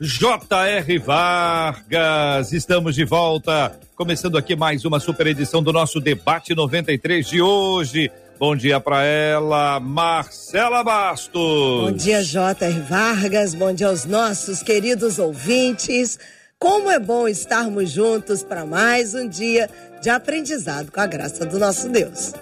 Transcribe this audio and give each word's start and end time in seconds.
J.R. 0.00 0.98
Vargas, 0.98 2.52
estamos 2.52 2.96
de 2.96 3.04
volta, 3.04 3.78
começando 3.94 4.36
aqui 4.36 4.56
mais 4.56 4.84
uma 4.84 4.98
super 4.98 5.28
edição 5.28 5.62
do 5.62 5.72
nosso 5.72 6.00
debate 6.00 6.52
93 6.52 7.24
de 7.24 7.40
hoje. 7.40 8.10
Bom 8.36 8.56
dia 8.56 8.80
para 8.80 9.04
ela, 9.04 9.78
Marcela 9.78 10.82
Bastos. 10.82 11.32
Bom 11.32 11.92
dia, 11.92 12.24
J.R. 12.24 12.80
Vargas. 12.80 13.54
Bom 13.54 13.72
dia 13.72 13.86
aos 13.86 14.04
nossos 14.04 14.64
queridos 14.64 15.20
ouvintes. 15.20 16.18
Como 16.58 16.90
é 16.90 16.98
bom 16.98 17.28
estarmos 17.28 17.90
juntos 17.90 18.42
para 18.42 18.66
mais 18.66 19.14
um 19.14 19.28
dia 19.28 19.70
de 20.02 20.10
aprendizado 20.10 20.90
com 20.90 21.00
a 21.00 21.06
graça 21.06 21.46
do 21.46 21.56
nosso 21.56 21.88
Deus. 21.88 22.32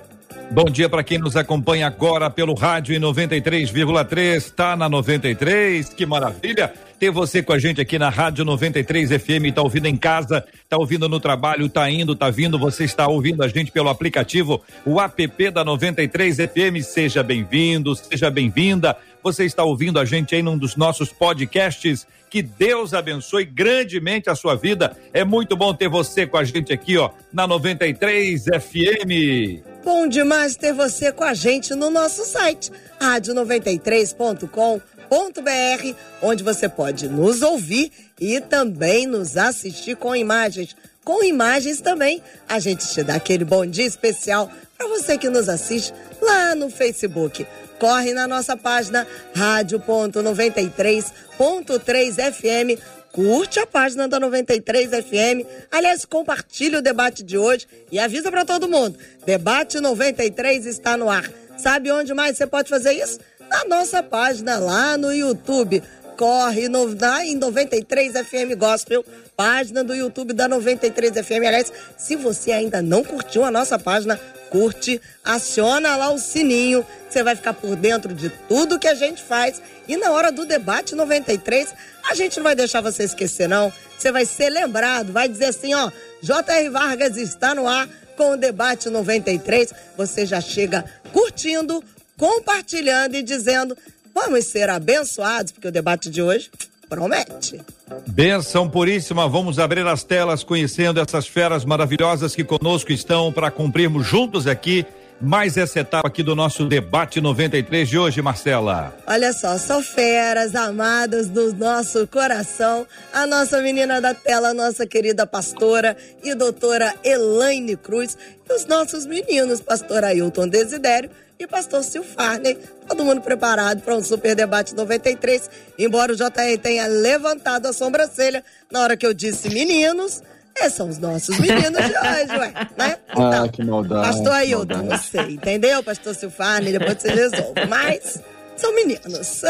Bom 0.53 0.65
dia 0.65 0.87
para 0.87 1.03
quem 1.03 1.17
nos 1.17 1.35
acompanha 1.35 1.87
agora 1.87 2.29
pelo 2.29 2.53
rádio 2.53 2.95
em 2.95 3.01
93,3, 3.01 4.37
está 4.37 4.77
na 4.77 4.87
93, 4.87 5.89
que 5.89 6.05
maravilha 6.05 6.71
ter 6.99 7.11
você 7.11 7.43
com 7.43 7.55
a 7.55 7.59
gente 7.59 7.81
aqui 7.81 7.99
na 7.99 8.11
Rádio 8.11 8.45
93 8.45 9.13
FM, 9.13 9.51
tá 9.55 9.63
ouvindo 9.63 9.87
em 9.87 9.97
casa, 9.97 10.45
tá 10.69 10.77
ouvindo 10.77 11.09
no 11.09 11.19
trabalho, 11.19 11.71
tá 11.71 11.91
indo, 11.91 12.15
tá 12.15 12.29
vindo, 12.29 12.59
você 12.59 12.85
está 12.85 13.09
ouvindo 13.09 13.43
a 13.43 13.49
gente 13.49 13.73
pelo 13.73 13.89
aplicativo, 13.89 14.63
o 14.85 15.01
app 15.01 15.51
da 15.51 15.65
93 15.65 16.37
FM, 16.37 16.83
seja 16.83 17.23
bem-vindo, 17.23 17.97
seja 17.97 18.31
bem-vinda. 18.31 18.95
Você 19.23 19.47
está 19.47 19.65
ouvindo 19.65 19.99
a 19.99 20.05
gente 20.05 20.35
aí 20.35 20.43
num 20.43 20.59
dos 20.59 20.77
nossos 20.77 21.11
podcasts. 21.11 22.07
Que 22.29 22.43
Deus 22.43 22.93
abençoe 22.93 23.45
grandemente 23.45 24.29
a 24.29 24.35
sua 24.35 24.55
vida. 24.55 24.97
É 25.15 25.25
muito 25.25 25.57
bom 25.57 25.73
ter 25.73 25.89
você 25.89 26.27
com 26.27 26.37
a 26.37 26.45
gente 26.45 26.73
aqui, 26.73 26.99
ó, 26.99 27.11
na 27.33 27.47
93 27.47 28.45
FM. 28.45 29.72
Bom 29.85 30.07
demais 30.07 30.57
ter 30.57 30.73
você 30.73 31.13
com 31.13 31.25
a 31.25 31.35
gente 31.35 31.75
no 31.75 31.91
nosso 31.91 32.25
site, 32.25 32.71
rádio93.com 33.01 34.81
www.radiocultura.br, 35.13 35.95
onde 36.23 36.43
você 36.43 36.67
pode 36.69 37.09
nos 37.09 37.43
ouvir 37.43 37.93
e 38.19 38.41
também 38.41 39.07
nos 39.07 39.37
assistir 39.37 39.95
com 39.97 40.17
imagens. 40.17 40.75
Com 41.05 41.23
imagens 41.23 41.83
também, 41.83 42.23
a 42.49 42.59
gente 42.59 42.89
te 42.89 43.03
dá 43.03 43.17
aquele 43.17 43.45
bom 43.45 43.67
dia 43.67 43.85
especial 43.85 44.51
para 44.79 44.89
você 44.89 45.19
que 45.19 45.29
nos 45.29 45.51
assiste 45.51 45.93
lá 46.21 46.55
no 46.55 46.71
Facebook. 46.71 47.47
Corre 47.79 48.15
na 48.15 48.27
nossa 48.29 48.57
página 48.57 49.07
rádio.93.3 49.35 52.33
FM 52.33 52.81
curte 53.13 53.61
a 53.61 53.67
página 53.67 54.09
da 54.09 54.19
93 54.19 54.91
FM. 54.91 55.47
Aliás, 55.71 56.05
compartilhe 56.05 56.77
o 56.77 56.83
debate 56.83 57.23
de 57.23 57.39
hoje 57.39 57.67
e 57.91 57.99
avisa 57.99 58.31
para 58.31 58.45
todo 58.45 58.69
mundo. 58.69 58.99
Debate 59.25 59.79
93 59.79 60.67
está 60.67 60.97
no 60.97 61.11
ar. 61.11 61.31
Sabe 61.57 61.93
onde 61.93 62.13
mais 62.15 62.37
você 62.37 62.47
pode 62.47 62.69
fazer 62.69 62.93
isso? 62.93 63.19
na 63.53 63.65
nossa 63.67 64.03
página 64.03 64.59
lá 64.59 64.97
no 64.97 65.13
YouTube. 65.13 65.83
Corre 66.17 66.69
no, 66.69 66.95
na, 66.95 67.25
em 67.25 67.37
93 67.37 68.13
FM 68.13 68.57
Gospel, 68.57 69.05
página 69.37 69.85
do 69.85 69.95
YouTube 69.95 70.33
da 70.33 70.49
93 70.49 71.13
FM. 71.13 71.47
Aliás, 71.47 71.73
se 71.97 72.17
você 72.17 72.53
ainda 72.53 72.81
não 72.81 73.05
curtiu 73.05 73.45
a 73.45 73.51
nossa 73.51 73.79
página, 73.79 74.19
curte, 74.53 75.01
aciona 75.25 75.97
lá 75.97 76.11
o 76.13 76.19
sininho, 76.19 76.87
você 77.09 77.23
vai 77.23 77.35
ficar 77.35 77.55
por 77.55 77.75
dentro 77.75 78.13
de 78.13 78.29
tudo 78.29 78.79
que 78.79 78.87
a 78.87 78.95
gente 78.95 79.23
faz. 79.23 79.63
E 79.89 79.97
na 79.97 80.13
hora 80.13 80.31
do 80.31 80.45
debate 80.45 80.95
93, 80.95 81.75
a 82.09 82.15
gente 82.15 82.37
não 82.37 82.45
vai 82.45 82.55
deixar 82.55 82.83
você 82.83 83.05
esquecer, 83.05 83.49
não. 83.49 83.73
Você 83.99 84.13
vai 84.13 84.27
ser 84.27 84.51
lembrado, 84.51 85.11
vai 85.11 85.27
dizer 85.27 85.47
assim, 85.47 85.73
ó, 85.73 85.91
J.R. 86.21 86.69
Vargas 86.69 87.17
está 87.17 87.55
no 87.55 87.67
ar 87.67 87.89
com 88.15 88.33
o 88.33 88.37
debate 88.37 88.91
93. 88.91 89.73
Você 89.97 90.27
já 90.27 90.41
chega 90.41 90.85
curtindo, 91.13 91.83
compartilhando 92.19 93.17
e 93.17 93.23
dizendo: 93.23 93.77
vamos 94.15 94.45
ser 94.45 94.69
abençoados, 94.69 95.53
porque 95.53 95.69
o 95.69 95.73
debate 95.73 96.11
de 96.11 96.21
hoje 96.21 96.51
promete. 96.89 97.59
Benção 98.07 98.69
puríssima, 98.69 99.29
vamos 99.29 99.59
abrir 99.59 99.87
as 99.87 100.05
telas 100.05 100.45
conhecendo 100.45 101.01
essas 101.01 101.27
feras 101.27 101.65
maravilhosas 101.65 102.35
que 102.35 102.45
conosco 102.45 102.93
estão 102.93 103.33
para 103.33 103.51
cumprirmos 103.51 104.07
juntos 104.07 104.47
aqui 104.47 104.87
mais 105.23 105.57
essa 105.57 105.79
etapa 105.79 106.09
aqui 106.09 106.21
do 106.21 106.35
nosso 106.35 106.67
debate 106.67 107.21
93 107.21 107.89
de 107.89 107.97
hoje, 107.97 108.21
Marcela. 108.21 108.93
Olha 109.07 109.33
só, 109.33 109.57
são 109.57 109.81
feras 109.81 110.57
amadas 110.57 111.29
do 111.29 111.55
nosso 111.55 112.07
coração, 112.09 112.85
a 113.13 113.25
nossa 113.25 113.63
menina 113.63 114.01
da 114.01 114.13
tela, 114.13 114.49
a 114.49 114.55
nossa 114.55 114.85
querida 114.85 115.25
pastora 115.25 115.97
e 116.25 116.35
doutora 116.35 116.93
Elaine 117.05 117.77
Cruz, 117.77 118.19
e 118.49 118.53
os 118.53 118.67
nossos 118.67 119.07
meninos, 119.07 119.61
pastor 119.61 120.03
Ailton 120.03 120.49
Desidério 120.49 121.09
e 121.39 121.47
pastor 121.47 121.85
Silfarney. 121.85 122.59
Todo 122.89 123.05
mundo 123.05 123.21
preparado 123.21 123.81
para 123.83 123.95
um 123.95 124.03
super 124.03 124.35
debate 124.35 124.75
93. 124.75 125.49
Embora 125.79 126.13
o 126.13 126.17
JR 126.17 126.59
tenha 126.61 126.87
levantado 126.87 127.67
a 127.67 127.73
sobrancelha 127.73 128.45
na 128.71 128.81
hora 128.81 128.97
que 128.97 129.07
eu 129.07 129.15
disse 129.15 129.49
meninos. 129.49 130.21
Esses 130.57 130.75
são 130.75 130.89
os 130.89 130.99
nossos 130.99 131.39
meninos 131.39 131.85
de 131.85 131.97
hoje, 131.97 132.39
ué, 132.39 132.53
né? 132.77 132.99
Ah, 133.09 133.13
então, 133.13 133.45
ah, 133.45 133.49
que 133.49 133.65
maldade. 133.65 134.07
Pastor 134.09 134.33
Ailton, 134.33 134.83
não 134.83 134.99
sei, 134.99 135.35
entendeu? 135.35 135.83
Pastor 135.83 136.15
Silfarney, 136.15 136.73
depois 136.73 136.99
você 137.01 137.09
resolve. 137.09 137.67
Mas 137.69 138.21
são 138.57 138.75
meninos. 138.75 139.43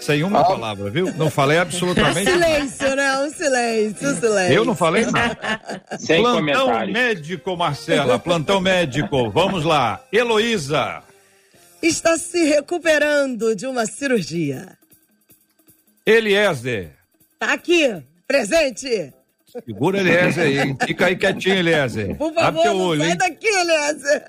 Sem 0.00 0.22
uma 0.22 0.40
ah. 0.40 0.44
palavra, 0.44 0.90
viu? 0.90 1.12
Não 1.14 1.30
falei 1.30 1.58
absolutamente 1.58 2.30
silêncio, 2.30 2.96
nada. 2.96 3.24
Um 3.24 3.30
silêncio, 3.32 4.08
um 4.08 4.20
silêncio. 4.20 4.54
Eu 4.54 4.64
não 4.64 4.74
falei 4.74 5.06
nada. 5.06 5.82
Sem 5.98 6.22
plantão 6.22 6.86
médico, 6.86 7.56
Marcela, 7.56 8.18
plantão 8.18 8.60
médico. 8.60 9.30
Vamos 9.30 9.64
lá. 9.64 10.00
Heloísa. 10.12 11.02
Está 11.82 12.18
se 12.18 12.42
recuperando 12.44 13.54
de 13.54 13.66
uma 13.66 13.86
cirurgia. 13.86 14.76
Eliezer. 16.04 16.96
Tá 17.38 17.52
aqui, 17.52 18.02
presente. 18.26 19.12
Segura 19.64 19.98
Eliezer 19.98 20.44
aí, 20.44 20.76
fica 20.86 21.06
aí 21.06 21.16
quietinho, 21.16 21.56
Eliezer. 21.56 22.16
Por 22.16 22.32
favor, 22.32 22.60
Abre 22.60 22.68
olho, 22.68 23.00
sai 23.00 23.10
hein? 23.10 23.16
daqui, 23.16 23.46
Eliezer. 23.46 24.24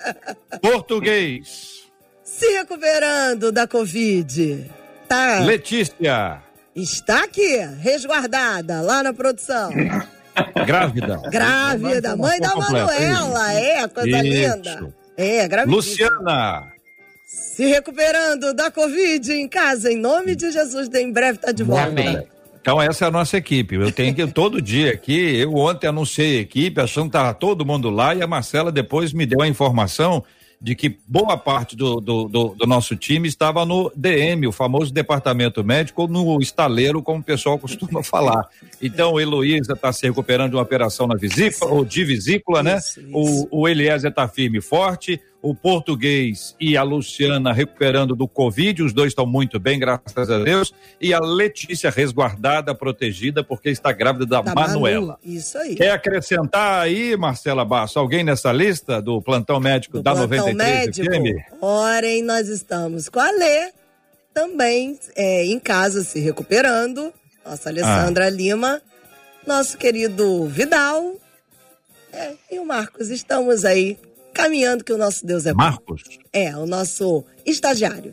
Português. 0.60 1.80
Se 2.22 2.46
recuperando 2.56 3.52
da 3.52 3.66
Covid 3.66 4.70
tá. 5.08 5.40
Letícia. 5.40 6.42
Está 6.74 7.24
aqui, 7.24 7.56
resguardada, 7.80 8.80
lá 8.80 9.02
na 9.02 9.12
produção. 9.12 9.70
Grávida. 10.64 11.20
Grávida, 11.30 12.16
mãe 12.16 12.38
da 12.40 12.54
Manuela, 12.54 13.52
é, 13.52 13.88
coisa 13.88 14.24
Isso. 14.24 14.54
linda. 14.56 14.94
É, 15.16 15.48
grávida. 15.48 15.74
Luciana. 15.74 16.72
Se 17.26 17.66
recuperando 17.66 18.54
da 18.54 18.70
Covid 18.70 19.32
em 19.32 19.48
casa, 19.48 19.92
em 19.92 19.96
nome 19.96 20.34
de 20.34 20.50
Jesus, 20.50 20.88
em 20.94 21.12
breve 21.12 21.38
tá 21.38 21.52
de 21.52 21.62
volta. 21.62 21.88
Amém. 21.88 22.26
Então 22.60 22.80
essa 22.80 23.06
é 23.06 23.08
a 23.08 23.10
nossa 23.10 23.36
equipe. 23.36 23.74
Eu 23.74 23.90
tenho 23.90 24.14
que 24.14 24.26
todo 24.26 24.60
dia 24.60 24.92
aqui. 24.92 25.36
Eu 25.36 25.54
ontem 25.54 25.86
anunciei 25.86 26.38
a 26.38 26.42
equipe, 26.42 26.80
achando 26.80 27.04
que 27.04 27.16
estava 27.16 27.34
todo 27.34 27.64
mundo 27.64 27.88
lá 27.90 28.14
e 28.14 28.22
a 28.22 28.26
Marcela 28.26 28.70
depois 28.70 29.12
me 29.12 29.24
deu 29.26 29.40
a 29.40 29.48
informação 29.48 30.22
de 30.62 30.74
que 30.74 30.98
boa 31.08 31.38
parte 31.38 31.74
do, 31.74 32.00
do, 32.00 32.28
do, 32.28 32.48
do, 32.50 32.66
nosso 32.66 32.94
time 32.94 33.26
estava 33.26 33.64
no 33.64 33.90
DM, 33.96 34.46
o 34.46 34.52
famoso 34.52 34.92
departamento 34.92 35.64
médico, 35.64 36.02
ou 36.02 36.08
no 36.08 36.38
estaleiro, 36.38 37.02
como 37.02 37.20
o 37.20 37.24
pessoal 37.24 37.58
costuma 37.58 38.02
falar. 38.04 38.46
Então, 38.82 39.18
Heloísa 39.18 39.72
está 39.72 39.90
se 39.90 40.06
recuperando 40.06 40.50
de 40.50 40.56
uma 40.56 40.62
operação 40.62 41.06
na 41.06 41.14
vesícula, 41.14 41.72
ou 41.72 41.82
de 41.82 42.04
vesícula, 42.04 42.62
né? 42.62 42.76
Isso, 42.76 43.00
isso. 43.00 43.10
O, 43.50 43.62
o 43.62 43.68
Eliezer 43.68 44.10
está 44.10 44.28
firme 44.28 44.58
e 44.58 44.60
forte 44.60 45.18
o 45.42 45.54
português 45.54 46.54
e 46.60 46.76
a 46.76 46.82
Luciana 46.82 47.52
recuperando 47.52 48.14
do 48.14 48.28
Covid, 48.28 48.82
os 48.82 48.92
dois 48.92 49.08
estão 49.08 49.26
muito 49.26 49.58
bem, 49.58 49.78
graças 49.78 50.30
a 50.30 50.38
Deus, 50.38 50.72
e 51.00 51.14
a 51.14 51.20
Letícia 51.20 51.90
resguardada, 51.90 52.74
protegida, 52.74 53.42
porque 53.42 53.70
está 53.70 53.92
grávida 53.92 54.26
da, 54.26 54.42
da 54.42 54.54
Manuela. 54.54 55.18
Manu. 55.24 55.36
Isso 55.36 55.56
aí. 55.58 55.74
Quer 55.74 55.92
acrescentar 55.92 56.82
aí, 56.82 57.16
Marcela 57.16 57.64
Basso, 57.64 57.98
alguém 57.98 58.22
nessa 58.22 58.52
lista 58.52 59.00
do 59.00 59.22
plantão 59.22 59.58
médico 59.58 59.98
do 59.98 60.02
da 60.02 60.12
plantão 60.12 60.52
93 60.52 60.56
médico, 60.56 61.14
FM? 61.14 61.62
Orem, 61.62 62.22
nós 62.22 62.48
estamos 62.48 63.08
com 63.08 63.20
a 63.20 63.30
Lê, 63.30 63.72
também 64.34 64.98
é, 65.16 65.46
em 65.46 65.58
casa 65.58 66.04
se 66.04 66.20
recuperando, 66.20 67.12
nossa 67.44 67.70
Alessandra 67.70 68.26
ah. 68.26 68.30
Lima, 68.30 68.82
nosso 69.46 69.78
querido 69.78 70.46
Vidal, 70.46 71.14
é, 72.12 72.32
e 72.50 72.58
o 72.58 72.66
Marcos, 72.66 73.08
estamos 73.08 73.64
aí 73.64 73.96
caminhando 74.40 74.82
que 74.82 74.92
o 74.92 74.98
nosso 74.98 75.26
Deus 75.26 75.46
é 75.46 75.52
bom. 75.52 75.58
Marcos? 75.58 76.02
É, 76.32 76.56
o 76.56 76.66
nosso 76.66 77.24
estagiário. 77.44 78.12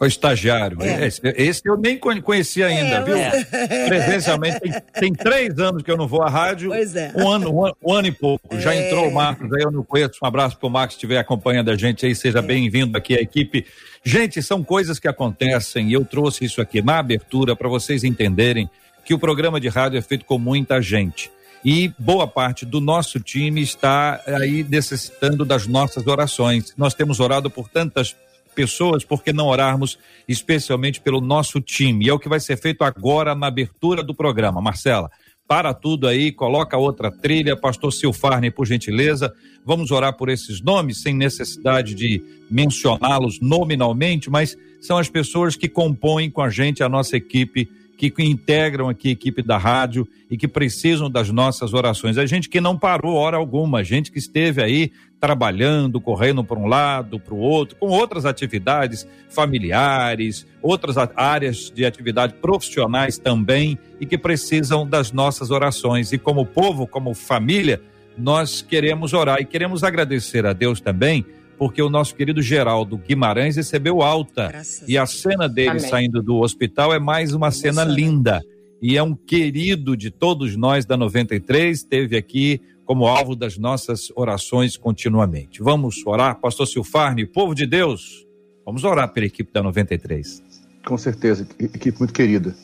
O 0.00 0.04
estagiário. 0.04 0.82
É. 0.82 1.06
Esse, 1.06 1.20
esse, 1.24 1.62
eu 1.64 1.76
nem 1.76 1.98
conhecia 1.98 2.66
ainda, 2.66 2.96
é, 2.96 3.02
viu? 3.02 3.16
É. 3.16 3.86
Presencialmente, 3.86 4.60
tem, 4.60 4.72
tem, 4.92 5.12
três 5.12 5.58
anos 5.58 5.82
que 5.82 5.90
eu 5.90 5.96
não 5.96 6.08
vou 6.08 6.22
à 6.22 6.28
rádio. 6.28 6.70
Pois 6.70 6.96
é. 6.96 7.12
Um 7.16 7.30
ano, 7.30 7.50
um, 7.50 7.72
um 7.82 7.92
ano 7.92 8.08
e 8.08 8.12
pouco. 8.12 8.58
Já 8.58 8.74
é. 8.74 8.86
entrou 8.86 9.08
o 9.08 9.14
Marcos 9.14 9.50
aí, 9.52 9.62
eu 9.62 9.70
não 9.70 9.84
conheço. 9.84 10.18
Um 10.22 10.26
abraço 10.26 10.58
pro 10.58 10.68
Marcos, 10.68 10.96
estiver 10.96 11.18
acompanhando 11.18 11.70
a 11.70 11.76
gente 11.76 12.04
aí. 12.04 12.14
Seja 12.14 12.40
é. 12.40 12.42
bem-vindo 12.42 12.98
aqui 12.98 13.14
à 13.14 13.20
equipe. 13.20 13.64
Gente, 14.02 14.42
são 14.42 14.64
coisas 14.64 14.98
que 14.98 15.06
acontecem 15.06 15.88
e 15.88 15.92
eu 15.92 16.04
trouxe 16.04 16.44
isso 16.44 16.60
aqui 16.60 16.82
na 16.82 16.98
abertura 16.98 17.54
para 17.54 17.68
vocês 17.68 18.02
entenderem 18.02 18.68
que 19.04 19.14
o 19.14 19.18
programa 19.18 19.60
de 19.60 19.68
rádio 19.68 19.98
é 19.98 20.02
feito 20.02 20.24
com 20.24 20.38
muita 20.38 20.82
gente. 20.82 21.30
E 21.64 21.90
boa 21.98 22.26
parte 22.26 22.66
do 22.66 22.78
nosso 22.78 23.18
time 23.18 23.62
está 23.62 24.20
aí 24.26 24.62
necessitando 24.62 25.46
das 25.46 25.66
nossas 25.66 26.06
orações. 26.06 26.74
Nós 26.76 26.92
temos 26.92 27.20
orado 27.20 27.48
por 27.48 27.70
tantas 27.70 28.14
pessoas, 28.54 29.02
por 29.02 29.22
que 29.22 29.32
não 29.32 29.46
orarmos 29.46 29.98
especialmente 30.28 31.00
pelo 31.00 31.22
nosso 31.22 31.60
time? 31.60 32.04
E 32.04 32.08
é 32.10 32.12
o 32.12 32.18
que 32.18 32.28
vai 32.28 32.38
ser 32.38 32.58
feito 32.58 32.84
agora 32.84 33.34
na 33.34 33.46
abertura 33.46 34.02
do 34.02 34.14
programa. 34.14 34.60
Marcela, 34.60 35.10
para 35.48 35.72
tudo 35.72 36.06
aí, 36.06 36.30
coloca 36.30 36.76
outra 36.76 37.10
trilha, 37.10 37.56
pastor 37.56 37.92
Silfarne, 37.92 38.50
por 38.50 38.66
gentileza. 38.66 39.32
Vamos 39.64 39.90
orar 39.90 40.16
por 40.16 40.28
esses 40.28 40.60
nomes, 40.60 41.00
sem 41.00 41.14
necessidade 41.14 41.94
de 41.94 42.22
mencioná-los 42.50 43.40
nominalmente, 43.40 44.28
mas 44.28 44.56
são 44.80 44.98
as 44.98 45.08
pessoas 45.08 45.56
que 45.56 45.68
compõem 45.68 46.30
com 46.30 46.42
a 46.42 46.50
gente 46.50 46.82
a 46.82 46.88
nossa 46.88 47.16
equipe 47.16 47.70
que 47.96 48.12
integram 48.22 48.88
aqui 48.88 49.08
a 49.08 49.12
equipe 49.12 49.42
da 49.42 49.56
rádio 49.56 50.06
e 50.30 50.36
que 50.36 50.48
precisam 50.48 51.10
das 51.10 51.30
nossas 51.30 51.72
orações. 51.72 52.16
É 52.16 52.26
gente 52.26 52.48
que 52.48 52.60
não 52.60 52.78
parou 52.78 53.14
hora 53.14 53.36
alguma, 53.36 53.84
gente 53.84 54.10
que 54.10 54.18
esteve 54.18 54.62
aí 54.62 54.92
trabalhando, 55.20 56.00
correndo 56.00 56.44
para 56.44 56.58
um 56.58 56.66
lado, 56.66 57.18
para 57.18 57.32
o 57.32 57.38
outro, 57.38 57.76
com 57.76 57.86
outras 57.86 58.26
atividades 58.26 59.08
familiares, 59.30 60.46
outras 60.60 60.96
áreas 61.16 61.72
de 61.74 61.86
atividade 61.86 62.34
profissionais 62.34 63.16
também 63.16 63.78
e 64.00 64.04
que 64.04 64.18
precisam 64.18 64.86
das 64.86 65.12
nossas 65.12 65.50
orações. 65.50 66.12
E 66.12 66.18
como 66.18 66.44
povo, 66.44 66.86
como 66.86 67.14
família, 67.14 67.80
nós 68.18 68.60
queremos 68.60 69.14
orar 69.14 69.40
e 69.40 69.46
queremos 69.46 69.82
agradecer 69.82 70.44
a 70.44 70.52
Deus 70.52 70.80
também 70.80 71.24
porque 71.58 71.82
o 71.82 71.90
nosso 71.90 72.14
querido 72.14 72.42
Geraldo 72.42 72.96
Guimarães 72.96 73.56
recebeu 73.56 74.02
alta. 74.02 74.48
Graças 74.48 74.88
e 74.88 74.98
a 74.98 75.06
cena 75.06 75.48
dele 75.48 75.70
Amém. 75.70 75.88
saindo 75.88 76.22
do 76.22 76.40
hospital 76.40 76.92
é 76.92 76.98
mais 76.98 77.32
uma 77.32 77.50
cena 77.50 77.84
linda. 77.84 78.42
E 78.80 78.96
é 78.96 79.02
um 79.02 79.14
querido 79.14 79.96
de 79.96 80.10
todos 80.10 80.56
nós 80.56 80.84
da 80.84 80.96
93, 80.96 81.78
esteve 81.78 82.16
aqui 82.16 82.60
como 82.84 83.06
alvo 83.06 83.34
das 83.34 83.56
nossas 83.56 84.12
orações 84.14 84.76
continuamente. 84.76 85.62
Vamos 85.62 86.06
orar, 86.06 86.38
Pastor 86.38 86.66
Silfarne, 86.66 87.24
povo 87.24 87.54
de 87.54 87.66
Deus, 87.66 88.26
vamos 88.64 88.84
orar 88.84 89.12
pela 89.12 89.26
equipe 89.26 89.50
da 89.52 89.62
93. 89.62 90.42
Com 90.84 90.98
certeza, 90.98 91.48
equipe 91.58 91.98
muito 91.98 92.12
querida. 92.12 92.54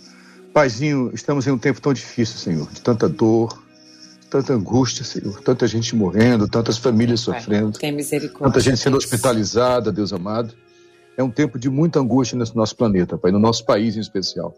Paizinho, 0.53 1.11
estamos 1.15 1.47
em 1.47 1.53
um 1.53 1.59
tempo 1.59 1.81
tão 1.81 1.93
difícil, 1.95 2.37
Senhor, 2.37 2.71
de 2.71 2.83
tanta 2.83 3.09
dor, 3.09 3.63
tanta 4.31 4.55
angústia, 4.55 5.05
Senhor, 5.05 5.41
tanta 5.43 5.67
gente 5.67 5.95
morrendo, 5.97 6.49
tantas 6.49 6.79
famílias 6.79 7.21
sofrendo, 7.21 7.77
misericórdia, 7.93 8.47
tanta 8.47 8.61
gente 8.61 8.79
sendo 8.79 8.97
hospitalizada, 8.97 9.91
Deus 9.91 10.13
amado. 10.13 10.55
É 11.17 11.23
um 11.23 11.31
tempo 11.31 11.59
de 11.59 11.69
muita 11.69 11.99
angústia 11.99 12.39
nesse 12.39 12.57
nosso 12.57 12.77
planeta, 12.77 13.19
Pai, 13.19 13.33
no 13.33 13.39
nosso 13.39 13.67
país 13.67 13.97
em 13.97 14.01
especial. 14.01 14.55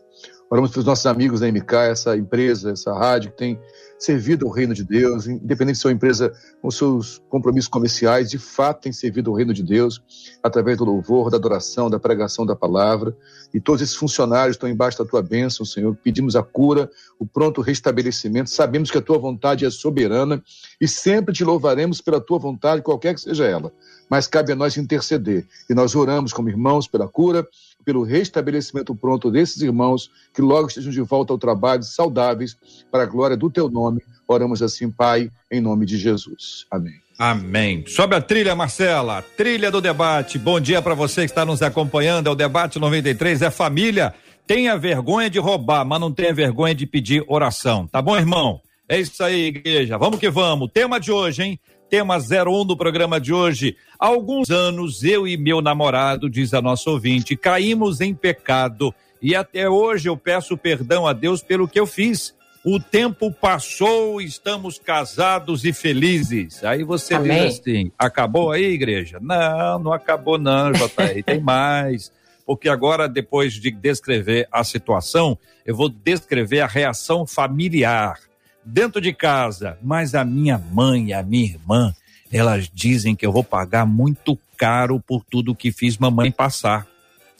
Oramos 0.50 0.70
para 0.70 0.80
os 0.80 0.84
nossos 0.84 1.06
amigos 1.06 1.40
da 1.40 1.50
MK, 1.50 1.74
essa 1.90 2.16
empresa, 2.16 2.72
essa 2.72 2.92
rádio 2.92 3.30
que 3.30 3.38
tem 3.38 3.58
servido 4.04 4.46
ao 4.46 4.52
reino 4.52 4.74
de 4.74 4.82
Deus, 4.82 5.26
independente 5.26 5.78
se 5.78 5.86
é 5.86 5.90
uma 5.90 5.94
empresa 5.94 6.32
com 6.60 6.70
seus 6.70 7.22
compromissos 7.28 7.68
comerciais, 7.68 8.30
de 8.30 8.38
fato 8.38 8.82
tem 8.82 8.92
servido 8.92 9.30
ao 9.30 9.36
reino 9.36 9.54
de 9.54 9.62
Deus 9.62 10.02
através 10.42 10.76
do 10.76 10.84
louvor, 10.84 11.30
da 11.30 11.36
adoração, 11.36 11.88
da 11.88 12.00
pregação 12.00 12.44
da 12.44 12.56
palavra. 12.56 13.16
E 13.54 13.60
todos 13.60 13.80
esses 13.80 13.94
funcionários 13.94 14.56
estão 14.56 14.68
embaixo 14.68 14.98
da 14.98 15.08
tua 15.08 15.22
bênção, 15.22 15.64
Senhor. 15.64 15.96
Pedimos 16.02 16.34
a 16.34 16.42
cura, 16.42 16.90
o 17.18 17.24
pronto 17.24 17.60
restabelecimento. 17.60 18.50
Sabemos 18.50 18.90
que 18.90 18.98
a 18.98 19.02
tua 19.02 19.18
vontade 19.18 19.64
é 19.64 19.70
soberana 19.70 20.42
e 20.80 20.88
sempre 20.88 21.32
te 21.32 21.44
louvaremos 21.44 22.00
pela 22.00 22.20
tua 22.20 22.38
vontade, 22.38 22.82
qualquer 22.82 23.14
que 23.14 23.20
seja 23.20 23.44
ela. 23.44 23.72
Mas 24.10 24.26
cabe 24.26 24.52
a 24.52 24.56
nós 24.56 24.76
interceder. 24.76 25.46
E 25.70 25.74
nós 25.74 25.94
oramos 25.94 26.32
como 26.32 26.48
irmãos 26.48 26.88
pela 26.88 27.06
cura 27.06 27.46
pelo 27.84 28.02
restabelecimento 28.02 28.94
pronto 28.94 29.30
desses 29.30 29.60
irmãos, 29.62 30.10
que 30.32 30.40
logo 30.40 30.68
estejam 30.68 30.90
de 30.90 31.00
volta 31.00 31.32
ao 31.32 31.38
trabalho, 31.38 31.82
saudáveis, 31.82 32.56
para 32.90 33.02
a 33.02 33.06
glória 33.06 33.36
do 33.36 33.50
teu 33.50 33.68
nome. 33.68 34.02
Oramos 34.26 34.62
assim, 34.62 34.90
Pai, 34.90 35.30
em 35.50 35.60
nome 35.60 35.84
de 35.86 35.98
Jesus. 35.98 36.66
Amém. 36.70 36.94
Amém. 37.18 37.84
Sobe 37.86 38.16
a 38.16 38.20
trilha, 38.20 38.54
Marcela. 38.54 39.22
Trilha 39.36 39.70
do 39.70 39.80
debate. 39.80 40.38
Bom 40.38 40.58
dia 40.58 40.80
para 40.80 40.94
você 40.94 41.22
que 41.22 41.30
está 41.30 41.44
nos 41.44 41.62
acompanhando. 41.62 42.26
É 42.26 42.30
o 42.30 42.34
debate 42.34 42.78
93, 42.78 43.42
é 43.42 43.50
família. 43.50 44.14
Tenha 44.46 44.76
vergonha 44.76 45.30
de 45.30 45.38
roubar, 45.38 45.84
mas 45.84 46.00
não 46.00 46.12
tenha 46.12 46.34
vergonha 46.34 46.74
de 46.74 46.86
pedir 46.86 47.24
oração. 47.28 47.86
Tá 47.86 48.02
bom, 48.02 48.16
irmão? 48.16 48.60
É 48.88 48.98
isso 48.98 49.22
aí, 49.22 49.46
igreja. 49.46 49.96
Vamos 49.96 50.18
que 50.18 50.28
vamos. 50.28 50.70
Tema 50.72 50.98
de 50.98 51.12
hoje, 51.12 51.42
hein? 51.42 51.60
Tema 51.92 52.16
01 52.16 52.64
do 52.64 52.74
programa 52.74 53.20
de 53.20 53.34
hoje. 53.34 53.76
Há 54.00 54.06
alguns 54.06 54.48
anos, 54.48 55.04
eu 55.04 55.28
e 55.28 55.36
meu 55.36 55.60
namorado, 55.60 56.30
diz 56.30 56.54
a 56.54 56.62
nossa 56.62 56.88
ouvinte, 56.88 57.36
caímos 57.36 58.00
em 58.00 58.14
pecado 58.14 58.94
e 59.20 59.34
até 59.34 59.68
hoje 59.68 60.08
eu 60.08 60.16
peço 60.16 60.56
perdão 60.56 61.06
a 61.06 61.12
Deus 61.12 61.42
pelo 61.42 61.68
que 61.68 61.78
eu 61.78 61.86
fiz. 61.86 62.34
O 62.64 62.80
tempo 62.80 63.30
passou, 63.30 64.22
estamos 64.22 64.78
casados 64.78 65.66
e 65.66 65.72
felizes. 65.74 66.64
Aí 66.64 66.82
você 66.82 67.12
Amém. 67.12 67.48
diz 67.48 67.60
assim: 67.60 67.92
acabou 67.98 68.50
aí, 68.50 68.64
igreja? 68.64 69.18
Não, 69.20 69.78
não 69.78 69.92
acabou, 69.92 70.38
não, 70.38 70.72
JR, 70.72 71.22
tem 71.26 71.40
mais. 71.40 72.10
Porque 72.46 72.70
agora, 72.70 73.06
depois 73.06 73.52
de 73.52 73.70
descrever 73.70 74.48
a 74.50 74.64
situação, 74.64 75.38
eu 75.66 75.76
vou 75.76 75.90
descrever 75.90 76.60
a 76.60 76.66
reação 76.66 77.26
familiar 77.26 78.18
dentro 78.64 79.00
de 79.00 79.12
casa, 79.12 79.78
mas 79.82 80.14
a 80.14 80.24
minha 80.24 80.58
mãe 80.58 81.12
a 81.12 81.22
minha 81.22 81.44
irmã, 81.44 81.94
elas 82.32 82.68
dizem 82.72 83.14
que 83.14 83.26
eu 83.26 83.32
vou 83.32 83.44
pagar 83.44 83.86
muito 83.86 84.38
caro 84.56 85.00
por 85.00 85.24
tudo 85.24 85.54
que 85.54 85.72
fiz 85.72 85.98
mamãe 85.98 86.30
passar. 86.30 86.86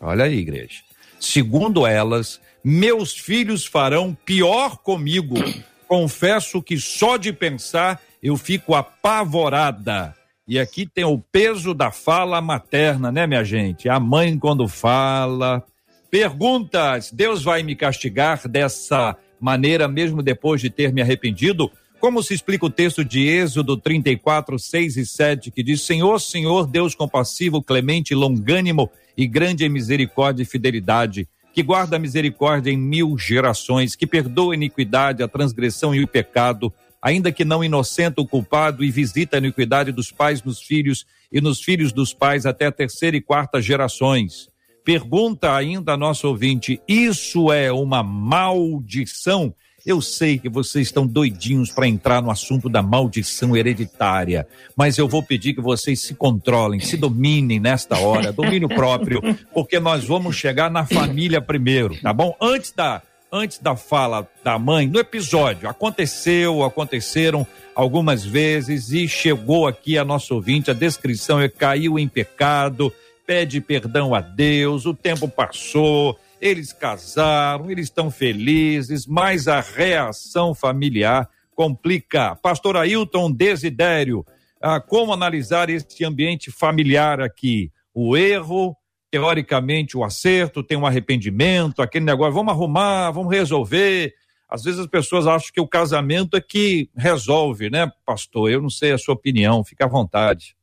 Olha 0.01 0.25
aí, 0.25 0.39
igreja. 0.39 0.81
Segundo 1.21 1.87
elas, 1.87 2.41
meus 2.65 3.13
filhos 3.13 3.65
farão 3.65 4.17
pior 4.25 4.79
comigo. 4.79 5.37
Confesso 5.87 6.63
que 6.63 6.79
só 6.79 7.17
de 7.17 7.33
pensar 7.33 8.01
eu 8.23 8.37
fico 8.37 8.75
apavorada. 8.75 10.15
E 10.47 10.59
aqui 10.59 10.87
tem 10.87 11.05
o 11.05 11.19
peso 11.19 11.73
da 11.73 11.91
fala 11.91 12.41
materna, 12.41 13.13
né, 13.13 13.27
minha 13.27 13.45
gente? 13.45 13.89
A 13.89 14.01
mãe 14.01 14.39
quando 14.39 14.67
fala. 14.67 15.63
Perguntas: 16.11 17.11
Deus 17.13 17.43
vai 17.43 17.63
me 17.63 17.77
castigar 17.77 18.47
dessa 18.49 19.17
maneira, 19.43 19.89
mesmo 19.89 20.23
depois 20.23 20.61
de 20.61 20.71
ter 20.71 20.93
me 20.93 21.03
arrependido? 21.03 21.71
Como 21.99 22.23
se 22.23 22.35
explica 22.35 22.67
o 22.67 22.71
texto 22.71 23.05
de 23.05 23.27
Êxodo 23.27 23.77
34, 23.77 24.59
6 24.59 24.97
e 24.97 25.07
7, 25.07 25.51
que 25.51 25.63
diz: 25.63 25.83
Senhor, 25.83 26.21
Senhor, 26.21 26.67
Deus 26.67 26.95
compassivo, 26.95 27.63
clemente, 27.63 28.15
longânimo 28.15 28.91
e 29.17 29.27
grande 29.27 29.65
em 29.65 29.69
misericórdia 29.69 30.43
e 30.43 30.47
fidelidade, 30.47 31.29
que 31.53 31.63
guarda 31.63 31.97
a 31.97 31.99
misericórdia 31.99 32.71
em 32.71 32.77
mil 32.77 33.19
gerações, 33.19 33.95
que 33.95 34.07
perdoa 34.07 34.53
a 34.53 34.57
iniquidade, 34.57 35.23
a 35.23 35.29
transgressão 35.29 35.95
e 35.95 36.03
o 36.03 36.09
pecado, 36.09 36.73
ainda 37.01 37.33
que 37.33 37.45
não 37.45 37.63
inocenta 37.63 38.21
o 38.21 38.27
culpado, 38.27 38.83
e 38.83 38.91
visita 38.91 39.37
a 39.37 39.39
iniquidade 39.39 39.93
dos 39.93 40.11
pais 40.11 40.43
nos 40.43 40.61
filhos 40.61 41.05
e 41.31 41.41
nos 41.41 41.61
filhos 41.63 41.93
dos 41.93 42.15
pais 42.15 42.47
até 42.47 42.67
a 42.67 42.73
terceira 42.73 43.17
e 43.17 43.21
quarta 43.21 43.61
gerações. 43.61 44.52
Pergunta 44.85 45.55
ainda 45.55 45.93
a 45.93 45.97
nosso 45.97 46.29
ouvinte: 46.29 46.81
isso 46.89 47.53
é 47.53 47.71
uma 47.73 48.03
maldição? 48.03 49.55
Eu 49.85 50.01
sei 50.01 50.39
que 50.39 50.49
vocês 50.49 50.87
estão 50.87 51.05
doidinhos 51.05 51.73
para 51.73 51.89
entrar 51.89 52.23
no 52.23 52.31
assunto 52.31 52.69
da 52.69 52.81
maldição 52.83 53.57
hereditária, 53.57 54.47
mas 54.77 54.97
eu 54.97 55.09
vou 55.09 55.25
pedir 55.25 55.55
que 55.55 55.61
vocês 55.61 56.01
se 56.01 56.15
controlem, 56.15 56.79
se 56.79 56.97
dominem 56.97 57.59
nesta 57.59 57.99
hora, 57.99 58.31
domínio 58.33 58.69
próprio, 58.69 59.21
porque 59.53 59.81
nós 59.81 60.05
vamos 60.05 60.37
chegar 60.37 60.71
na 60.71 60.87
família 60.87 61.41
primeiro, 61.41 62.01
tá 62.01 62.13
bom? 62.13 62.37
Antes 62.41 62.73
da 62.73 63.03
antes 63.33 63.59
da 63.59 63.75
fala 63.75 64.29
da 64.45 64.59
mãe, 64.59 64.87
no 64.87 65.01
episódio, 65.01 65.67
aconteceu, 65.67 66.63
aconteceram 66.63 67.47
algumas 67.75 68.23
vezes 68.23 68.93
e 68.93 69.09
chegou 69.09 69.67
aqui 69.67 69.97
a 69.97 70.05
nosso 70.05 70.35
ouvinte 70.35 70.71
a 70.71 70.75
descrição, 70.75 71.41
ele 71.41 71.49
caiu 71.49 71.99
em 71.99 72.07
pecado, 72.07 72.93
pede 73.27 73.61
perdão 73.61 74.15
a 74.15 74.21
Deus, 74.21 74.87
o 74.87 74.95
tempo 74.95 75.29
passou, 75.29 76.19
eles 76.41 76.73
casaram, 76.73 77.71
eles 77.71 77.87
estão 77.87 78.11
felizes, 78.11 79.07
mas 79.07 79.47
a 79.47 79.61
reação 79.61 80.55
familiar 80.55 81.29
complica. 81.55 82.35
Pastor 82.37 82.77
Ailton 82.77 83.31
Desidério, 83.31 84.25
ah, 84.61 84.81
como 84.81 85.13
analisar 85.13 85.71
este 85.71 86.05
ambiente 86.05 86.51
familiar 86.51 87.21
aqui? 87.21 87.71
O 87.95 88.17
erro, 88.17 88.77
teoricamente 89.11 89.97
o 89.97 90.03
acerto, 90.03 90.63
tem 90.63 90.77
um 90.77 90.87
arrependimento, 90.87 91.83
aquele 91.83 92.05
negócio, 92.05 92.33
vamos 92.33 92.53
arrumar, 92.53 93.11
vamos 93.11 93.33
resolver. 93.33 94.15
Às 94.49 94.65
vezes 94.65 94.81
as 94.81 94.87
pessoas 94.87 95.27
acham 95.27 95.51
que 95.53 95.61
o 95.61 95.69
casamento 95.69 96.37
é 96.37 96.41
que 96.41 96.91
resolve, 96.97 97.71
né, 97.71 97.91
pastor? 98.05 98.51
Eu 98.51 98.61
não 98.61 98.71
sei 98.71 98.93
a 98.93 98.99
sua 98.99 99.15
opinião, 99.15 99.65
fica 99.65 99.85
à 99.85 99.89
vontade. 99.89 100.57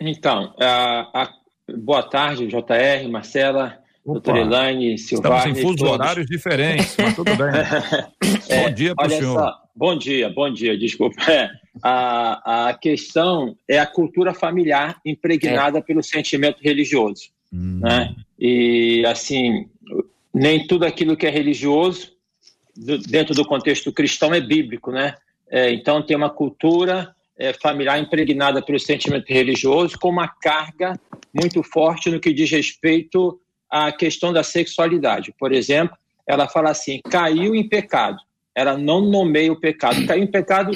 Então, 0.00 0.54
a, 0.60 1.22
a 1.22 1.32
Boa 1.72 2.02
tarde, 2.02 2.46
JR, 2.46 3.08
Marcela. 3.10 3.78
doutora 4.04 4.40
Elaine, 4.40 4.98
Silvana. 4.98 5.36
Estamos 5.36 5.58
em 5.58 5.62
fusos 5.62 5.82
horários 5.82 6.26
diferentes, 6.26 6.94
mas 6.98 7.16
tudo 7.16 7.30
bem. 7.36 7.46
é, 8.50 8.62
bom 8.62 8.74
dia 8.74 8.94
para 8.94 9.06
o 9.06 9.10
senhor. 9.10 9.38
Só, 9.38 9.62
bom 9.74 9.96
dia, 9.96 10.28
bom 10.28 10.52
dia, 10.52 10.76
desculpa. 10.76 11.22
É, 11.30 11.50
a, 11.82 12.68
a 12.68 12.74
questão 12.74 13.56
é 13.66 13.78
a 13.78 13.86
cultura 13.86 14.34
familiar 14.34 15.00
impregnada 15.06 15.78
é. 15.78 15.82
pelo 15.82 16.02
sentimento 16.02 16.60
religioso. 16.60 17.30
Hum. 17.50 17.80
Né? 17.82 18.14
E, 18.38 19.02
assim, 19.06 19.66
nem 20.34 20.66
tudo 20.66 20.84
aquilo 20.84 21.16
que 21.16 21.26
é 21.26 21.30
religioso, 21.30 22.12
do, 22.76 22.98
dentro 22.98 23.34
do 23.34 23.44
contexto 23.46 23.90
cristão, 23.90 24.34
é 24.34 24.40
bíblico, 24.40 24.92
né? 24.92 25.14
É, 25.50 25.72
então, 25.72 26.02
tem 26.02 26.16
uma 26.16 26.30
cultura 26.30 27.13
é, 27.38 27.52
familiar 27.52 27.98
impregnada 27.98 28.62
pelo 28.62 28.78
sentimento 28.78 29.26
religioso 29.28 29.98
com 29.98 30.08
uma 30.08 30.28
carga 30.28 30.98
muito 31.32 31.62
forte 31.62 32.10
no 32.10 32.20
que 32.20 32.32
diz 32.32 32.50
respeito 32.50 33.40
à 33.70 33.90
questão 33.90 34.32
da 34.32 34.42
sexualidade. 34.42 35.34
Por 35.38 35.52
exemplo, 35.52 35.96
ela 36.26 36.48
fala 36.48 36.70
assim: 36.70 37.00
caiu 37.10 37.54
em 37.54 37.68
pecado. 37.68 38.18
Ela 38.54 38.78
não 38.78 39.00
nomeia 39.00 39.52
o 39.52 39.58
pecado. 39.58 40.06
Caiu 40.06 40.22
em 40.22 40.30
pecado 40.30 40.72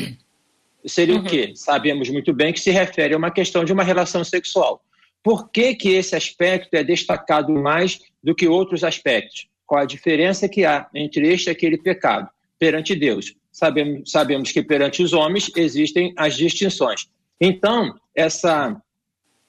seria 0.87 1.17
uhum. 1.17 1.21
o 1.21 1.25
quê? 1.25 1.53
Sabemos 1.55 2.09
muito 2.09 2.33
bem 2.33 2.53
que 2.53 2.61
se 2.61 2.71
refere 2.71 3.15
a 3.15 3.17
uma 3.19 3.31
questão 3.31 3.65
de 3.65 3.73
uma 3.73 3.83
relação 3.83 4.25
sexual. 4.25 4.83
Por 5.23 5.51
que, 5.51 5.75
que 5.75 5.91
esse 5.91 6.15
aspecto 6.15 6.75
é 6.75 6.85
destacado 6.85 7.53
mais 7.53 7.99
do 8.23 8.35
que 8.35 8.47
outros 8.47 8.85
aspectos? 8.85 9.49
Qual 9.67 9.81
a 9.81 9.87
diferença 9.87 10.49
que 10.49 10.65
há 10.65 10.89
entre 10.95 11.29
este 11.29 11.49
e 11.49 11.51
aquele 11.51 11.77
pecado 11.77 12.29
perante 12.59 12.95
Deus? 12.95 13.35
Sabemos, 13.51 14.11
sabemos 14.11 14.53
que 14.53 14.63
perante 14.63 15.03
os 15.03 15.13
homens 15.13 15.51
existem 15.57 16.13
as 16.17 16.37
distinções. 16.37 17.09
Então, 17.41 17.95
essa, 18.15 18.81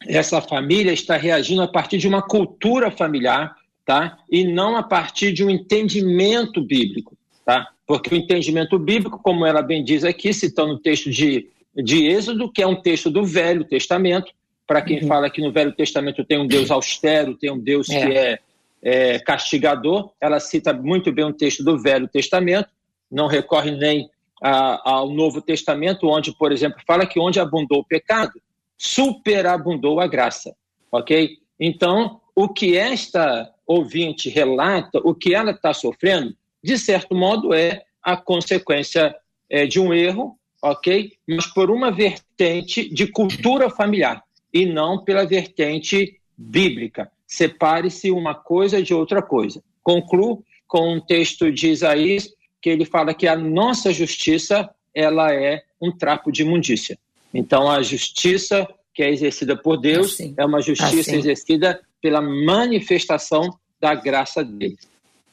essa 0.08 0.41
família 0.41 0.91
está 0.91 1.18
reagindo 1.18 1.62
a 1.62 1.68
partir 1.68 1.98
de 1.98 2.08
uma 2.08 2.22
cultura 2.22 2.91
familiar, 2.91 3.56
tá? 3.86 4.18
E 4.29 4.44
não 4.44 4.75
a 4.75 4.84
partir 4.84 5.32
de 5.32 5.44
um 5.44 5.50
entendimento 5.50 6.62
bíblico, 6.62 7.18
tá? 7.46 7.68
Porque 7.86 8.13
o 8.13 8.18
entendimento 8.18 8.77
bíblico, 8.77 9.20
como 9.22 9.46
ela 9.46 9.62
bem 9.62 9.84
diz 9.84 10.03
aqui, 10.03 10.32
citando 10.34 10.74
o 10.74 10.79
texto 10.79 11.10
de, 11.10 11.50
de 11.75 12.06
Êxodo, 12.06 12.51
que 12.51 12.62
é 12.62 12.68
um 12.68 12.79
texto 12.82 13.10
do 13.10 13.24
Velho 13.24 13.63
Testamento, 13.63 14.32
para 14.68 14.84
quem 14.84 15.01
uhum. 15.01 15.08
fala 15.08 15.32
que 15.32 15.41
no 15.41 15.51
Velho 15.51 15.72
Testamento 15.72 16.24
tem 16.24 16.38
um 16.38 16.46
Deus 16.46 16.70
austero, 16.70 17.36
tem 17.36 17.51
um 17.51 17.58
Deus 17.58 17.89
é. 17.89 18.06
que 18.06 18.13
é, 18.13 18.39
é, 18.84 19.20
castigador, 19.20 20.12
ela 20.22 20.39
cita 20.39 20.72
muito 20.72 21.12
bem 21.12 21.25
um 21.25 21.34
texto 21.34 21.63
do 21.63 21.79
Velho 21.79 22.08
Testamento, 22.08 22.70
não 23.12 23.28
recorre 23.28 23.72
nem 23.72 24.10
a, 24.42 24.92
ao 24.92 25.10
Novo 25.10 25.42
Testamento, 25.42 26.08
onde, 26.08 26.34
por 26.34 26.51
exemplo, 26.51 26.82
fala 26.86 27.06
que 27.06 27.20
onde 27.20 27.39
abundou 27.39 27.80
o 27.80 27.86
pecado, 27.86 28.42
superabundou 28.78 30.00
a 30.00 30.08
graça, 30.08 30.56
ok? 30.92 31.38
Então, 31.60 32.22
o 32.36 32.48
que 32.48 32.78
esta 32.78 33.51
ouvinte 33.68 34.30
relata, 34.30 35.00
o 35.04 35.13
que 35.13 35.36
ela 35.36 35.51
está 35.51 35.74
sofrendo, 35.74 36.34
de 36.63 36.78
certo 36.78 37.13
modo 37.13 37.54
é 37.54 37.84
a 38.01 38.16
consequência 38.16 39.16
é, 39.50 39.66
de 39.66 39.80
um 39.80 39.94
erro, 39.94 40.38
ok? 40.62 41.12
Mas 41.28 41.48
por 41.48 41.70
uma 41.70 41.92
vertente 41.92 42.88
de 42.94 43.08
cultura 43.08 43.70
familiar 43.70 44.24
e 44.54 44.66
não 44.66 45.04
pela 45.04 45.25
vertente 45.25 46.20
bíblica. 46.38 47.12
Separe-se 47.28 48.10
uma 48.10 48.34
coisa 48.34 48.82
de 48.82 48.94
outra 48.94 49.22
coisa. 49.22 49.62
Concluo 49.84 50.44
com 50.68 50.94
um 50.94 51.00
texto 51.00 51.51
de 51.51 51.70
Isaías 51.70 52.30
que 52.62 52.70
ele 52.70 52.86
fala 52.86 53.13
que 53.13 53.28
a 53.28 53.36
nossa 53.36 53.92
justiça 53.94 54.70
ela 54.94 55.34
é 55.34 55.63
um 55.82 55.92
trapo 55.92 56.32
de 56.32 56.42
imundícia. 56.42 56.98
Então 57.34 57.70
a 57.70 57.82
justiça 57.82 58.68
que 58.94 59.04
é 59.04 59.10
exercida 59.10 59.56
por 59.56 59.78
Deus 59.78 60.13
assim. 60.13 60.34
é 60.38 60.46
uma 60.46 60.62
justiça 60.62 61.12
assim. 61.12 61.16
exercida 61.16 61.80
pela 62.01 62.22
manifestação 62.22 63.58
da 63.80 63.94
graça 63.96 64.44
dele. 64.44 64.78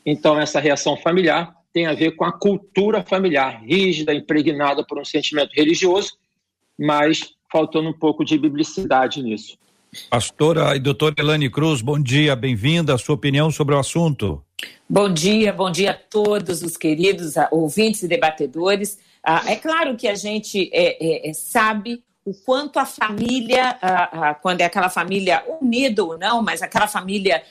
Então 0.04 0.38
essa 0.38 0.61
reação 0.61 0.97
familiar 0.97 1.54
tem 1.73 1.87
a 1.87 1.92
ver 1.92 2.12
com 2.12 2.25
a 2.25 2.33
cultura 2.33 3.02
familiar 3.02 3.62
rígida, 3.62 4.14
impregnada 4.14 4.85
por 4.87 4.99
um 4.99 5.04
sentimento 5.04 5.50
religioso, 5.52 6.16
mas 6.78 7.35
faltando 7.50 7.88
um 7.88 7.92
pouco 7.92 8.25
de 8.25 8.38
biblicidade 8.38 9.23
nisso. 9.23 9.59
Pastora 10.10 10.76
e 10.76 10.78
doutora 10.78 11.14
Elane 11.18 11.50
Cruz, 11.50 11.80
bom 11.80 12.00
dia, 12.00 12.36
bem-vinda. 12.36 12.94
A 12.94 12.98
sua 12.98 13.14
opinião 13.14 13.50
sobre 13.50 13.74
o 13.74 13.78
assunto. 13.78 14.42
Bom 14.88 15.12
dia, 15.12 15.52
bom 15.52 15.70
dia 15.70 15.90
a 15.90 15.94
todos 15.94 16.62
os 16.62 16.76
queridos 16.76 17.36
ah, 17.36 17.48
ouvintes 17.50 18.02
e 18.02 18.08
debatedores. 18.08 18.98
Ah, 19.22 19.42
é 19.46 19.56
claro 19.56 19.96
que 19.96 20.06
a 20.06 20.14
gente 20.14 20.70
é, 20.72 21.26
é, 21.26 21.30
é 21.30 21.32
sabe 21.32 22.02
o 22.24 22.34
quanto 22.34 22.78
a 22.78 22.84
família, 22.84 23.78
ah, 23.80 24.34
quando 24.34 24.60
é 24.60 24.64
aquela 24.64 24.88
família 24.88 25.44
unida 25.60 26.04
ou 26.04 26.18
não, 26.18 26.42
mas 26.42 26.60
aquela 26.60 26.88
família, 26.88 27.42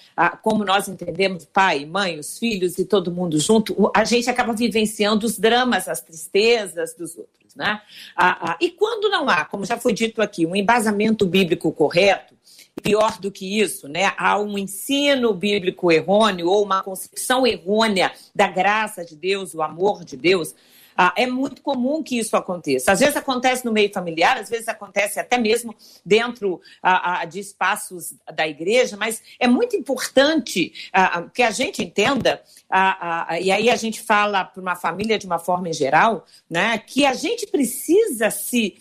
como 0.41 0.65
nós 0.65 0.89
entendemos, 0.89 1.45
pai, 1.45 1.85
mãe, 1.85 2.19
os 2.19 2.37
filhos 2.37 2.77
e 2.77 2.83
todo 2.83 3.09
mundo 3.09 3.39
junto, 3.39 3.89
a 3.95 4.03
gente 4.03 4.29
acaba 4.29 4.51
vivenciando 4.51 5.25
os 5.25 5.39
dramas, 5.39 5.87
as 5.87 6.01
tristezas 6.01 6.93
dos 6.93 7.17
outros. 7.17 7.55
Né? 7.55 7.81
Ah, 8.17 8.51
ah, 8.51 8.57
e 8.59 8.69
quando 8.69 9.09
não 9.09 9.29
há, 9.29 9.45
como 9.45 9.65
já 9.65 9.77
foi 9.77 9.93
dito 9.93 10.21
aqui, 10.21 10.45
um 10.45 10.55
embasamento 10.55 11.25
bíblico 11.25 11.71
correto, 11.71 12.34
pior 12.81 13.19
do 13.19 13.31
que 13.31 13.59
isso, 13.59 13.87
né? 13.87 14.13
há 14.17 14.37
um 14.39 14.57
ensino 14.57 15.33
bíblico 15.33 15.91
errôneo 15.91 16.47
ou 16.47 16.63
uma 16.63 16.83
concepção 16.83 17.47
errônea 17.47 18.11
da 18.33 18.47
graça 18.47 19.03
de 19.03 19.15
Deus, 19.15 19.53
o 19.53 19.61
amor 19.61 20.03
de 20.03 20.17
Deus, 20.17 20.53
ah, 20.97 21.13
é 21.17 21.27
muito 21.27 21.61
comum 21.61 22.01
que 22.01 22.17
isso 22.17 22.37
aconteça. 22.37 22.91
Às 22.91 22.99
vezes 22.99 23.17
acontece 23.17 23.65
no 23.65 23.71
meio 23.71 23.91
familiar, 23.91 24.37
às 24.37 24.49
vezes 24.49 24.67
acontece 24.67 25.19
até 25.19 25.37
mesmo 25.37 25.75
dentro 26.05 26.61
ah, 26.81 27.21
ah, 27.21 27.25
de 27.25 27.39
espaços 27.39 28.15
da 28.33 28.47
igreja, 28.47 28.95
mas 28.95 29.21
é 29.39 29.47
muito 29.47 29.75
importante 29.75 30.71
ah, 30.93 31.23
que 31.33 31.43
a 31.43 31.51
gente 31.51 31.83
entenda, 31.83 32.41
e 33.41 33.51
aí 33.51 33.69
a 33.69 33.75
gente 33.75 34.01
fala 34.01 34.43
para 34.43 34.61
uma 34.61 34.75
família 34.75 35.17
de 35.17 35.25
uma 35.25 35.39
forma 35.39 35.69
em 35.69 35.73
geral, 35.73 36.25
né, 36.49 36.77
que 36.77 37.05
a 37.05 37.13
gente 37.13 37.47
precisa 37.47 38.29
se, 38.29 38.75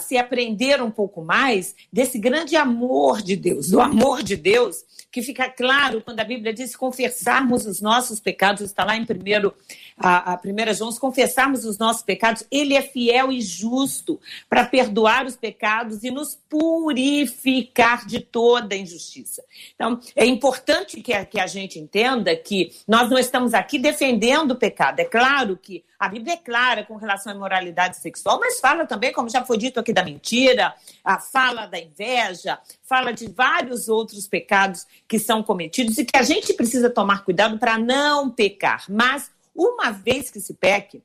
se 0.00 0.16
aprender 0.16 0.80
um 0.82 0.90
pouco 0.90 1.22
mais 1.22 1.74
desse 1.92 2.18
grande 2.18 2.56
amor 2.56 3.20
de 3.20 3.36
Deus, 3.36 3.70
do 3.70 3.80
amor 3.80 4.22
de 4.22 4.36
Deus 4.36 4.84
que 5.12 5.20
fica 5.20 5.46
claro 5.46 6.00
quando 6.00 6.20
a 6.20 6.24
Bíblia 6.24 6.54
diz 6.54 6.74
confessarmos 6.74 7.66
os 7.66 7.82
nossos 7.82 8.18
pecados, 8.18 8.62
está 8.62 8.82
lá 8.82 8.96
em 8.96 9.04
primeiro, 9.04 9.52
a, 9.94 10.32
a 10.32 10.36
primeira 10.38 10.72
João, 10.72 10.90
confessarmos 10.94 11.21
os 11.64 11.78
nossos 11.78 12.02
pecados, 12.02 12.44
ele 12.50 12.74
é 12.74 12.82
fiel 12.82 13.32
e 13.32 13.40
justo 13.40 14.20
para 14.48 14.64
perdoar 14.64 15.26
os 15.26 15.36
pecados 15.36 16.02
e 16.04 16.10
nos 16.10 16.34
purificar 16.48 18.06
de 18.06 18.20
toda 18.20 18.76
injustiça. 18.76 19.42
Então, 19.74 20.00
é 20.14 20.24
importante 20.24 21.00
que 21.00 21.12
a, 21.12 21.24
que 21.24 21.40
a 21.40 21.46
gente 21.46 21.78
entenda 21.78 22.34
que 22.36 22.72
nós 22.86 23.10
não 23.10 23.18
estamos 23.18 23.54
aqui 23.54 23.78
defendendo 23.78 24.52
o 24.52 24.56
pecado. 24.56 25.00
É 25.00 25.04
claro 25.04 25.56
que 25.56 25.84
a 26.02 26.08
Bíblia 26.08 26.34
é 26.34 26.36
clara 26.36 26.84
com 26.84 26.96
relação 26.96 27.32
à 27.32 27.36
imoralidade 27.36 27.96
sexual, 27.96 28.40
mas 28.40 28.58
fala 28.58 28.84
também, 28.84 29.12
como 29.12 29.28
já 29.28 29.44
foi 29.44 29.56
dito 29.56 29.78
aqui, 29.78 29.92
da 29.92 30.02
mentira, 30.02 30.74
a 31.04 31.20
fala 31.20 31.66
da 31.66 31.78
inveja, 31.78 32.58
fala 32.82 33.12
de 33.12 33.28
vários 33.28 33.88
outros 33.88 34.26
pecados 34.26 34.84
que 35.06 35.18
são 35.18 35.44
cometidos 35.44 35.98
e 35.98 36.04
que 36.04 36.18
a 36.18 36.24
gente 36.24 36.54
precisa 36.54 36.90
tomar 36.90 37.24
cuidado 37.24 37.56
para 37.56 37.78
não 37.78 38.28
pecar. 38.28 38.84
Mas, 38.88 39.30
uma 39.54 39.92
vez 39.92 40.28
que 40.28 40.40
se 40.40 40.54
peque, 40.54 41.02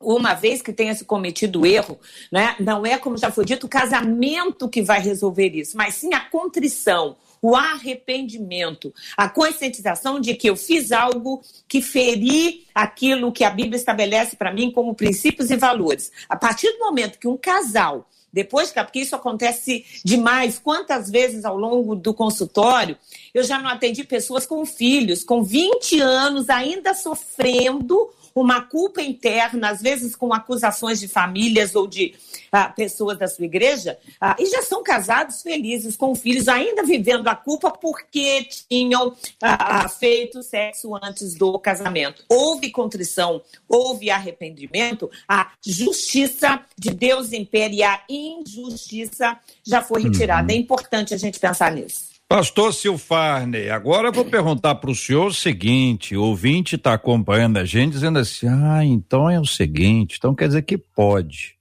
uma 0.00 0.34
vez 0.34 0.62
que 0.62 0.72
tenha 0.72 0.94
se 0.94 1.04
cometido 1.04 1.66
erro, 1.66 1.98
né, 2.30 2.54
não 2.60 2.86
é, 2.86 2.96
como 2.98 3.16
já 3.16 3.30
foi 3.30 3.44
dito, 3.44 3.66
o 3.66 3.68
casamento 3.68 4.68
que 4.68 4.82
vai 4.82 5.00
resolver 5.00 5.48
isso, 5.48 5.76
mas 5.76 5.94
sim 5.94 6.14
a 6.14 6.20
contrição, 6.20 7.16
o 7.42 7.54
arrependimento, 7.56 8.92
a 9.16 9.28
conscientização 9.28 10.20
de 10.20 10.34
que 10.34 10.48
eu 10.48 10.56
fiz 10.56 10.92
algo 10.92 11.42
que 11.66 11.80
feri 11.82 12.66
aquilo 12.74 13.32
que 13.32 13.44
a 13.44 13.50
Bíblia 13.50 13.76
estabelece 13.76 14.36
para 14.36 14.52
mim 14.52 14.70
como 14.70 14.94
princípios 14.94 15.50
e 15.50 15.56
valores. 15.56 16.10
A 16.28 16.36
partir 16.36 16.70
do 16.72 16.80
momento 16.80 17.18
que 17.18 17.28
um 17.28 17.36
casal 17.36 18.08
depois, 18.32 18.70
porque 18.70 19.00
isso 19.00 19.16
acontece 19.16 19.84
demais, 20.04 20.58
quantas 20.58 21.10
vezes 21.10 21.44
ao 21.44 21.56
longo 21.56 21.96
do 21.96 22.12
consultório 22.12 22.96
eu 23.32 23.42
já 23.42 23.58
não 23.58 23.70
atendi 23.70 24.04
pessoas 24.04 24.46
com 24.46 24.64
filhos, 24.66 25.24
com 25.24 25.42
20 25.42 25.98
anos, 26.00 26.50
ainda 26.50 26.92
sofrendo 26.92 28.10
uma 28.40 28.62
culpa 28.62 29.02
interna, 29.02 29.70
às 29.70 29.80
vezes 29.80 30.14
com 30.14 30.32
acusações 30.32 31.00
de 31.00 31.08
famílias 31.08 31.74
ou 31.74 31.86
de 31.86 32.14
ah, 32.50 32.68
pessoas 32.68 33.18
da 33.18 33.26
sua 33.26 33.44
igreja, 33.44 33.98
ah, 34.20 34.36
e 34.38 34.46
já 34.46 34.62
são 34.62 34.82
casados 34.82 35.42
felizes, 35.42 35.96
com 35.96 36.14
filhos, 36.14 36.48
ainda 36.48 36.82
vivendo 36.82 37.28
a 37.28 37.34
culpa 37.34 37.70
porque 37.70 38.48
tinham 38.68 39.14
ah, 39.42 39.82
ah 39.84 39.88
feito 39.88 40.42
sexo 40.42 40.94
antes 41.02 41.34
do 41.34 41.58
casamento. 41.58 42.24
Houve 42.28 42.70
contrição, 42.70 43.42
houve 43.68 44.10
arrependimento, 44.10 45.10
a 45.28 45.52
justiça 45.64 46.60
de 46.76 46.90
Deus 46.90 47.32
impera 47.32 47.72
e 47.72 47.82
a 47.82 48.00
injustiça 48.08 49.38
já 49.64 49.82
foi 49.82 50.02
retirada. 50.02 50.52
Uhum. 50.52 50.58
É 50.58 50.60
importante 50.60 51.14
a 51.14 51.16
gente 51.16 51.38
pensar 51.38 51.72
nisso. 51.72 52.07
Pastor 52.28 52.74
Silfarney, 52.74 53.70
agora 53.70 54.08
eu 54.08 54.12
vou 54.12 54.26
perguntar 54.26 54.74
para 54.74 54.90
o 54.90 54.94
senhor 54.94 55.28
o 55.28 55.34
seguinte: 55.34 56.14
o 56.14 56.24
ouvinte 56.24 56.76
está 56.76 56.92
acompanhando 56.92 57.56
a 57.56 57.64
gente 57.64 57.92
dizendo 57.92 58.18
assim, 58.18 58.46
ah, 58.46 58.84
então 58.84 59.30
é 59.30 59.40
o 59.40 59.46
seguinte, 59.46 60.16
então 60.18 60.34
quer 60.34 60.48
dizer 60.48 60.60
que 60.60 60.76
pode. 60.76 61.56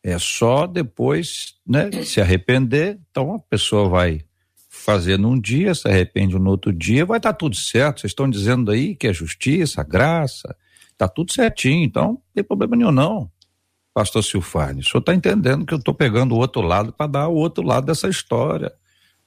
É 0.00 0.16
só 0.16 0.64
depois, 0.64 1.56
né, 1.66 1.90
se 2.04 2.20
arrepender, 2.20 3.00
então 3.10 3.34
a 3.34 3.38
pessoa 3.40 3.88
vai 3.88 4.24
fazer 4.68 5.18
num 5.18 5.38
dia, 5.38 5.74
se 5.74 5.88
arrepende 5.88 6.38
no 6.38 6.48
outro 6.48 6.72
dia, 6.72 7.04
vai 7.04 7.18
estar 7.18 7.32
tá 7.32 7.36
tudo 7.36 7.56
certo. 7.56 8.00
Vocês 8.00 8.12
estão 8.12 8.30
dizendo 8.30 8.70
aí 8.70 8.94
que 8.94 9.08
é 9.08 9.12
justiça, 9.12 9.82
graça, 9.82 10.56
está 10.92 11.08
tudo 11.08 11.32
certinho, 11.32 11.84
então 11.84 12.04
não 12.12 12.22
tem 12.32 12.44
problema 12.44 12.76
nenhum 12.76 12.92
não. 12.92 13.28
Pastor 13.92 14.22
Silfarne, 14.22 14.82
o 14.82 14.84
senhor 14.84 15.00
está 15.00 15.12
entendendo 15.12 15.66
que 15.66 15.74
eu 15.74 15.78
estou 15.78 15.92
pegando 15.92 16.32
o 16.32 16.38
outro 16.38 16.62
lado 16.62 16.92
para 16.92 17.08
dar 17.08 17.28
o 17.28 17.34
outro 17.34 17.64
lado 17.64 17.86
dessa 17.86 18.08
história. 18.08 18.72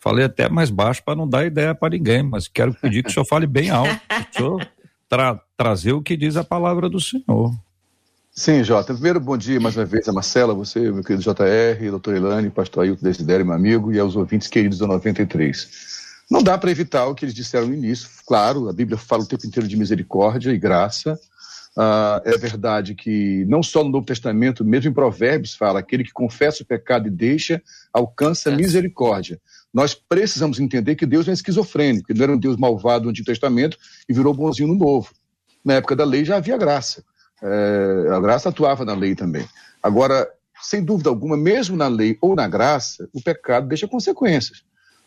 Falei 0.03 0.25
até 0.25 0.49
mais 0.49 0.69
baixo 0.69 1.01
para 1.01 1.15
não 1.15 1.25
dar 1.25 1.45
ideia 1.45 1.73
para 1.73 1.91
ninguém, 1.91 2.21
mas 2.21 2.49
quero 2.49 2.73
pedir 2.73 3.03
que 3.03 3.09
o 3.09 3.13
senhor 3.13 3.25
fale 3.25 3.47
bem 3.47 3.69
alto. 3.69 3.89
O 3.89 4.37
senhor 4.37 4.67
tra 5.07 5.39
trazer 5.55 5.93
o 5.93 6.01
que 6.01 6.17
diz 6.17 6.35
a 6.35 6.43
palavra 6.43 6.89
do 6.89 6.99
Senhor. 6.99 7.55
Sim, 8.29 8.65
Jota. 8.65 8.93
Primeiro, 8.93 9.21
bom 9.21 9.37
dia 9.37 9.61
mais 9.61 9.77
uma 9.77 9.85
vez 9.85 10.09
a 10.09 10.11
Marcela, 10.11 10.53
você, 10.53 10.91
meu 10.91 11.03
querido 11.03 11.23
JR, 11.23 11.89
doutor 11.89 12.15
Elane, 12.15 12.49
pastor 12.49 12.83
Ailton 12.83 13.01
Desidério, 13.01 13.45
meu 13.45 13.55
amigo, 13.55 13.93
e 13.93 13.99
aos 13.99 14.17
ouvintes 14.17 14.49
queridos 14.49 14.79
da 14.79 14.87
93. 14.87 15.69
Não 16.29 16.43
dá 16.43 16.57
para 16.57 16.69
evitar 16.69 17.05
o 17.05 17.15
que 17.15 17.23
eles 17.23 17.33
disseram 17.33 17.67
no 17.67 17.73
início. 17.73 18.09
Claro, 18.27 18.67
a 18.67 18.73
Bíblia 18.73 18.97
fala 18.97 19.23
o 19.23 19.25
tempo 19.25 19.47
inteiro 19.47 19.69
de 19.69 19.77
misericórdia 19.77 20.51
e 20.51 20.57
graça. 20.57 21.17
Ah, 21.77 22.21
é 22.25 22.37
verdade 22.37 22.93
que 22.93 23.45
não 23.47 23.63
só 23.63 23.83
no 23.85 23.89
Novo 23.89 24.05
Testamento, 24.05 24.65
mesmo 24.65 24.91
em 24.91 24.93
Provérbios 24.93 25.55
fala, 25.55 25.79
aquele 25.79 26.03
que 26.03 26.11
confessa 26.11 26.61
o 26.61 26.65
pecado 26.65 27.07
e 27.07 27.11
deixa, 27.11 27.61
alcança 27.93 28.51
misericórdia. 28.51 29.39
Nós 29.73 29.95
precisamos 29.95 30.59
entender 30.59 30.95
que 30.95 31.05
Deus 31.05 31.27
é 31.27 31.31
esquizofrênico, 31.31 32.11
ele 32.11 32.21
era 32.21 32.31
um 32.31 32.37
Deus 32.37 32.57
malvado 32.57 33.05
no 33.05 33.09
Antigo 33.09 33.25
Testamento 33.25 33.77
e 34.07 34.13
virou 34.13 34.33
bonzinho 34.33 34.67
no 34.67 34.75
Novo. 34.75 35.11
Na 35.65 35.75
época 35.75 35.95
da 35.95 36.05
lei 36.05 36.23
já 36.23 36.37
havia 36.37 36.57
graça. 36.57 37.03
É, 37.41 38.09
a 38.11 38.19
graça 38.19 38.49
atuava 38.49 38.85
na 38.85 38.93
lei 38.93 39.15
também. 39.15 39.47
Agora, 39.81 40.29
sem 40.61 40.83
dúvida 40.83 41.09
alguma, 41.09 41.35
mesmo 41.35 41.75
na 41.75 41.87
lei 41.87 42.17
ou 42.21 42.35
na 42.35 42.47
graça, 42.47 43.09
o 43.13 43.21
pecado 43.21 43.67
deixa 43.67 43.87
consequências. 43.87 44.63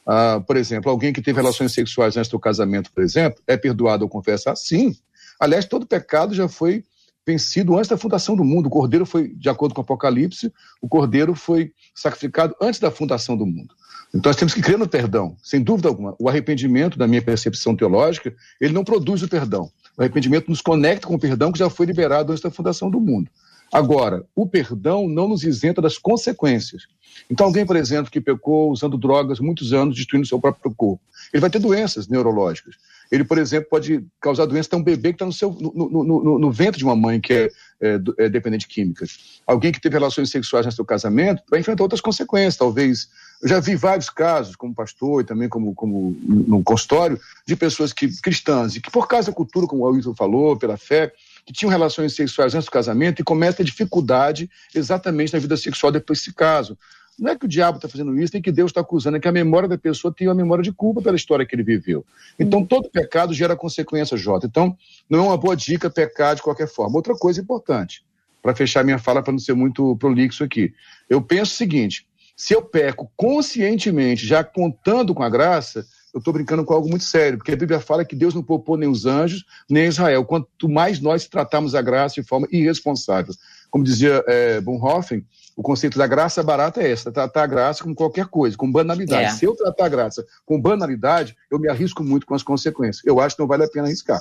Ah, 0.07 0.41
por 0.47 0.57
exemplo, 0.57 0.91
alguém 0.91 1.13
que 1.13 1.23
teve 1.23 1.41
relações 1.41 1.73
sexuais 1.73 2.17
antes 2.17 2.31
do 2.31 2.39
casamento, 2.39 2.93
por 2.93 3.03
exemplo, 3.03 3.43
é 3.47 3.57
perdoado 3.57 4.05
ou 4.05 4.09
confessar? 4.09 4.57
Sim. 4.57 4.95
Aliás, 5.39 5.65
todo 5.65 5.87
pecado 5.87 6.35
já 6.35 6.49
foi 6.49 6.85
vencido 7.27 7.77
antes 7.77 7.89
da 7.89 7.97
fundação 7.97 8.37
do 8.37 8.45
mundo. 8.45 8.67
O 8.67 8.71
cordeiro 8.71 9.05
foi, 9.05 9.35
de 9.35 9.49
acordo 9.49 9.75
com 9.75 9.81
o 9.81 9.85
Apocalipse, 9.85 10.53
o 10.81 10.89
cordeiro 10.89 11.35
foi 11.35 11.73
sacrificado 11.93 12.55
antes 12.61 12.79
da 12.79 12.91
fundação 12.91 13.37
do 13.37 13.45
mundo. 13.45 13.75
Então 14.15 14.31
nós 14.31 14.37
temos 14.37 14.55
que 14.55 14.63
crer 14.63 14.79
no 14.79 14.89
perdão, 14.89 15.37
sem 15.43 15.63
dúvida 15.63 15.89
alguma. 15.89 16.15
O 16.19 16.29
arrependimento, 16.29 16.99
da 16.99 17.07
minha 17.07 17.23
percepção 17.23 17.77
teológica, 17.77 18.35
ele 18.61 18.73
não 18.73 18.85
produz 18.85 19.23
o 19.23 19.29
perdão. 19.29 19.71
O 19.97 20.03
arrependimento 20.03 20.49
nos 20.49 20.61
conecta 20.61 21.07
com 21.07 21.15
o 21.15 21.19
perdão 21.19 21.53
que 21.53 21.59
já 21.59 21.69
foi 21.69 21.87
liberado 21.87 22.33
antes 22.33 22.43
da 22.43 22.51
fundação 22.51 22.91
do 22.91 23.01
mundo. 23.01 23.31
Agora, 23.73 24.25
o 24.35 24.47
perdão 24.47 25.09
não 25.09 25.29
nos 25.29 25.43
isenta 25.43 25.83
das 25.83 25.99
consequências. 25.99 26.87
Então, 27.31 27.47
alguém, 27.47 27.67
por 27.67 27.77
exemplo, 27.77 28.11
que 28.11 28.21
pecou 28.21 28.71
usando 28.71 28.97
drogas 28.97 29.41
muitos 29.41 29.73
anos, 29.73 29.97
destruindo 29.97 30.27
seu 30.27 30.39
próprio 30.39 30.73
corpo, 30.75 31.03
ele 31.33 31.41
vai 31.41 31.51
ter 31.51 31.59
doenças 31.59 32.07
neurológicas. 32.07 32.77
Ele, 33.11 33.25
por 33.25 33.39
exemplo, 33.39 33.69
pode 33.71 34.05
causar 34.21 34.47
doença 34.47 34.69
a 34.73 34.77
um 34.77 34.83
bebê 34.83 35.13
que 35.13 35.23
está 35.23 35.47
no, 35.47 35.61
no, 35.61 36.05
no, 36.05 36.39
no, 36.39 36.51
ventre 36.53 36.79
de 36.79 36.85
uma 36.85 36.97
mãe 36.97 37.21
que 37.21 37.33
é, 37.33 37.49
é, 37.81 38.01
é 38.19 38.29
dependente 38.29 38.69
de 38.69 38.75
químicas. 38.75 39.41
Alguém 39.47 39.73
que 39.73 39.81
teve 39.81 39.95
relações 39.95 40.31
sexuais 40.31 40.67
no 40.67 40.73
seu 40.73 40.85
casamento 40.85 41.43
vai 41.49 41.61
enfrentar 41.61 41.85
outras 41.85 42.01
consequências, 42.01 42.57
talvez. 42.57 43.09
Eu 43.43 43.49
já 43.49 43.61
vi 43.61 43.77
vários 43.77 44.09
casos, 44.09 44.57
como 44.57 44.75
pastor 44.75 45.23
e 45.23 45.25
também 45.25 45.49
como, 45.49 45.75
como 45.75 46.17
no 46.23 46.63
consultório, 46.63 47.21
de 47.47 47.55
pessoas 47.55 47.93
que 47.93 48.09
cristãs 48.21 48.77
e 48.77 48.81
que, 48.81 48.91
por 48.91 49.07
causa 49.07 49.31
da 49.31 49.37
cultura, 49.37 49.67
como 49.67 49.85
o 49.85 49.91
Wilson 49.91 50.15
falou, 50.15 50.57
pela 50.57 50.77
fé, 50.77 51.13
que 51.45 51.53
tinham 51.53 51.71
relações 51.71 52.15
sexuais 52.15 52.55
antes 52.55 52.67
do 52.67 52.73
casamento 52.73 53.21
e 53.21 53.25
começam 53.25 53.55
a 53.55 53.57
ter 53.59 53.65
dificuldade 53.65 54.51
exatamente 54.75 55.33
na 55.33 55.39
vida 55.39 55.57
sexual 55.57 55.93
depois 55.93 56.19
desse 56.19 56.33
caso. 56.33 56.77
Não 57.19 57.31
é 57.31 57.37
que 57.37 57.47
o 57.47 57.49
diabo 57.49 57.79
está 57.79 57.89
fazendo 57.89 58.19
isso, 58.19 58.33
nem 58.35 58.43
que 58.43 58.53
Deus 58.53 58.71
está 58.71 58.83
acusando, 58.83 59.17
é 59.17 59.21
que 59.21 59.29
a 59.29 59.33
memória 59.33 59.69
da 59.69 59.79
pessoa 59.79 60.13
tem 60.13 60.29
uma 60.29 60.35
memória 60.35 60.63
de 60.63 60.71
culpa 60.71 61.01
pela 61.01 61.17
história 61.17 61.47
que 61.47 61.55
ele 61.55 61.63
viveu. 61.63 62.05
Então, 62.39 62.61
hum. 62.61 62.67
todo 62.67 62.91
pecado 62.91 63.33
gera 63.33 63.57
consequência, 63.57 64.17
Jota. 64.17 64.47
Então, 64.47 64.77
não 65.09 65.21
é 65.21 65.23
uma 65.23 65.37
boa 65.37 65.57
dica 65.57 65.89
pecar 65.89 66.35
de 66.35 66.43
qualquer 66.43 66.69
forma. 66.69 66.97
Outra 66.97 67.15
coisa 67.15 67.41
importante, 67.41 68.05
para 68.43 68.55
fechar 68.55 68.85
minha 68.85 68.99
fala, 68.99 69.23
para 69.23 69.33
não 69.33 69.39
ser 69.39 69.55
muito 69.55 69.97
prolixo 69.97 70.45
aqui. 70.45 70.75
Eu 71.09 71.23
penso 71.23 71.53
o 71.53 71.57
seguinte: 71.57 72.07
se 72.37 72.55
eu 72.55 72.63
peco 72.63 73.11
conscientemente, 73.17 74.27
já 74.27 74.45
contando 74.45 75.15
com 75.15 75.23
a 75.23 75.31
graça, 75.31 75.87
eu 76.13 76.19
estou 76.19 76.33
brincando 76.33 76.65
com 76.65 76.75
algo 76.75 76.89
muito 76.89 77.05
sério, 77.05 77.39
porque 77.39 77.53
a 77.53 77.57
Bíblia 77.57 77.81
fala 77.81 78.05
que 78.05 78.15
Deus 78.15 78.35
não 78.35 78.43
poupou 78.43 78.77
nem 78.77 78.89
os 78.89 79.07
anjos, 79.07 79.45
nem 79.69 79.87
Israel. 79.87 80.25
Quanto 80.25 80.69
mais 80.69 81.01
nós 81.01 81.27
tratamos 81.27 81.75
a 81.75 81.83
graça 81.83 82.17
de 82.21 82.27
forma 82.27 82.47
irresponsável. 82.51 83.35
Como 83.71 83.85
dizia 83.85 84.23
é, 84.27 84.61
Bonhoeffer, 84.61 85.25
o 85.57 85.63
conceito 85.63 85.99
da 85.99 86.07
graça 86.07 86.43
barata 86.43 86.83
é 86.83 86.91
essa, 86.91 87.11
tratar 87.11 87.45
a 87.45 87.47
graça 87.47 87.83
como 87.83 87.95
qualquer 87.95 88.27
coisa, 88.27 88.57
com 88.57 88.71
banalidade. 88.71 89.25
É. 89.25 89.31
Se 89.31 89.47
eu 89.47 89.55
tratar 89.57 89.87
a 89.87 89.89
graça 89.89 90.25
com 90.45 90.61
banalidade, 90.61 91.35
eu 91.51 91.59
me 91.59 91.69
arrisco 91.69 92.05
muito 92.05 92.27
com 92.27 92.35
as 92.35 92.43
consequências. 92.43 93.05
Eu 93.05 93.19
acho 93.19 93.37
que 93.37 93.41
não 93.41 93.49
vale 93.49 93.65
a 93.65 93.69
pena 93.69 93.87
arriscar. 93.87 94.21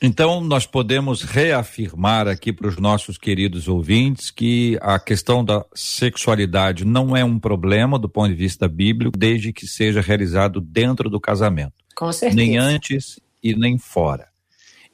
Então, 0.00 0.40
nós 0.40 0.66
podemos 0.66 1.22
reafirmar 1.22 2.28
aqui 2.28 2.52
para 2.52 2.68
os 2.68 2.76
nossos 2.76 3.18
queridos 3.18 3.68
ouvintes 3.68 4.30
que 4.30 4.78
a 4.80 4.98
questão 4.98 5.44
da 5.44 5.64
sexualidade 5.74 6.84
não 6.84 7.16
é 7.16 7.24
um 7.24 7.38
problema 7.38 7.98
do 7.98 8.08
ponto 8.08 8.28
de 8.28 8.34
vista 8.34 8.68
bíblico, 8.68 9.18
desde 9.18 9.52
que 9.52 9.66
seja 9.66 10.00
realizado 10.00 10.60
dentro 10.60 11.10
do 11.10 11.20
casamento. 11.20 11.74
Com 11.96 12.12
certeza. 12.12 12.36
Nem 12.36 12.56
antes 12.56 13.18
e 13.42 13.54
nem 13.54 13.76
fora. 13.76 14.28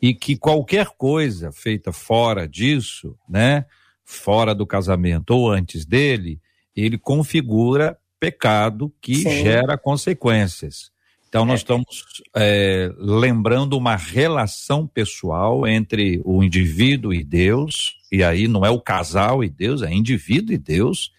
E 0.00 0.14
que 0.14 0.36
qualquer 0.36 0.86
coisa 0.96 1.52
feita 1.52 1.92
fora 1.92 2.48
disso, 2.48 3.16
né? 3.28 3.66
fora 4.04 4.54
do 4.54 4.66
casamento 4.66 5.30
ou 5.30 5.50
antes 5.50 5.84
dele, 5.86 6.40
ele 6.76 6.98
configura 6.98 7.98
pecado 8.20 8.92
que 9.00 9.16
Sim. 9.16 9.42
gera 9.42 9.78
consequências. 9.78 10.90
Então, 11.34 11.44
nós 11.44 11.54
é. 11.54 11.62
estamos 11.62 12.22
é, 12.36 12.92
lembrando 12.96 13.76
uma 13.76 13.96
relação 13.96 14.86
pessoal 14.86 15.66
entre 15.66 16.22
o 16.24 16.44
indivíduo 16.44 17.12
e 17.12 17.24
Deus, 17.24 17.96
e 18.12 18.22
aí 18.22 18.46
não 18.46 18.64
é 18.64 18.70
o 18.70 18.80
casal 18.80 19.42
e 19.42 19.48
Deus, 19.48 19.82
é 19.82 19.92
indivíduo 19.92 20.54
e 20.54 20.58
Deus, 20.58 21.10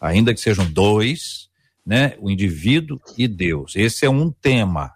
ainda 0.00 0.32
que 0.32 0.38
sejam 0.38 0.70
dois, 0.70 1.48
né? 1.84 2.14
O 2.20 2.30
indivíduo 2.30 3.00
e 3.18 3.26
Deus. 3.26 3.74
Esse 3.74 4.06
é 4.06 4.08
um 4.08 4.30
tema 4.30 4.94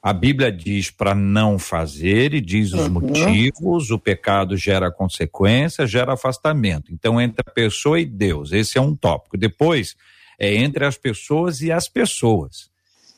a 0.00 0.12
Bíblia 0.12 0.52
diz 0.52 0.88
para 0.88 1.16
não 1.16 1.58
fazer 1.58 2.32
e 2.32 2.40
diz 2.40 2.72
os 2.72 2.82
uhum. 2.82 2.90
motivos, 2.90 3.90
o 3.90 3.98
pecado 3.98 4.56
gera 4.56 4.88
consequência, 4.88 5.84
gera 5.84 6.12
afastamento. 6.12 6.92
Então, 6.92 7.20
entre 7.20 7.42
a 7.44 7.50
pessoa 7.50 7.98
e 7.98 8.04
Deus, 8.04 8.52
esse 8.52 8.78
é 8.78 8.80
um 8.80 8.94
tópico. 8.94 9.36
Depois, 9.36 9.96
é 10.38 10.54
entre 10.54 10.84
as 10.84 10.96
pessoas 10.96 11.60
e 11.60 11.72
as 11.72 11.88
pessoas. 11.88 12.70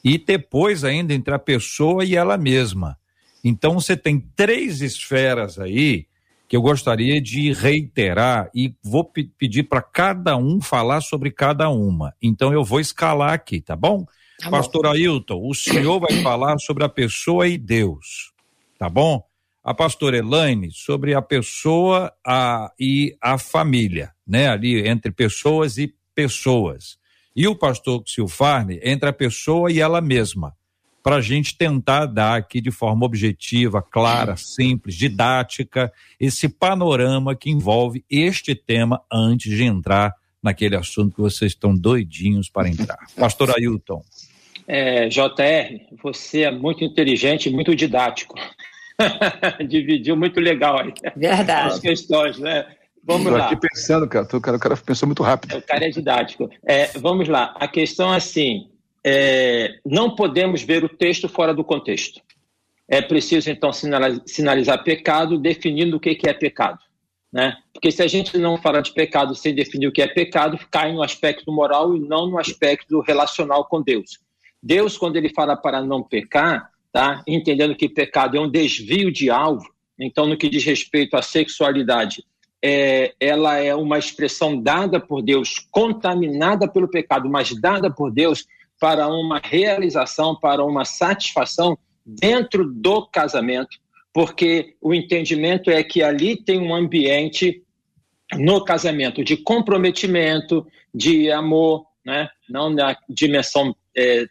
E 0.05 0.19
depois, 0.19 0.85
ainda, 0.85 1.13
entre 1.13 1.35
a 1.35 1.39
pessoa 1.39 2.05
e 2.05 2.15
ela 2.15 2.37
mesma. 2.37 2.99
Então, 3.43 3.75
você 3.75 3.97
tem 3.97 4.21
três 4.35 4.81
esferas 4.81 5.59
aí 5.59 6.07
que 6.49 6.57
eu 6.57 6.63
gostaria 6.63 7.21
de 7.21 7.53
reiterar 7.53 8.51
e 8.55 8.75
vou 8.83 9.05
pedir 9.05 9.65
para 9.65 9.83
cada 9.83 10.37
um 10.37 10.61
falar 10.61 11.03
sobre 11.03 11.31
cada 11.31 11.69
uma. 11.69 12.15
Então, 12.23 12.53
eu 12.53 12.65
vou 12.65 12.81
escalar 12.81 13.35
aqui, 13.35 13.61
tá 13.61 13.77
bom? 13.77 14.07
Tá 14.41 14.51
Pastor 14.51 14.87
Ailton, 14.87 15.49
o 15.49 15.53
senhor 15.53 15.99
vai 15.99 16.23
falar 16.23 16.59
sobre 16.59 16.85
a 16.85 16.89
pessoa 16.89 17.49
e 17.49 17.59
Deus, 17.59 18.33
tá 18.79 18.89
bom? 18.89 19.23
A 19.65 19.75
pastora 19.75 20.17
Elaine 20.17 20.71
sobre 20.71 21.13
a 21.13 21.21
pessoa 21.21 22.13
a, 22.25 22.73
e 22.79 23.17
a 23.21 23.37
família, 23.37 24.13
né? 24.27 24.49
Ali 24.49 24.89
entre 24.89 25.11
pessoas 25.11 25.77
e 25.77 25.93
pessoas. 26.15 26.98
E 27.39 27.47
o 27.47 27.55
pastor 27.55 28.03
Silfarne 28.05 28.81
entre 28.83 29.09
a 29.09 29.13
pessoa 29.13 29.71
e 29.71 29.79
ela 29.79 30.01
mesma. 30.01 30.57
Para 31.05 31.19
a 31.19 31.21
gente 31.21 31.57
tentar 31.57 32.07
dar 32.07 32.35
aqui 32.35 32.61
de 32.61 32.73
forma 32.73 33.07
objetiva, 33.07 33.81
clara, 33.81 34.37
simples, 34.37 34.97
didática, 34.97 35.93
esse 36.19 36.49
panorama 36.49 37.37
que 37.37 37.49
envolve 37.49 38.05
este 38.11 38.57
tema 38.57 39.01
antes 39.09 39.57
de 39.57 39.63
entrar 39.63 40.17
naquele 40.43 40.75
assunto 40.75 41.15
que 41.15 41.21
vocês 41.21 41.53
estão 41.53 41.73
doidinhos 41.73 42.51
para 42.51 42.69
entrar. 42.69 43.07
Pastor 43.17 43.53
Ailton. 43.53 44.03
É, 44.67 45.09
JR, 45.09 45.95
você 46.03 46.43
é 46.43 46.51
muito 46.51 46.83
inteligente 46.83 47.49
e 47.49 47.53
muito 47.53 47.73
didático. 47.73 48.35
Dividiu 49.69 50.17
muito 50.17 50.41
legal 50.41 50.81
aí. 50.81 50.93
Verdade. 51.17 51.75
As 51.75 51.79
questões, 51.79 52.37
né? 52.37 52.67
Vamos 53.09 53.33
Tô 53.33 53.39
lá. 53.39 53.47
aqui 53.47 53.57
pensando, 53.57 54.07
cara. 54.07 54.29
O 54.31 54.41
cara, 54.41 54.57
o 54.59 54.61
cara 54.61 54.77
pensou 54.77 55.07
muito 55.07 55.23
rápido. 55.23 55.57
O 55.57 55.63
cara 55.63 55.87
é 55.87 55.89
didático. 55.89 56.51
É, 56.63 56.89
vamos 56.99 57.27
lá. 57.27 57.55
A 57.59 57.67
questão 57.67 58.13
é 58.13 58.19
assim: 58.19 58.69
é, 59.03 59.79
não 59.83 60.15
podemos 60.15 60.63
ver 60.63 60.85
o 60.85 60.91
texto 60.91 61.27
fora 61.27 61.55
do 61.55 61.65
contexto. 61.65 62.21
É 62.87 63.01
preciso, 63.01 63.51
então, 63.51 63.71
sinalizar 63.73 64.83
pecado, 64.85 65.39
definindo 65.39 65.97
o 65.97 66.01
que 66.01 66.19
é 66.29 66.35
pecado. 66.35 66.79
Né? 67.33 67.57
Porque 67.73 67.91
se 67.91 68.03
a 68.03 68.07
gente 68.07 68.37
não 68.37 68.57
fala 68.59 68.81
de 68.83 68.93
pecado 68.93 69.35
sem 69.35 69.55
definir 69.55 69.87
o 69.87 69.93
que 69.93 70.03
é 70.03 70.07
pecado, 70.07 70.59
cai 70.71 70.93
no 70.93 71.03
aspecto 71.03 71.51
moral 71.51 71.97
e 71.97 72.01
não 72.01 72.27
no 72.27 72.39
aspecto 72.39 73.01
relacional 73.01 73.67
com 73.67 73.83
Deus. 73.83 74.19
Deus, 74.63 74.97
quando 74.97 75.17
ele 75.17 75.29
fala 75.29 75.57
para 75.57 75.83
não 75.83 76.03
pecar, 76.03 76.71
tá? 76.91 77.23
entendendo 77.27 77.77
que 77.77 77.89
pecado 77.89 78.37
é 78.37 78.41
um 78.41 78.51
desvio 78.51 79.13
de 79.13 79.29
alvo, 79.29 79.67
então, 79.99 80.27
no 80.27 80.37
que 80.37 80.49
diz 80.49 80.65
respeito 80.65 81.17
à 81.17 81.23
sexualidade, 81.23 82.23
é, 82.63 83.15
ela 83.21 83.59
é 83.59 83.75
uma 83.75 83.99
expressão 83.99 84.61
dada 84.61 84.99
por 85.01 85.23
Deus, 85.23 85.67
contaminada 85.71 86.69
pelo 86.69 86.89
pecado, 86.89 87.29
mas 87.29 87.55
dada 87.61 87.91
por 87.91 88.11
Deus 88.11 88.47
para 88.81 89.09
uma 89.09 89.41
realização, 89.43 90.37
para 90.37 90.65
uma 90.65 90.85
satisfação 90.85 91.79
dentro 92.05 92.65
do 92.65 93.07
casamento, 93.07 93.79
porque 94.13 94.77
o 94.81 94.95
entendimento 94.95 95.71
é 95.71 95.83
que 95.83 96.03
ali 96.03 96.37
tem 96.37 96.61
um 96.61 96.75
ambiente 96.75 97.63
no 98.37 98.65
casamento 98.65 99.25
de 99.25 99.37
comprometimento, 99.37 100.67
de 100.95 101.31
amor, 101.31 101.87
né? 102.05 102.29
não 102.49 102.71
na 102.71 102.97
dimensão 103.09 103.75
é, 103.97 104.27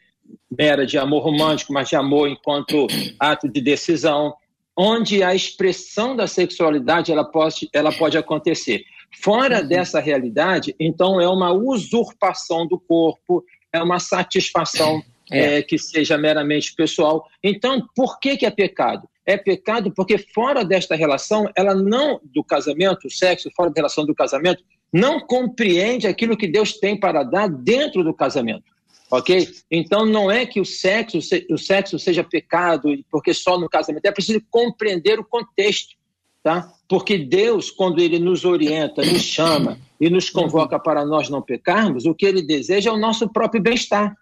mera 0.50 0.86
de 0.86 0.98
amor 0.98 1.24
romântico, 1.24 1.74
mas 1.74 1.90
de 1.90 1.96
amor 1.96 2.28
enquanto 2.28 2.88
ato 3.20 3.48
de 3.48 3.62
decisão, 3.62 4.34
onde 4.78 5.24
a 5.24 5.34
expressão 5.34 6.16
da 6.16 6.28
sexualidade 6.28 7.12
ela 7.12 7.26
pode, 7.26 7.68
ela 7.74 7.92
pode 7.92 8.18
acontecer. 8.18 8.84
Fora 9.12 9.62
uhum. 9.62 9.68
dessa 9.68 10.00
realidade, 10.00 10.76
então 10.80 11.20
é 11.20 11.28
uma 11.28 11.52
usurpação 11.52 12.68
do 12.68 12.80
corpo, 12.80 13.44
é 13.74 13.82
uma 13.82 14.00
satisfação 14.00 15.02
é. 15.32 15.58
É, 15.58 15.62
que 15.63 15.78
seja 15.78 16.18
meramente 16.18 16.76
pessoal. 16.76 17.26
Então, 17.44 17.86
por 17.96 18.20
que, 18.20 18.38
que 18.38 18.46
é 18.46 18.52
pecado? 18.52 19.10
É 19.26 19.36
pecado 19.36 19.92
porque 19.92 20.18
fora 20.18 20.63
desta 20.63 20.96
relação, 20.96 21.50
ela 21.56 21.74
não, 21.74 22.22
do 22.24 22.44
casamento, 22.44 23.08
o 23.08 23.12
sexo, 23.12 23.50
fora 23.56 23.70
da 23.70 23.76
relação 23.76 24.06
do 24.06 24.16
casamento, 24.16 24.63
não 24.94 25.20
compreende 25.20 26.08
aquilo 26.08 26.38
que 26.38 26.48
Deus 26.48 26.74
tem 26.74 26.98
para 26.98 27.24
dar 27.24 27.50
dentro 27.50 28.04
do 28.04 28.13
casamento. 28.13 28.77
Ok? 29.10 29.50
Então 29.72 30.06
não 30.06 30.30
é 30.30 30.46
que 30.46 30.60
o 30.60 30.65
sexo, 30.65 31.20
o 31.50 31.58
sexo 31.58 31.98
seja 31.98 32.24
pecado, 32.24 32.89
porque 33.10 33.34
só 33.34 33.60
no 33.60 33.70
casamento. 33.70 34.06
É 34.06 34.12
preciso 34.12 34.41
compreender 34.50 35.20
o 35.20 35.26
contexto. 35.26 35.96
Tá? 36.43 36.72
Porque 36.88 37.17
Deus, 37.17 37.70
quando 37.70 38.00
Ele 38.00 38.20
nos 38.20 38.46
orienta, 38.46 39.02
nos 39.06 39.22
chama 39.22 39.78
e 40.00 40.10
nos 40.10 40.30
convoca 40.30 40.80
para 40.80 41.06
nós 41.06 41.30
não 41.30 41.41
pecarmos, 41.41 42.06
o 42.06 42.15
que 42.15 42.26
Ele 42.26 42.41
deseja 42.41 42.89
é 42.89 42.93
o 42.93 42.98
nosso 42.98 43.28
próprio 43.28 43.62
bem-estar. 43.62 44.15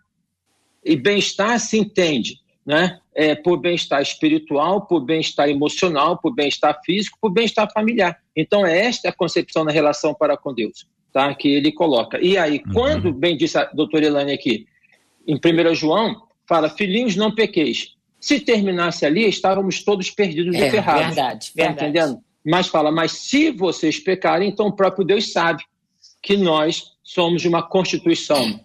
E 0.83 0.95
bem-estar 0.95 1.59
se 1.59 1.77
entende 1.77 2.39
né? 2.65 2.99
É, 3.13 3.35
por 3.35 3.57
bem-estar 3.57 4.01
espiritual, 4.01 4.87
por 4.87 4.99
bem-estar 5.01 5.47
emocional, 5.47 6.17
por 6.17 6.33
bem-estar 6.33 6.81
físico, 6.83 7.17
por 7.21 7.29
bem-estar 7.29 7.71
familiar. 7.71 8.17
Então, 8.35 8.65
é 8.65 8.85
esta 8.85 9.09
a 9.09 9.13
concepção 9.13 9.63
na 9.63 9.71
relação 9.71 10.13
para 10.13 10.35
com 10.35 10.53
Deus, 10.53 10.87
tá? 11.13 11.33
que 11.35 11.47
ele 11.47 11.71
coloca. 11.71 12.19
E 12.19 12.37
aí, 12.37 12.61
uhum. 12.65 12.73
quando, 12.73 13.13
bem 13.13 13.37
disse 13.37 13.57
a 13.57 13.65
doutora 13.65 14.05
Elane 14.05 14.33
aqui, 14.33 14.65
em 15.27 15.35
1 15.35 15.75
João, 15.75 16.23
fala: 16.47 16.69
Filhinhos, 16.69 17.15
não 17.15 17.33
pequeis. 17.33 17.95
Se 18.19 18.39
terminasse 18.39 19.05
ali, 19.05 19.27
estávamos 19.27 19.83
todos 19.83 20.09
perdidos 20.09 20.55
é, 20.55 20.67
e 20.67 20.71
ferrados. 20.71 21.15
Verdade, 21.15 21.47
tá 21.47 21.63
verdade. 21.63 21.83
entendendo? 21.83 22.23
Mas 22.45 22.67
fala: 22.67 22.91
Mas 22.91 23.11
se 23.11 23.51
vocês 23.51 23.99
pecarem, 23.99 24.49
então 24.49 24.67
o 24.67 24.75
próprio 24.75 25.05
Deus 25.05 25.31
sabe 25.31 25.63
que 26.21 26.35
nós 26.35 26.95
somos 27.03 27.41
de 27.41 27.47
uma 27.47 27.61
constituição 27.61 28.59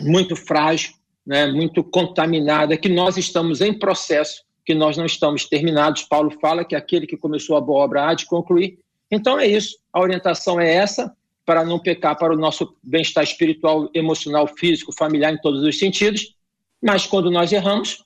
muito 0.00 0.34
frágil, 0.34 0.94
né, 1.26 1.46
muito 1.46 1.82
contaminada, 1.84 2.76
que 2.76 2.88
nós 2.88 3.16
estamos 3.16 3.60
em 3.60 3.72
processo, 3.72 4.44
que 4.64 4.74
nós 4.74 4.96
não 4.96 5.06
estamos 5.06 5.44
terminados. 5.46 6.02
Paulo 6.02 6.30
fala 6.40 6.64
que 6.64 6.74
aquele 6.74 7.06
que 7.06 7.16
começou 7.16 7.56
a 7.56 7.60
boa 7.60 7.84
obra 7.84 8.08
há 8.08 8.14
de 8.14 8.26
concluir. 8.26 8.78
Então 9.10 9.38
é 9.38 9.46
isso. 9.46 9.76
A 9.92 10.00
orientação 10.00 10.60
é 10.60 10.72
essa, 10.72 11.14
para 11.46 11.64
não 11.64 11.78
pecar 11.78 12.18
para 12.18 12.34
o 12.34 12.36
nosso 12.36 12.76
bem-estar 12.82 13.22
espiritual, 13.22 13.88
emocional, 13.94 14.48
físico, 14.48 14.92
familiar, 14.92 15.32
em 15.32 15.40
todos 15.40 15.62
os 15.62 15.78
sentidos. 15.78 16.34
Mas 16.82 17.06
quando 17.06 17.30
nós 17.30 17.52
erramos, 17.52 18.04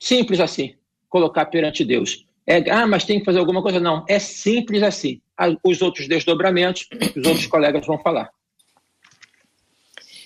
simples 0.00 0.40
assim, 0.40 0.74
colocar 1.08 1.44
perante 1.46 1.84
Deus. 1.84 2.26
É, 2.46 2.68
ah, 2.70 2.86
mas 2.86 3.04
tem 3.04 3.18
que 3.18 3.24
fazer 3.24 3.38
alguma 3.38 3.62
coisa? 3.62 3.78
Não, 3.78 4.04
é 4.08 4.18
simples 4.18 4.82
assim. 4.82 5.20
Os 5.62 5.82
outros 5.82 6.08
desdobramentos, 6.08 6.88
os 7.14 7.26
outros 7.26 7.46
colegas 7.46 7.86
vão 7.86 7.98
falar. 7.98 8.30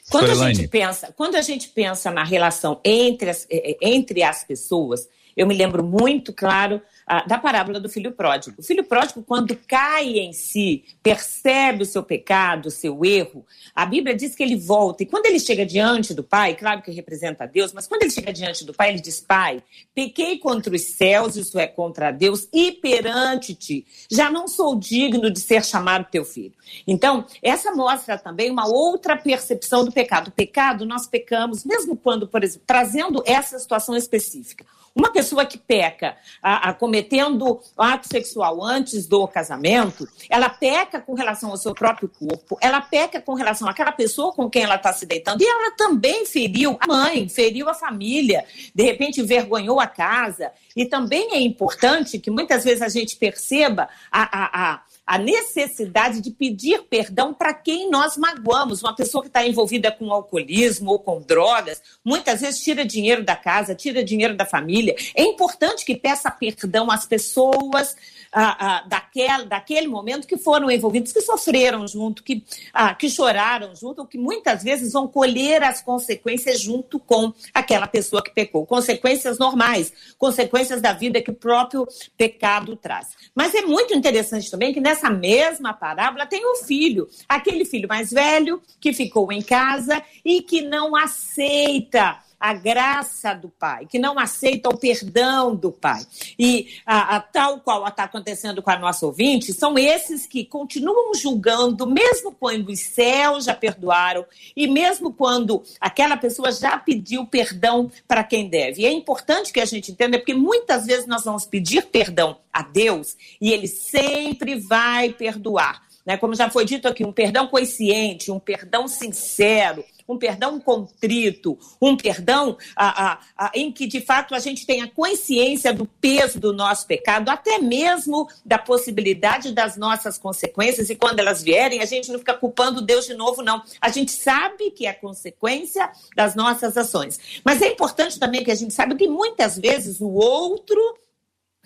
Quando 0.09 0.31
a 0.31 0.53
gente 0.53 0.69
pensa, 0.69 1.13
quando 1.17 1.35
a 1.35 1.43
gente 1.43 1.69
pensa 1.71 2.13
na 2.13 2.23
relação 2.23 2.81
entre 2.85 3.29
as, 3.29 3.45
eh, 3.51 3.73
eh, 3.73 3.77
entre 3.83 4.23
as 4.23 4.45
pessoas, 4.45 5.09
eu 5.37 5.47
me 5.47 5.55
lembro 5.55 5.85
muito 5.85 6.33
claro 6.33 6.81
da 7.27 7.39
parábola 7.39 7.79
do 7.79 7.89
filho 7.89 8.11
pródigo. 8.11 8.57
O 8.59 8.63
filho 8.65 8.83
pródigo, 8.83 9.23
quando 9.23 9.55
cai 9.55 10.19
em 10.19 10.33
si, 10.33 10.85
percebe 11.03 11.85
o 11.85 11.87
seu 11.87 12.03
pecado, 12.03 12.67
o 12.67 12.71
seu 12.71 13.05
erro, 13.05 13.47
a 13.75 13.87
Bíblia 13.87 14.17
diz 14.17 14.35
que 14.35 14.43
ele 14.43 14.57
volta. 14.57 15.05
E 15.05 15.07
quando 15.07 15.27
ele 15.27 15.39
chega 15.39 15.65
diante 15.65 16.13
do 16.13 16.25
Pai, 16.25 16.57
claro 16.57 16.83
que 16.83 16.91
representa 16.91 17.47
Deus, 17.47 17.73
mas 17.73 17.87
quando 17.87 18.03
ele 18.03 18.11
chega 18.11 18.33
diante 18.33 18.65
do 18.65 18.75
Pai, 18.75 18.89
ele 18.89 19.01
diz: 19.01 19.21
Pai, 19.21 19.63
pequei 19.95 20.39
contra 20.39 20.75
os 20.75 20.83
céus, 20.83 21.37
isso 21.37 21.59
é 21.59 21.67
contra 21.67 22.11
Deus, 22.11 22.49
e 22.53 22.73
perante 22.73 23.55
ti. 23.55 23.87
Já 24.11 24.29
não 24.29 24.49
sou 24.49 24.75
digno 24.75 25.31
de 25.31 25.39
ser 25.39 25.65
chamado 25.65 26.07
teu 26.11 26.25
filho. 26.25 26.55
Então, 26.87 27.25
essa 27.41 27.73
mostra 27.73 28.19
também 28.19 28.51
uma 28.51 28.67
outra 28.67 29.17
percepção 29.17 29.85
do 29.85 29.93
pecado. 29.93 30.29
O 30.29 30.33
pecado, 30.33 30.85
nós 30.85 31.07
pecamos, 31.07 31.65
mesmo 31.65 31.97
quando, 31.97 32.27
por 32.27 32.43
exemplo, 32.43 32.65
trazendo 32.67 33.23
essa 33.25 33.59
situação 33.59 33.97
específica. 33.97 34.65
Uma 34.97 35.13
pessoa 35.13 35.45
que 35.45 35.59
peca 35.59 36.17
a, 36.43 36.71
a, 36.71 36.73
cometendo 36.73 37.61
ato 37.77 38.09
sexual 38.09 38.65
antes 38.65 39.07
do 39.07 39.29
casamento, 39.29 40.09
ela 40.31 40.49
peca 40.49 40.99
com 40.99 41.13
relação 41.13 41.51
ao 41.51 41.59
seu 41.59 41.75
próprio 41.75 42.09
corpo, 42.09 42.57
ela 42.63 42.81
peca 42.81 43.21
com 43.21 43.35
relação 43.35 43.69
àquela 43.69 43.93
pessoa 43.93 44.33
com 44.33 44.49
quem 44.49 44.63
ela 44.63 44.77
está 44.77 44.95
se 44.95 45.05
deitando, 45.05 45.43
e 45.43 45.47
ela 45.47 45.73
também 45.73 46.25
feriu 46.25 46.79
a 46.81 46.87
mãe, 46.87 47.29
feriu 47.29 47.69
a 47.69 47.75
família, 47.75 48.47
de 48.75 48.83
repente 48.83 49.21
envergonhou 49.21 49.79
a 49.79 49.87
casa. 49.87 50.51
E 50.75 50.87
também 50.87 51.35
é 51.35 51.41
importante 51.41 52.19
que 52.19 52.31
muitas 52.31 52.65
vezes 52.65 52.81
a 52.81 52.89
gente 52.89 53.17
perceba 53.17 53.91
a, 54.11 54.23
a, 54.23 54.73
a 54.73 54.83
a 55.07 55.19
necessidade 55.19 56.21
de 56.21 56.33
pedir 56.33 56.83
perdão 56.91 57.33
para 57.33 57.55
quem 57.55 57.89
nós 57.89 58.17
magoamos. 58.17 58.83
Uma 58.83 58.97
pessoa 58.97 59.23
que 59.23 59.29
está 59.29 59.47
envolvida 59.47 59.93
com 59.93 60.13
alcoolismo 60.13 60.91
ou 60.91 60.99
com 60.99 61.23
drogas, 61.23 61.81
muitas 62.05 62.41
vezes 62.41 62.61
tira 62.61 62.85
dinheiro 62.85 63.23
da 63.23 63.37
casa, 63.37 63.75
tira 63.75 64.03
dinheiro 64.03 64.37
da 64.37 64.45
família. 64.45 64.97
É 65.15 65.23
importante 65.23 65.85
que 65.85 65.95
peça 65.95 66.29
perdão 66.31 66.91
às 66.91 67.07
pessoas 67.07 67.95
ah, 68.33 68.57
ah, 68.59 68.85
daquele, 68.87 69.45
daquele 69.47 69.89
momento 69.89 70.27
que 70.27 70.37
foram 70.37 70.71
envolvidos, 70.71 71.13
que 71.13 71.21
sofreram 71.21 71.87
junto, 71.87 72.23
que, 72.23 72.45
ah, 72.73 72.95
que 72.95 73.09
choraram 73.09 73.75
junto, 73.75 74.07
que 74.07 74.19
muitas 74.19 74.63
vezes 74.63 74.93
vão 74.93 75.09
colher 75.09 75.63
as 75.63 75.83
consequências 75.83 76.61
junto 76.61 76.99
com 76.99 77.33
aquela 77.53 77.87
pessoa 77.87 78.23
que 78.23 78.31
pecou. 78.31 78.67
Consequências 78.67 79.39
normais, 79.39 79.93
consequências 80.19 80.81
da 80.81 80.93
vida 80.93 81.21
que 81.21 81.31
o 81.31 81.35
próprio 81.35 81.87
pecado 82.17 82.77
traz. 82.77 83.09
Mas 83.35 83.55
é 83.55 83.63
muito 83.63 83.95
interessante 83.95 84.51
também 84.51 84.73
que 84.73 84.81
nessa 84.81 85.11
mesma 85.11 85.73
parábola 85.73 86.27
tem 86.27 86.45
o 86.45 86.57
filho, 86.57 87.09
aquele 87.29 87.65
filho 87.65 87.89
mais 87.89 88.11
velho 88.11 88.63
que 88.81 88.93
ficou 88.93 89.33
em 89.33 89.43
casa 89.43 90.03
e 90.25 90.43
que 90.43 90.63
não 90.63 90.95
aceita 90.97 92.26
a 92.39 92.53
graça 92.53 93.35
do 93.35 93.49
Pai, 93.49 93.87
que 93.87 93.99
não 93.99 94.19
aceita 94.19 94.69
o 94.69 94.77
perdão 94.77 95.55
do 95.55 95.73
Pai. 95.73 96.05
E 96.39 96.69
a, 96.85 97.17
a 97.17 97.21
tal 97.21 97.61
qual 97.61 97.87
está 97.87 98.05
acontecendo 98.05 98.63
com 98.63 98.71
a 98.71 98.79
nossa 98.79 99.07
ouvinte, 99.07 99.53
são 99.53 99.79
esses 99.79 100.27
que 100.27 100.45
continuam 100.45 101.15
julgando, 101.15 101.87
mesmo 101.87 102.33
quando 102.33 102.71
os 102.71 102.81
céus 102.81 103.45
já 103.45 103.55
perdoaram 103.55 104.25
e 104.55 104.67
mesmo 104.67 105.13
quando 105.13 105.63
aquela 105.81 106.17
pessoa 106.17 106.53
já 106.53 106.79
pediu 106.79 107.27
perdão 107.27 107.91
para 108.07 108.23
quem 108.23 108.49
deve. 108.49 108.83
E 108.83 108.87
é 108.87 108.93
importante 108.93 109.53
que 109.53 109.61
a 109.61 109.65
gente 109.65 109.93
entenda, 109.93 110.19
porque 110.19 110.35
muitas 110.35 110.87
vezes 110.87 111.07
nós 111.07 111.25
vamos 111.25 111.47
pedir 111.47 111.87
perdão 111.87 112.39
a 112.53 112.63
Deus 112.63 113.17
e 113.41 113.53
Ele 113.53 113.67
sempre 113.67 114.57
vai 114.57 115.13
perdoar. 115.13 115.87
Né? 116.07 116.17
Como 116.17 116.35
já 116.35 116.49
foi 116.49 116.65
dito 116.65 116.87
aqui, 116.87 117.05
um 117.05 117.13
perdão 117.13 117.49
consciente, 117.49 118.31
um 118.31 118.39
perdão 118.39 118.87
sincero, 118.87 119.85
um 120.09 120.17
perdão 120.17 120.61
contrito, 120.61 121.59
um 121.83 121.97
perdão 121.97 122.57
a, 122.77 123.07
a, 123.07 123.21
a, 123.37 123.51
em 123.55 123.73
que 123.73 123.89
de 123.89 124.01
fato 124.01 124.35
a 124.35 124.39
gente 124.39 124.65
tenha 124.65 124.87
consciência 124.87 125.75
do 125.75 125.85
peso 125.85 126.39
do 126.39 126.53
nosso 126.53 126.87
pecado, 126.87 127.29
até 127.29 127.59
mesmo 127.59 128.29
da 128.45 128.57
possibilidade 128.57 129.53
das 129.53 129.77
nossas 129.77 130.17
consequências, 130.17 130.91
e 130.91 130.95
quando 130.95 131.19
elas 131.19 131.43
vierem, 131.43 131.81
a 131.81 131.87
gente 131.87 132.13
não 132.13 132.21
fica 132.21 132.35
culpando 132.35 132.81
Deus 132.81 133.07
de 133.07 133.15
novo, 133.15 133.43
não. 133.43 133.63
A 133.81 133.89
gente 133.89 134.13
sabe 134.13 134.71
que 134.71 134.87
é 134.87 134.93
consequência 134.93 135.91
das 136.15 136.37
nossas 136.37 136.77
ações. 136.77 137.19
Mas 137.45 137.61
é 137.61 137.73
importante 137.73 138.19
também 138.19 138.45
que 138.45 138.51
a 138.53 138.55
gente 138.55 138.73
saiba 138.73 138.95
que 138.95 139.09
muitas 139.09 139.59
vezes 139.59 140.01
o 140.01 140.09
outro 140.09 140.81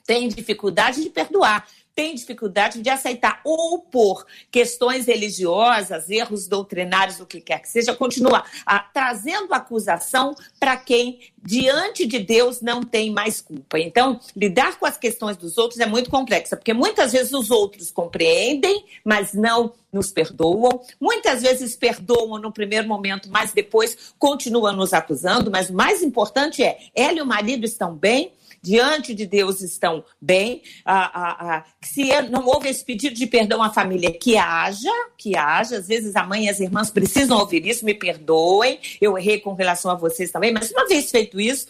tem 0.07 0.29
dificuldade 0.29 1.03
de 1.03 1.11
perdoar 1.11 1.69
tem 1.95 2.15
dificuldade 2.15 2.81
de 2.81 2.89
aceitar 2.89 3.41
ou 3.45 3.81
por 3.81 4.27
questões 4.51 5.07
religiosas, 5.07 6.09
erros 6.09 6.47
doutrinários, 6.47 7.21
o 7.21 7.27
que 7.27 7.41
quer 7.41 7.61
que 7.61 7.69
seja, 7.69 7.95
continua 7.95 8.45
a, 8.65 8.79
trazendo 8.79 9.53
acusação 9.53 10.35
para 10.59 10.77
quem 10.77 11.21
diante 11.43 12.07
de 12.07 12.19
Deus 12.19 12.61
não 12.61 12.83
tem 12.83 13.11
mais 13.11 13.41
culpa. 13.41 13.79
Então, 13.79 14.21
lidar 14.37 14.79
com 14.79 14.87
as 14.87 14.97
questões 14.97 15.37
dos 15.37 15.57
outros 15.57 15.81
é 15.81 15.87
muito 15.87 16.11
complexa, 16.11 16.57
porque 16.57 16.75
muitas 16.75 17.13
vezes 17.13 17.33
os 17.33 17.51
outros 17.51 17.91
compreendem, 17.91 18.85
mas 19.05 19.33
não 19.33 19.73
nos 19.93 20.13
perdoam. 20.13 20.81
Muitas 21.01 21.43
vezes 21.43 21.75
perdoam 21.75 22.39
no 22.39 22.53
primeiro 22.53 22.87
momento, 22.87 23.29
mas 23.31 23.53
depois 23.53 24.15
continuam 24.19 24.75
nos 24.75 24.93
acusando. 24.93 25.51
Mas 25.51 25.71
o 25.71 25.75
mais 25.75 26.03
importante 26.03 26.63
é, 26.63 26.79
ela 26.95 27.19
e 27.19 27.23
o 27.23 27.27
marido 27.27 27.65
estão 27.65 27.95
bem, 27.95 28.33
diante 28.63 29.15
de 29.15 29.27
Deus 29.27 29.61
estão 29.61 30.05
bem. 30.21 30.63
Ah, 30.85 31.11
ah, 31.15 31.37
ah, 31.41 31.65
se 31.83 32.11
é, 32.11 32.23
não 32.23 32.47
houve 32.47 32.69
esse 32.69 32.85
pedido 32.85 33.15
de 33.15 33.27
perdão 33.27 33.63
à 33.63 33.71
família, 33.71 34.13
que 34.13 34.37
haja, 34.37 34.91
que 35.17 35.37
haja. 35.37 35.79
Às 35.79 35.89
vezes 35.89 36.17
a 36.17 36.25
mãe 36.25 36.47
e 36.47 36.49
as 36.49 36.61
irmãs 36.61 36.91
precisam 36.91 37.39
ouvir 37.39 37.67
isso, 37.67 37.85
me 37.85 37.95
perdoem, 37.95 38.79
eu 39.01 39.17
errei 39.17 39.41
com 39.41 39.55
relação 39.55 39.91
a 39.91 39.95
vocês 39.95 40.31
também, 40.31 40.53
mas 40.53 40.71
uma 40.71 40.87
vez 40.87 41.11
feito 41.11 41.41
isso, 41.41 41.67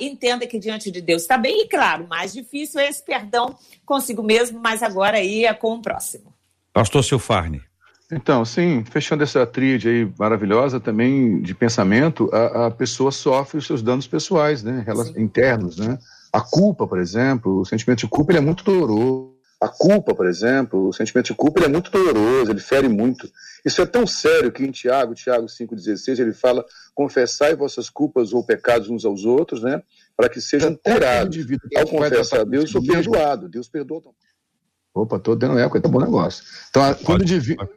entenda 0.00 0.46
que 0.46 0.58
diante 0.58 0.90
de 0.90 1.00
Deus 1.00 1.22
está 1.22 1.36
bem. 1.36 1.62
E 1.62 1.68
claro, 1.68 2.06
mais 2.08 2.32
difícil 2.32 2.80
é 2.80 2.88
esse 2.88 3.02
perdão 3.02 3.56
consigo 3.84 4.22
mesmo, 4.22 4.60
mas 4.60 4.82
agora 4.82 5.18
aí 5.18 5.44
é 5.44 5.54
com 5.54 5.74
o 5.74 5.82
próximo. 5.82 6.32
Pastor 6.72 7.02
Silfarne. 7.02 7.62
Então, 8.10 8.44
sim, 8.44 8.84
fechando 8.84 9.24
essa 9.24 9.44
tríade 9.44 9.88
aí 9.88 10.12
maravilhosa 10.16 10.78
também 10.78 11.40
de 11.40 11.54
pensamento, 11.54 12.30
a, 12.32 12.66
a 12.66 12.70
pessoa 12.70 13.10
sofre 13.10 13.58
os 13.58 13.66
seus 13.66 13.82
danos 13.82 14.06
pessoais, 14.06 14.62
né, 14.62 14.84
internos, 15.16 15.78
né? 15.78 15.98
A 16.32 16.40
culpa, 16.40 16.86
por 16.86 17.00
exemplo, 17.00 17.60
o 17.60 17.64
sentimento 17.64 18.00
de 18.00 18.08
culpa 18.08 18.30
ele 18.30 18.38
é 18.38 18.42
muito 18.42 18.62
doloroso. 18.62 19.34
A 19.60 19.68
culpa, 19.68 20.14
por 20.14 20.26
exemplo, 20.26 20.88
o 20.88 20.92
sentimento 20.92 21.26
de 21.26 21.34
culpa 21.34 21.58
ele 21.58 21.66
é 21.66 21.70
muito 21.70 21.90
doloroso, 21.90 22.50
ele 22.50 22.60
fere 22.60 22.88
muito. 22.88 23.28
Isso 23.64 23.80
é 23.80 23.86
tão 23.86 24.06
sério 24.06 24.52
que 24.52 24.62
em 24.62 24.70
Tiago, 24.70 25.14
Tiago 25.14 25.46
5,16, 25.46 26.18
ele 26.20 26.34
fala: 26.34 26.64
confessai 26.94 27.56
vossas 27.56 27.88
culpas 27.88 28.34
ou 28.34 28.44
pecados 28.44 28.90
uns 28.90 29.04
aos 29.06 29.24
outros, 29.24 29.62
né? 29.62 29.82
Para 30.14 30.28
que 30.28 30.42
sejam 30.42 30.76
curados. 30.76 31.38
Ao 31.74 31.86
confessar 31.86 32.40
a 32.40 32.44
Deus, 32.44 32.70
sou 32.70 32.82
perdoado. 32.82 33.48
Deus 33.48 33.66
perdoa. 33.66 34.02
Opa, 34.96 35.16
estou 35.16 35.36
dando 35.36 35.58
eco, 35.58 35.78
tá 35.78 35.88
bom 35.90 36.00
negócio. 36.00 36.42
Então, 36.70 36.94
quando, 37.04 37.20
o 37.20 37.24
indivíduo, 37.24 37.68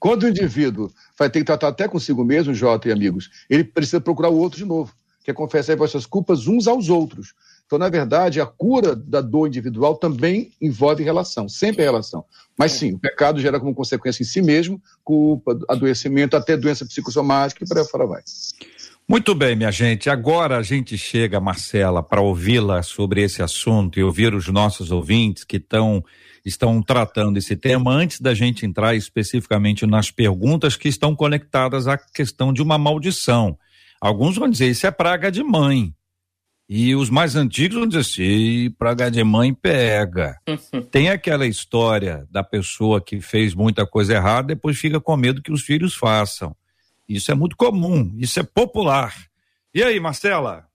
quando 0.00 0.22
o 0.24 0.28
indivíduo 0.28 0.90
vai 1.16 1.30
ter 1.30 1.38
que 1.38 1.44
tratar 1.44 1.68
até 1.68 1.86
consigo 1.86 2.24
mesmo, 2.24 2.52
Jota 2.52 2.88
e 2.88 2.92
amigos, 2.92 3.30
ele 3.48 3.62
precisa 3.62 4.00
procurar 4.00 4.28
o 4.28 4.36
outro 4.36 4.58
de 4.58 4.64
novo, 4.64 4.92
que 5.22 5.30
é 5.30 5.34
confessar 5.34 5.76
vossas 5.76 6.04
culpas 6.04 6.48
uns 6.48 6.66
aos 6.66 6.88
outros. 6.88 7.32
Então, 7.64 7.78
na 7.78 7.88
verdade, 7.88 8.40
a 8.40 8.46
cura 8.46 8.94
da 8.96 9.20
dor 9.20 9.46
individual 9.46 9.94
também 9.94 10.50
envolve 10.60 11.04
relação, 11.04 11.48
sempre 11.48 11.82
é 11.82 11.84
relação. 11.84 12.24
Mas 12.58 12.72
sim, 12.72 12.94
o 12.94 12.98
pecado 12.98 13.40
gera 13.40 13.60
como 13.60 13.72
consequência 13.72 14.24
em 14.24 14.26
si 14.26 14.42
mesmo 14.42 14.82
culpa, 15.04 15.56
adoecimento, 15.68 16.36
até 16.36 16.56
doença 16.56 16.84
psicossomática 16.84 17.64
e 17.64 17.68
para 17.68 17.84
fora 17.84 18.04
vai. 18.04 18.22
Muito 19.08 19.34
bem, 19.34 19.54
minha 19.54 19.70
gente. 19.70 20.10
Agora 20.10 20.58
a 20.58 20.62
gente 20.62 20.98
chega, 20.98 21.38
Marcela, 21.38 22.02
para 22.02 22.20
ouvi-la 22.20 22.82
sobre 22.82 23.22
esse 23.22 23.42
assunto 23.42 23.98
e 23.98 24.02
ouvir 24.02 24.34
os 24.34 24.48
nossos 24.48 24.90
ouvintes 24.90 25.44
que 25.44 25.56
estão 25.58 26.02
estão 26.44 26.82
tratando 26.82 27.38
esse 27.38 27.56
tema 27.56 27.90
antes 27.90 28.20
da 28.20 28.34
gente 28.34 28.66
entrar 28.66 28.94
especificamente 28.94 29.86
nas 29.86 30.10
perguntas 30.10 30.76
que 30.76 30.88
estão 30.88 31.16
conectadas 31.16 31.88
à 31.88 31.96
questão 31.96 32.52
de 32.52 32.62
uma 32.62 32.76
maldição. 32.76 33.58
Alguns 34.00 34.36
vão 34.36 34.48
dizer 34.48 34.68
isso 34.68 34.86
é 34.86 34.90
praga 34.90 35.32
de 35.32 35.42
mãe. 35.42 35.94
E 36.68 36.94
os 36.94 37.10
mais 37.10 37.36
antigos 37.36 37.78
vão 37.78 37.86
dizer 37.86 38.00
assim, 38.00 38.70
praga 38.78 39.10
de 39.10 39.22
mãe 39.22 39.52
pega. 39.52 40.38
Tem 40.90 41.10
aquela 41.10 41.46
história 41.46 42.26
da 42.30 42.42
pessoa 42.42 43.02
que 43.02 43.20
fez 43.20 43.54
muita 43.54 43.86
coisa 43.86 44.14
errada, 44.14 44.48
depois 44.48 44.78
fica 44.78 45.00
com 45.00 45.16
medo 45.16 45.42
que 45.42 45.52
os 45.52 45.62
filhos 45.62 45.94
façam. 45.94 46.56
Isso 47.08 47.30
é 47.30 47.34
muito 47.34 47.56
comum, 47.56 48.14
isso 48.18 48.40
é 48.40 48.42
popular. 48.42 49.14
E 49.74 49.82
aí, 49.82 50.00
Marcela? 50.00 50.66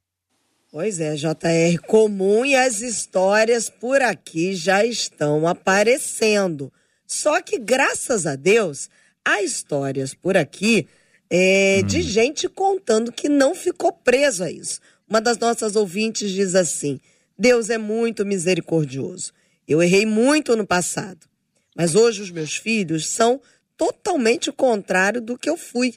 Pois 0.71 0.99
é, 0.99 1.15
JR, 1.15 1.81
comum 1.87 2.45
e 2.45 2.55
as 2.55 2.81
histórias 2.81 3.71
por 3.71 4.03
aqui 4.03 4.53
já 4.53 4.85
estão 4.85 5.47
aparecendo. 5.47 6.71
Só 7.07 7.41
que, 7.41 7.57
graças 7.57 8.27
a 8.27 8.35
Deus, 8.35 8.87
há 9.25 9.41
histórias 9.41 10.13
por 10.13 10.37
aqui 10.37 10.87
é, 11.27 11.79
hum. 11.81 11.87
de 11.87 12.03
gente 12.03 12.47
contando 12.47 13.11
que 13.11 13.27
não 13.27 13.55
ficou 13.55 13.91
preso 13.91 14.43
a 14.43 14.51
isso. 14.51 14.79
Uma 15.07 15.19
das 15.19 15.39
nossas 15.39 15.75
ouvintes 15.75 16.29
diz 16.29 16.53
assim: 16.53 16.99
Deus 17.35 17.71
é 17.71 17.79
muito 17.79 18.23
misericordioso. 18.23 19.33
Eu 19.67 19.81
errei 19.81 20.05
muito 20.05 20.55
no 20.55 20.67
passado, 20.67 21.25
mas 21.75 21.95
hoje 21.95 22.21
os 22.21 22.29
meus 22.29 22.55
filhos 22.55 23.07
são 23.07 23.41
totalmente 23.75 24.51
o 24.51 24.53
contrário 24.53 25.19
do 25.19 25.35
que 25.35 25.49
eu 25.49 25.57
fui. 25.57 25.95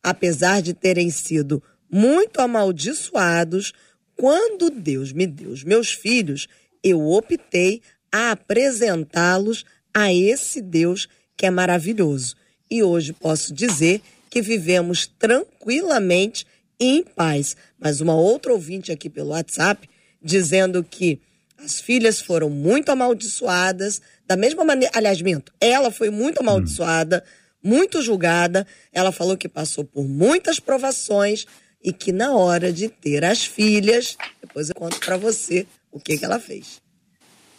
Apesar 0.00 0.62
de 0.62 0.74
terem 0.74 1.10
sido 1.10 1.60
muito 1.90 2.40
amaldiçoados, 2.40 3.72
quando 4.16 4.70
Deus 4.70 5.12
me 5.12 5.26
deu 5.26 5.50
os 5.50 5.64
meus 5.64 5.92
filhos, 5.92 6.48
eu 6.82 7.00
optei 7.00 7.82
a 8.10 8.32
apresentá-los 8.32 9.64
a 9.94 10.12
esse 10.12 10.60
Deus 10.60 11.08
que 11.36 11.46
é 11.46 11.50
maravilhoso. 11.50 12.36
E 12.70 12.82
hoje 12.82 13.12
posso 13.12 13.52
dizer 13.52 14.00
que 14.30 14.40
vivemos 14.40 15.06
tranquilamente 15.18 16.46
e 16.78 16.98
em 16.98 17.02
paz. 17.02 17.56
Mas 17.78 18.00
uma 18.00 18.14
outra 18.14 18.52
ouvinte 18.52 18.90
aqui 18.90 19.08
pelo 19.08 19.30
WhatsApp 19.30 19.88
dizendo 20.22 20.82
que 20.82 21.20
as 21.58 21.80
filhas 21.80 22.20
foram 22.20 22.50
muito 22.50 22.90
amaldiçoadas, 22.90 24.00
da 24.26 24.36
mesma 24.36 24.64
maneira, 24.64 24.92
aliás, 24.96 25.20
minto, 25.20 25.52
ela 25.60 25.90
foi 25.90 26.10
muito 26.10 26.40
amaldiçoada, 26.40 27.22
muito 27.62 28.02
julgada. 28.02 28.66
Ela 28.92 29.12
falou 29.12 29.36
que 29.36 29.48
passou 29.48 29.84
por 29.84 30.08
muitas 30.08 30.58
provações, 30.58 31.46
e 31.82 31.92
que 31.92 32.12
na 32.12 32.32
hora 32.32 32.72
de 32.72 32.88
ter 32.88 33.24
as 33.24 33.44
filhas, 33.44 34.16
depois 34.40 34.68
eu 34.68 34.74
conto 34.74 34.98
para 35.00 35.16
você 35.16 35.66
o 35.90 35.98
que, 35.98 36.16
que 36.16 36.24
ela 36.24 36.38
fez. 36.38 36.80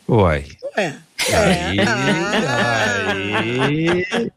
Uai. 0.07 0.45
Ué. 0.77 0.95
Aí, 1.33 1.79
é. 1.79 1.85
aí. 3.63 4.31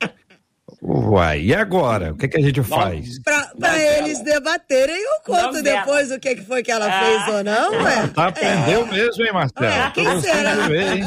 Uai, 0.83 1.41
e 1.41 1.55
agora? 1.55 2.13
O 2.13 2.17
que, 2.17 2.29
que 2.29 2.39
a 2.39 2.43
gente 2.43 2.63
faz? 2.63 3.19
Para 3.23 3.79
eles 3.99 4.23
debaterem, 4.23 4.95
eu 4.95 5.21
conto 5.25 5.63
depois 5.63 6.13
o 6.13 6.21
que, 6.21 6.37
que 6.37 6.43
foi 6.43 6.63
que 6.63 6.71
ela 6.71 6.87
ah. 6.87 7.05
fez 7.05 7.35
ou 7.35 7.45
não, 7.45 7.83
ué. 7.83 8.07
Tá, 8.09 8.27
aprendeu 8.29 8.87
é. 8.87 8.91
mesmo, 8.93 9.25
hein, 9.25 9.33
Marcelo? 9.33 9.67
É, 9.67 9.91
quem 9.93 10.21
será? 10.21 10.55
Ver, 10.69 10.97
hein? 10.99 11.05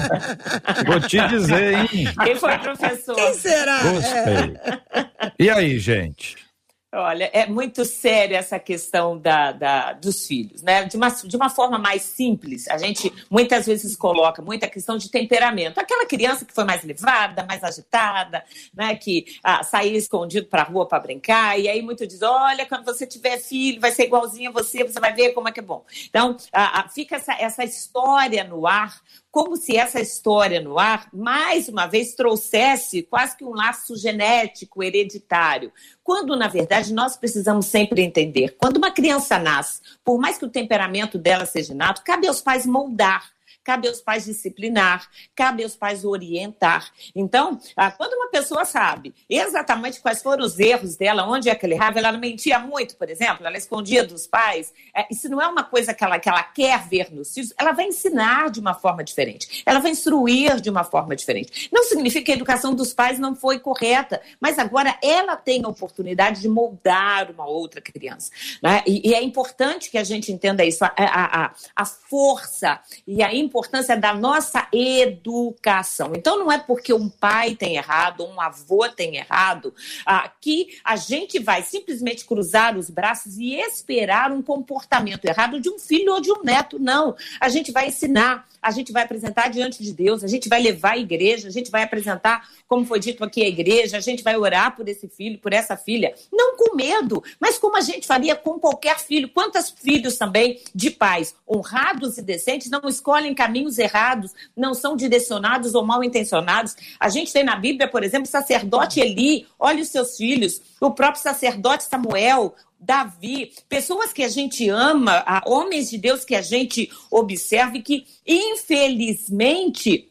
Vou 0.85 0.99
te 1.01 1.27
dizer, 1.29 1.73
hein? 1.75 2.13
Quem 2.23 2.35
foi 2.35 2.57
professor? 2.57 3.15
Quem 3.15 3.33
será? 3.35 3.79
Gostei. 3.83 4.57
É. 4.63 5.31
E 5.39 5.49
aí, 5.49 5.79
gente? 5.79 6.48
Olha, 6.91 7.29
é 7.33 7.45
muito 7.45 7.85
séria 7.85 8.37
essa 8.37 8.57
questão 8.57 9.15
da, 9.15 9.51
da, 9.51 9.93
dos 9.93 10.25
filhos, 10.25 10.63
né? 10.63 10.85
De 10.85 10.97
uma, 10.97 11.09
de 11.09 11.35
uma 11.35 11.47
forma 11.47 11.77
mais 11.77 12.01
simples, 12.01 12.67
a 12.67 12.79
gente 12.79 13.13
muitas 13.29 13.67
vezes 13.67 13.95
coloca 13.95 14.41
muita 14.41 14.67
questão 14.67 14.97
de 14.97 15.07
temperamento. 15.07 15.77
Aquela 15.77 16.07
criança 16.07 16.45
que 16.45 16.53
foi 16.53 16.63
mais 16.63 16.83
levada, 16.83 17.45
mais 17.45 17.63
agitada, 17.63 18.43
né? 18.73 18.95
Que 18.95 19.23
ah, 19.43 19.61
saía 19.63 19.99
escondido 19.99 20.47
para 20.47 20.63
a 20.63 20.65
rua 20.65 20.87
para 20.87 20.99
brincar, 20.99 21.59
e 21.59 21.69
aí 21.69 21.79
muito 21.83 22.07
diz: 22.07 22.23
olha, 22.23 22.65
quando 22.65 22.85
você 22.85 23.05
tiver 23.05 23.37
filho, 23.37 23.79
vai 23.79 23.91
ser 23.91 24.05
igualzinho 24.05 24.49
a 24.49 24.53
você, 24.53 24.83
você 24.83 24.99
vai 24.99 25.13
ver 25.13 25.33
como 25.33 25.47
é 25.47 25.51
que 25.51 25.59
é 25.59 25.63
bom. 25.63 25.85
Então, 26.09 26.37
ah, 26.51 26.89
fica 26.89 27.17
essa, 27.17 27.33
essa 27.33 27.63
história 27.63 28.43
no 28.43 28.65
ar, 28.65 28.99
como 29.31 29.55
se 29.55 29.77
essa 29.77 29.99
história 29.99 30.59
no 30.59 30.79
ar, 30.79 31.07
mais 31.13 31.69
uma 31.69 31.85
vez, 31.85 32.15
trouxesse 32.15 33.03
quase 33.03 33.37
que 33.37 33.45
um 33.45 33.53
laço 33.53 33.95
genético, 33.95 34.83
hereditário. 34.83 35.71
Quando, 36.03 36.35
na 36.35 36.47
verdade, 36.47 36.93
nós 36.93 37.15
precisamos 37.15 37.67
sempre 37.67 38.01
entender: 38.01 38.55
quando 38.57 38.77
uma 38.77 38.91
criança 38.91 39.37
nasce, 39.37 39.81
por 40.03 40.19
mais 40.19 40.37
que 40.37 40.45
o 40.45 40.49
temperamento 40.49 41.17
dela 41.17 41.45
seja 41.45 41.73
inato, 41.73 42.03
cabe 42.03 42.27
aos 42.27 42.41
pais 42.41 42.65
moldar 42.65 43.29
cabe 43.69 43.87
aos 43.87 44.01
pais 44.01 44.25
disciplinar, 44.25 45.07
cabe 45.35 45.61
aos 45.63 45.75
pais 45.75 46.03
orientar. 46.03 46.91
Então, 47.15 47.59
ah, 47.77 47.91
quando 47.91 48.13
uma 48.13 48.27
pessoa 48.31 48.65
sabe 48.65 49.13
exatamente 49.29 50.01
quais 50.01 50.23
foram 50.23 50.43
os 50.43 50.57
erros 50.57 50.95
dela, 50.95 51.23
onde 51.27 51.51
é 51.51 51.53
que 51.53 51.67
ela 51.67 51.75
errava, 51.75 51.99
ela 51.99 52.11
mentia 52.13 52.57
muito, 52.57 52.95
por 52.95 53.07
exemplo, 53.11 53.45
ela 53.45 53.57
escondia 53.59 54.03
dos 54.03 54.25
pais, 54.25 54.73
é, 54.91 55.05
isso 55.11 55.29
não 55.29 55.39
é 55.39 55.47
uma 55.47 55.63
coisa 55.63 55.93
que 55.93 56.03
ela, 56.03 56.17
que 56.17 56.27
ela 56.27 56.41
quer 56.41 56.87
ver 56.87 57.13
nos 57.13 57.31
filhos, 57.31 57.53
ela 57.59 57.71
vai 57.71 57.85
ensinar 57.85 58.49
de 58.49 58.59
uma 58.59 58.73
forma 58.73 59.03
diferente, 59.03 59.61
ela 59.63 59.79
vai 59.79 59.91
instruir 59.91 60.59
de 60.59 60.71
uma 60.71 60.83
forma 60.83 61.15
diferente. 61.15 61.69
Não 61.71 61.83
significa 61.83 62.25
que 62.25 62.31
a 62.31 62.35
educação 62.35 62.73
dos 62.73 62.91
pais 62.91 63.19
não 63.19 63.35
foi 63.35 63.59
correta, 63.59 64.19
mas 64.41 64.57
agora 64.57 64.97
ela 65.03 65.35
tem 65.35 65.63
a 65.63 65.67
oportunidade 65.67 66.41
de 66.41 66.49
moldar 66.49 67.29
uma 67.29 67.45
outra 67.45 67.81
criança. 67.81 68.31
Né? 68.63 68.81
E, 68.87 69.11
e, 69.11 69.13
é 69.13 69.21
importante 69.21 69.91
que 69.91 69.97
a 69.99 70.03
gente 70.03 70.31
entenda 70.31 70.65
isso, 70.65 70.83
a, 70.83 70.91
a, 70.97 71.45
a, 71.45 71.53
a 71.75 71.85
força 71.85 72.79
e 73.05 73.21
a 73.21 73.31
importância 73.31 73.58
importância 73.59 73.97
da 73.97 74.13
nossa 74.13 74.67
educação. 74.71 76.13
Então, 76.15 76.39
não 76.39 76.49
é 76.49 76.57
porque 76.57 76.93
um 76.93 77.09
pai 77.09 77.55
tem 77.55 77.75
errado, 77.75 78.25
um 78.25 78.39
avô 78.39 78.87
tem 78.87 79.17
errado, 79.17 79.73
ah, 80.05 80.31
que 80.39 80.79
a 80.83 80.95
gente 80.95 81.39
vai 81.39 81.61
simplesmente 81.61 82.23
cruzar 82.23 82.77
os 82.77 82.89
braços 82.89 83.37
e 83.37 83.55
esperar 83.55 84.31
um 84.31 84.41
comportamento 84.41 85.25
errado 85.25 85.59
de 85.59 85.69
um 85.69 85.77
filho 85.77 86.13
ou 86.13 86.21
de 86.21 86.31
um 86.31 86.41
neto. 86.41 86.79
Não. 86.79 87.15
A 87.39 87.49
gente 87.49 87.69
vai 87.71 87.89
ensinar, 87.89 88.47
a 88.61 88.71
gente 88.71 88.93
vai 88.93 89.03
apresentar 89.03 89.49
diante 89.49 89.83
de 89.83 89.91
Deus, 89.91 90.23
a 90.23 90.27
gente 90.27 90.47
vai 90.47 90.61
levar 90.61 90.91
a 90.91 90.97
igreja, 90.97 91.49
a 91.49 91.51
gente 91.51 91.69
vai 91.69 91.83
apresentar, 91.83 92.47
como 92.65 92.85
foi 92.85 92.99
dito 92.99 93.23
aqui, 93.25 93.43
a 93.43 93.47
igreja, 93.47 93.97
a 93.97 94.01
gente 94.01 94.23
vai 94.23 94.37
orar 94.37 94.73
por 94.75 94.87
esse 94.87 95.09
filho, 95.09 95.37
por 95.37 95.51
essa 95.51 95.75
filha. 95.75 96.13
Não 96.31 96.55
com 96.55 96.75
medo, 96.75 97.21
mas 97.39 97.57
como 97.57 97.75
a 97.75 97.81
gente 97.81 98.07
faria 98.07 98.35
com 98.35 98.57
qualquer 98.57 98.99
filho. 98.99 99.29
Quantos 99.29 99.69
filhos 99.69 100.17
também 100.17 100.61
de 100.73 100.91
pais 100.91 101.35
honrados 101.47 102.17
e 102.17 102.21
decentes 102.21 102.69
não 102.69 102.87
escolhem 102.87 103.33
caminhos 103.39 103.77
errados, 103.77 104.33
não 104.53 104.73
são 104.73 104.97
direcionados 104.97 105.73
ou 105.73 105.85
mal 105.85 106.03
intencionados. 106.03 106.75
A 106.99 107.07
gente 107.07 107.31
tem 107.31 107.41
na 107.41 107.55
Bíblia, 107.55 107.87
por 107.87 108.03
exemplo, 108.03 108.27
o 108.27 108.29
sacerdote 108.29 108.99
Eli, 108.99 109.47
olha 109.57 109.81
os 109.81 109.87
seus 109.87 110.17
filhos, 110.17 110.61
o 110.81 110.91
próprio 110.91 111.23
sacerdote 111.23 111.85
Samuel, 111.85 112.53
Davi, 112.77 113.53
pessoas 113.69 114.11
que 114.11 114.23
a 114.23 114.27
gente 114.27 114.67
ama, 114.67 115.23
homens 115.45 115.89
de 115.89 115.97
Deus 115.97 116.25
que 116.25 116.35
a 116.35 116.41
gente 116.41 116.91
observa 117.09 117.77
e 117.77 117.81
que, 117.81 118.05
infelizmente, 118.27 120.08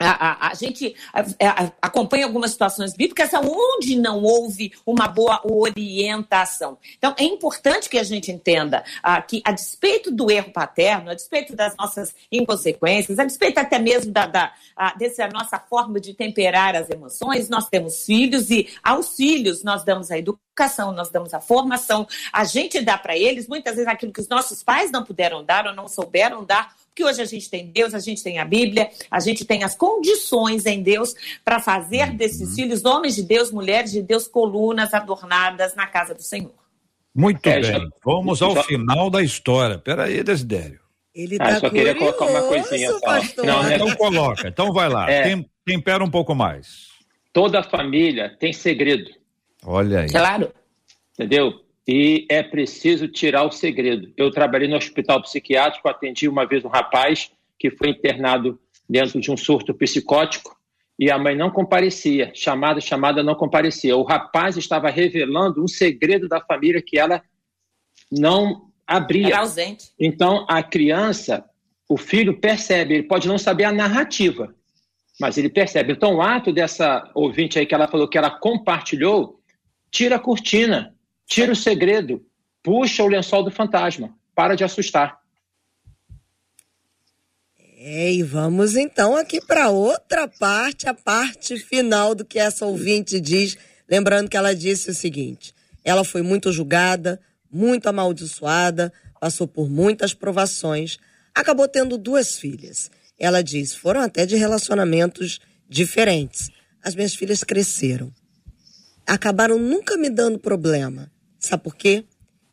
a, 0.00 0.48
a, 0.48 0.54
gente 0.54 0.94
a, 1.12 1.70
acompanha 1.82 2.24
algumas 2.24 2.52
situações 2.52 2.94
bíblicas 2.94 3.30
onde 3.34 3.96
não 3.96 4.22
houve 4.22 4.72
uma 4.86 5.06
boa 5.06 5.40
orientação. 5.44 6.78
Então, 6.96 7.14
é 7.18 7.24
importante 7.24 7.88
que 7.88 7.98
a 7.98 8.02
gente 8.02 8.32
entenda 8.32 8.82
ah, 9.02 9.20
que, 9.20 9.42
a 9.44 9.52
despeito 9.52 10.10
do 10.10 10.30
erro 10.30 10.52
paterno, 10.52 11.10
a 11.10 11.14
despeito 11.14 11.54
das 11.54 11.76
nossas 11.76 12.14
inconsequências, 12.32 13.18
a 13.18 13.24
despeito 13.24 13.60
até 13.60 13.78
mesmo 13.78 14.10
da, 14.10 14.26
da 14.26 14.52
a, 14.74 14.94
dessa 14.96 15.28
nossa 15.28 15.58
forma 15.58 16.00
de 16.00 16.14
temperar 16.14 16.74
as 16.74 16.88
emoções, 16.88 17.48
nós 17.48 17.68
temos 17.68 18.04
filhos 18.04 18.50
e 18.50 18.68
aos 18.82 19.16
filhos 19.16 19.62
nós 19.62 19.84
damos 19.84 20.10
a 20.10 20.18
educação, 20.18 20.92
nós 20.92 21.10
damos 21.10 21.34
a 21.34 21.40
formação, 21.40 22.06
a 22.32 22.44
gente 22.44 22.80
dá 22.80 22.96
para 22.96 23.16
eles 23.16 23.46
muitas 23.46 23.74
vezes 23.74 23.88
aquilo 23.88 24.12
que 24.12 24.20
os 24.20 24.28
nossos 24.28 24.62
pais 24.62 24.90
não 24.90 25.04
puderam 25.04 25.44
dar 25.44 25.66
ou 25.66 25.74
não 25.74 25.88
souberam 25.88 26.44
dar 26.44 26.74
porque 27.00 27.04
hoje 27.04 27.22
a 27.22 27.24
gente 27.24 27.48
tem 27.48 27.66
Deus, 27.66 27.94
a 27.94 27.98
gente 27.98 28.22
tem 28.22 28.38
a 28.38 28.44
Bíblia, 28.44 28.90
a 29.10 29.20
gente 29.20 29.44
tem 29.44 29.64
as 29.64 29.74
condições 29.74 30.66
em 30.66 30.82
Deus 30.82 31.14
para 31.44 31.58
fazer 31.58 32.10
uhum. 32.10 32.16
desses 32.16 32.54
filhos 32.54 32.84
homens 32.84 33.16
de 33.16 33.22
Deus, 33.22 33.50
mulheres 33.50 33.90
de 33.90 34.02
Deus, 34.02 34.28
colunas 34.28 34.92
adornadas 34.92 35.74
na 35.74 35.86
casa 35.86 36.14
do 36.14 36.22
Senhor. 36.22 36.52
Muito 37.14 37.44
é, 37.46 37.60
bem. 37.60 37.64
Já, 37.64 37.88
Vamos 38.04 38.42
ao 38.42 38.54
já... 38.54 38.62
final 38.64 39.08
da 39.10 39.22
história. 39.22 39.78
Peraí, 39.78 40.22
Desidério. 40.22 40.80
Ele 41.14 41.38
ah, 41.40 41.58
só 41.58 41.70
queria 41.70 41.94
colocar 41.94 42.26
uma 42.26 42.42
coisinha 42.42 42.92
só. 42.92 43.44
Não, 43.44 43.62
né? 43.64 43.76
Então 43.76 43.96
coloca, 43.96 44.46
então 44.46 44.72
vai 44.72 44.88
lá. 44.88 45.10
É, 45.10 45.22
Tem, 45.22 45.50
tempera 45.64 46.04
um 46.04 46.10
pouco 46.10 46.34
mais. 46.34 46.90
Toda 47.32 47.62
família 47.62 48.36
tem 48.38 48.52
segredo. 48.52 49.10
Olha 49.64 50.00
aí. 50.00 50.08
Claro. 50.08 50.52
Entendeu? 51.14 51.52
E 51.86 52.26
é 52.28 52.42
preciso 52.42 53.08
tirar 53.08 53.44
o 53.44 53.50
segredo. 53.50 54.12
Eu 54.16 54.30
trabalhei 54.30 54.68
no 54.68 54.76
hospital 54.76 55.22
psiquiátrico, 55.22 55.88
atendi 55.88 56.28
uma 56.28 56.46
vez 56.46 56.64
um 56.64 56.68
rapaz 56.68 57.30
que 57.58 57.70
foi 57.70 57.90
internado 57.90 58.58
dentro 58.88 59.20
de 59.20 59.30
um 59.30 59.36
surto 59.36 59.74
psicótico 59.74 60.56
e 60.98 61.10
a 61.10 61.18
mãe 61.18 61.34
não 61.34 61.50
comparecia, 61.50 62.30
chamada, 62.34 62.80
chamada 62.80 63.22
não 63.22 63.34
comparecia. 63.34 63.96
O 63.96 64.02
rapaz 64.02 64.56
estava 64.56 64.90
revelando 64.90 65.62
um 65.62 65.68
segredo 65.68 66.28
da 66.28 66.40
família 66.40 66.82
que 66.82 66.98
ela 66.98 67.22
não 68.12 68.70
abria. 68.86 69.28
Era 69.28 69.38
ausente. 69.38 69.92
Então 69.98 70.44
a 70.48 70.62
criança, 70.62 71.44
o 71.88 71.96
filho 71.96 72.38
percebe, 72.38 72.94
ele 72.94 73.02
pode 73.04 73.26
não 73.26 73.38
saber 73.38 73.64
a 73.64 73.72
narrativa, 73.72 74.54
mas 75.18 75.38
ele 75.38 75.48
percebe. 75.48 75.92
Então 75.92 76.16
o 76.16 76.22
ato 76.22 76.52
dessa 76.52 77.10
ouvinte 77.14 77.58
aí 77.58 77.64
que 77.64 77.74
ela 77.74 77.88
falou 77.88 78.06
que 78.06 78.18
ela 78.18 78.30
compartilhou, 78.30 79.40
tira 79.90 80.16
a 80.16 80.20
cortina 80.20 80.94
Tira 81.30 81.52
o 81.52 81.56
segredo, 81.56 82.26
puxa 82.60 83.04
o 83.04 83.06
lençol 83.06 83.44
do 83.44 83.52
fantasma, 83.52 84.12
para 84.34 84.56
de 84.56 84.64
assustar. 84.64 85.20
É, 87.78 88.12
e 88.12 88.20
vamos 88.24 88.74
então 88.74 89.16
aqui 89.16 89.40
para 89.40 89.70
outra 89.70 90.26
parte, 90.26 90.88
a 90.88 90.92
parte 90.92 91.56
final 91.56 92.16
do 92.16 92.24
que 92.24 92.36
essa 92.36 92.66
ouvinte 92.66 93.20
diz. 93.20 93.56
Lembrando 93.88 94.28
que 94.28 94.36
ela 94.36 94.56
disse 94.56 94.90
o 94.90 94.94
seguinte: 94.94 95.54
ela 95.84 96.02
foi 96.02 96.20
muito 96.20 96.50
julgada, 96.50 97.20
muito 97.48 97.88
amaldiçoada, 97.88 98.92
passou 99.20 99.46
por 99.46 99.70
muitas 99.70 100.12
provações, 100.12 100.98
acabou 101.32 101.68
tendo 101.68 101.96
duas 101.96 102.40
filhas. 102.40 102.90
Ela 103.16 103.40
diz: 103.40 103.72
foram 103.72 104.00
até 104.00 104.26
de 104.26 104.34
relacionamentos 104.34 105.38
diferentes. 105.68 106.50
As 106.82 106.96
minhas 106.96 107.14
filhas 107.14 107.44
cresceram. 107.44 108.12
Acabaram 109.06 109.60
nunca 109.60 109.96
me 109.96 110.10
dando 110.10 110.40
problema. 110.40 111.08
Sabe 111.40 111.64
por 111.64 111.74
quê? 111.74 112.04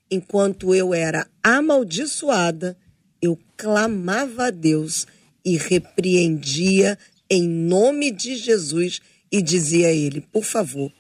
Enquanto 0.09 0.73
eu 0.73 0.93
era 0.93 1.27
amaldiçoada, 1.43 2.77
eu 3.21 3.37
clamava 3.57 4.47
a 4.47 4.49
Deus 4.49 5.05
e 5.43 5.57
repreendia 5.57 6.97
em 7.29 7.47
nome 7.47 8.09
de 8.09 8.37
Jesus 8.37 9.01
e 9.29 9.41
dizia 9.41 9.87
a 9.87 9.93
ele: 9.93 10.21
por 10.31 10.45
favor, 10.45 10.91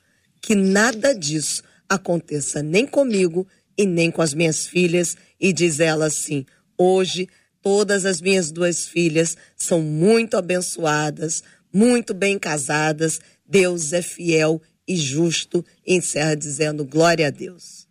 que 0.41 0.53
nada 0.53 1.13
disso 1.13 1.63
aconteça 1.87 2.61
nem 2.61 2.85
comigo 2.85 3.47
e 3.77 3.85
nem 3.85 4.11
com 4.11 4.21
as 4.21 4.33
minhas 4.33 4.67
filhas. 4.67 5.15
E 5.39 5.53
diz 5.53 5.79
ela 5.79 6.07
assim: 6.07 6.45
hoje 6.77 7.29
todas 7.61 8.05
as 8.05 8.19
minhas 8.19 8.51
duas 8.51 8.85
filhas 8.85 9.37
são 9.55 9.81
muito 9.81 10.35
abençoadas, 10.35 11.41
muito 11.71 12.13
bem 12.13 12.37
casadas. 12.37 13.21
Deus 13.47 13.93
é 13.93 14.01
fiel 14.01 14.61
e 14.87 14.95
justo, 14.95 15.65
encerra 15.85 16.35
dizendo 16.35 16.85
glória 16.85 17.27
a 17.27 17.31
Deus. 17.31 17.87